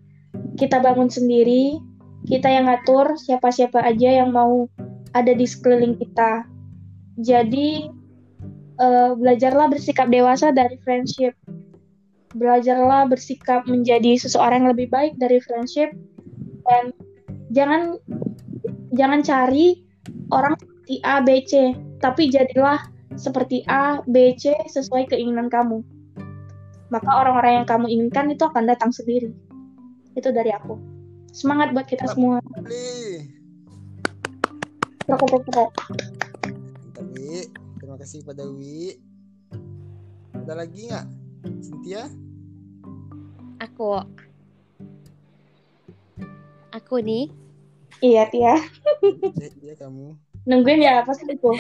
[0.56, 1.80] kita bangun sendiri.
[2.28, 4.68] Kita yang ngatur siapa-siapa aja yang mau
[5.16, 6.46] ada di sekeliling kita.
[7.20, 7.90] Jadi
[8.80, 11.34] eh, belajarlah bersikap dewasa dari friendship.
[12.36, 15.90] Belajarlah bersikap menjadi seseorang yang lebih baik dari friendship
[16.70, 16.94] dan
[17.50, 17.98] jangan
[18.94, 19.82] jangan cari
[20.30, 22.80] orang seperti A, B, C, tapi jadilah
[23.20, 25.84] seperti A, B, C sesuai keinginan kamu.
[26.90, 29.30] Maka orang-orang yang kamu inginkan itu akan datang sendiri.
[30.18, 30.80] Itu dari aku.
[31.30, 32.42] Semangat buat kita semua.
[37.14, 37.46] Wi.
[37.78, 38.98] Terima kasih pada Wi.
[40.34, 41.06] Ada lagi nggak?
[41.62, 42.10] Cynthia?
[43.62, 44.02] Aku.
[46.74, 47.30] Aku nih.
[48.02, 48.56] Iya, Tia.
[49.38, 50.18] Eh, Iya kamu.
[50.50, 51.52] Nungguin ya, pasti itu.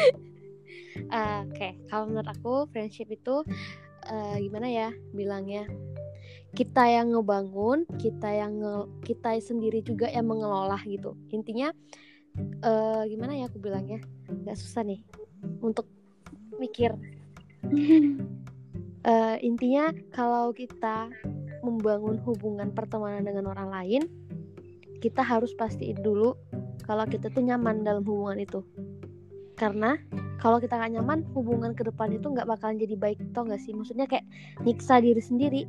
[0.97, 3.43] Eh, Oke, kalau menurut aku friendship itu
[4.09, 5.67] eh, gimana ya bilangnya?
[6.49, 11.13] Kita yang ngebangun, kita yang nge- kita sendiri juga yang mengelola gitu.
[11.29, 11.69] Intinya
[12.39, 14.01] eh, gimana ya aku bilangnya?
[14.45, 15.01] Gak susah nih
[15.61, 15.85] untuk
[16.57, 16.93] mikir.
[18.99, 21.07] Eh, intinya kalau kita
[21.63, 24.03] membangun hubungan pertemanan dengan orang lain,
[24.99, 26.35] kita harus pastiin dulu
[26.83, 28.59] kalau kita tuh nyaman dalam hubungan itu.
[29.59, 29.99] Karena
[30.39, 33.75] kalau kita nggak nyaman, hubungan ke depan itu nggak bakalan jadi baik, tau gak sih?
[33.75, 34.23] Maksudnya kayak
[34.63, 35.61] nyiksa diri sendiri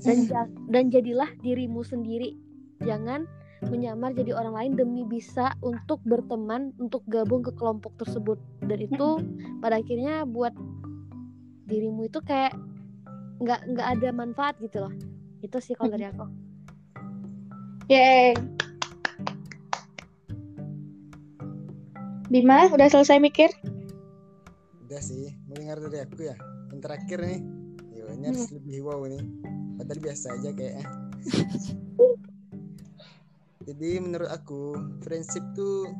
[0.00, 2.32] dan ja- dan jadilah dirimu sendiri.
[2.80, 3.28] Jangan
[3.68, 8.40] menyamar jadi orang lain demi bisa untuk berteman, untuk gabung ke kelompok tersebut.
[8.64, 9.20] Dan itu
[9.60, 10.56] pada akhirnya buat
[11.68, 12.56] dirimu itu kayak
[13.42, 14.92] nggak nggak ada manfaat gitu loh
[15.44, 16.26] itu sih kalau dari aku
[17.86, 18.34] Yeay.
[22.26, 23.54] Bima, udah selesai mikir?
[24.86, 26.34] Udah sih, mendengar dari aku ya.
[26.74, 27.38] Yang terakhir nih,
[27.94, 29.22] yo, ini harus lebih wow nih.
[29.78, 30.86] Padahal biasa aja kayaknya.
[33.66, 35.90] Jadi menurut aku, friendship tuh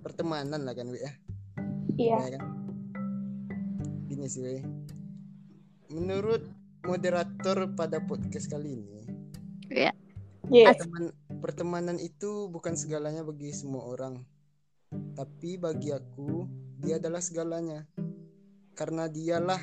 [0.00, 1.12] pertemanan lah kan, Wi ya.
[1.96, 2.16] Iya.
[2.16, 2.42] Ya kan?
[4.08, 4.60] Gini sih, Wi.
[5.88, 6.44] Menurut
[6.84, 9.00] moderator pada podcast kali ini,
[9.72, 9.92] ya
[10.48, 10.72] Iya.
[10.72, 14.24] Perteman- pertemanan itu bukan segalanya bagi semua orang.
[14.90, 16.46] Tapi bagi aku,
[16.80, 17.84] dia adalah segalanya.
[18.78, 19.58] Karena dialah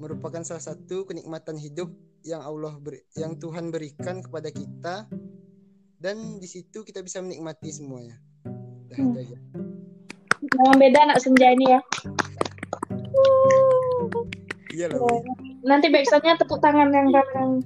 [0.00, 1.92] merupakan salah satu kenikmatan hidup
[2.26, 5.06] yang Allah beri, yang Tuhan berikan kepada kita
[5.96, 8.18] dan di situ kita bisa menikmati semuanya.
[8.90, 9.14] Dah, Hmm.
[9.14, 9.38] itu aja.
[10.46, 11.80] Jangan beda anak senja ini ya.
[14.76, 15.00] Iya Wi.
[15.64, 17.64] Nanti backsoundnya tepuk tangan yang bareng.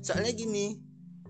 [0.00, 0.78] Soalnya gini,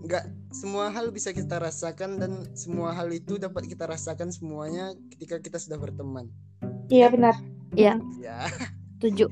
[0.04, 5.36] nggak semua hal bisa kita rasakan dan semua hal itu dapat kita rasakan semuanya ketika
[5.36, 6.32] kita sudah berteman.
[6.88, 7.36] Iya benar.
[7.76, 8.00] Ya,
[9.04, 9.28] tujuh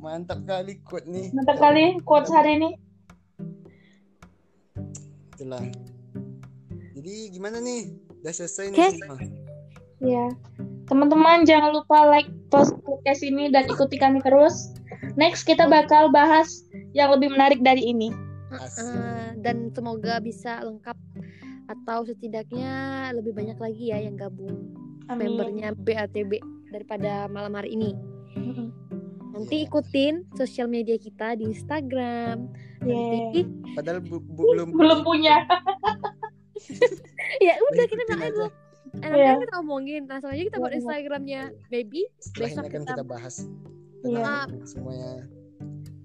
[0.00, 1.28] mantap kali quote nih.
[1.36, 2.70] Mantap kali quotes hari ini.
[5.36, 5.60] Itulah.
[6.96, 7.92] Jadi gimana nih?
[8.24, 8.96] Udah selesai nih Oke.
[8.96, 9.18] semua.
[10.00, 10.26] Iya.
[10.88, 14.72] Teman-teman jangan lupa like post podcast ini dan ikuti kami terus.
[15.20, 16.64] Next kita bakal bahas
[16.96, 18.08] yang lebih menarik dari ini.
[18.56, 19.13] Asik.
[19.44, 20.96] Dan semoga bisa lengkap
[21.64, 22.70] atau setidaknya
[23.12, 24.74] lebih banyak lagi ya yang gabung
[25.06, 25.32] Amin.
[25.32, 27.90] membernya BATB daripada malam hari ini
[29.30, 32.46] nanti ikutin sosial media kita di Instagram
[32.78, 33.42] nanti Yeay.
[33.74, 35.34] Padahal bu- bu- belum Belum punya.
[37.42, 38.46] ya udah kita bilang aja.
[38.94, 39.26] Enak Iya.
[39.26, 40.78] kan kita omongin langsung aja kita buat Iya.
[40.78, 43.34] Instagramnya baby Setelah ini besok kita- kita bahas.
[44.04, 44.32] Iya.
[44.46, 45.10] Tentang semuanya.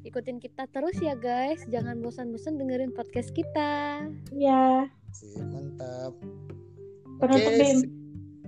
[0.09, 4.03] Ikutin kita terus ya guys jangan bosan-bosan dengerin podcast kita
[4.33, 4.89] Iya.
[5.09, 6.13] Sip, mantap.
[7.17, 7.77] Penutup Bim.
[7.81, 7.91] se-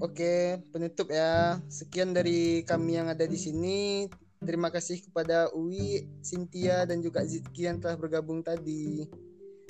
[0.01, 1.61] Oke, penutup ya.
[1.69, 4.09] Sekian dari kami yang ada di sini.
[4.41, 9.05] Terima kasih kepada Uwi, Cynthia, dan juga Zidki yang telah bergabung tadi.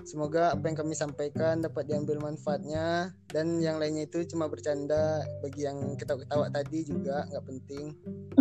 [0.04, 5.64] Semoga apa yang kami sampaikan dapat diambil manfaatnya dan yang lainnya itu cuma bercanda bagi
[5.64, 7.86] yang ketawa-ketawa tadi juga nggak penting.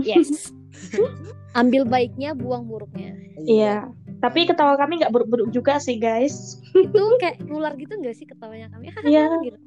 [0.01, 0.51] yes
[1.61, 3.91] ambil baiknya buang buruknya Iya.
[4.20, 6.61] Tapi ketawa kami nggak buruk-buruk juga sih guys.
[6.77, 9.28] itu kayak nular gitu nggak sih ketawanya kami Iya.
[9.45, 9.59] gitu.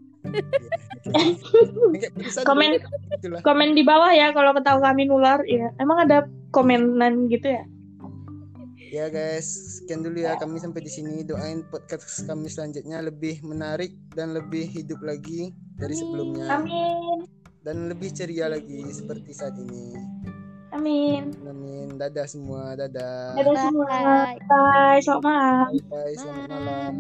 [1.04, 2.80] Kayak tulisan Komen-.
[3.44, 5.42] Komen di bawah ya kalau ketawa kami nular.
[5.44, 5.74] Iya.
[5.78, 7.64] Emang ada komenan gitu ya?
[8.94, 11.26] Ya guys, sekian dulu ya kami sampai di sini.
[11.26, 15.50] Doain podcast kami selanjutnya lebih menarik dan lebih hidup lagi
[15.82, 17.26] dari sebelumnya Amin.
[17.66, 19.98] dan lebih ceria lagi seperti saat ini.
[20.78, 21.34] Amin.
[21.42, 21.98] Amin.
[21.98, 23.34] Dadah semua, dadah.
[23.34, 23.90] Dadah semua.
[23.90, 24.38] Bye.
[24.46, 25.02] Bye.
[25.02, 25.66] Selamat malam.
[25.74, 26.94] Bye bye, selamat malam.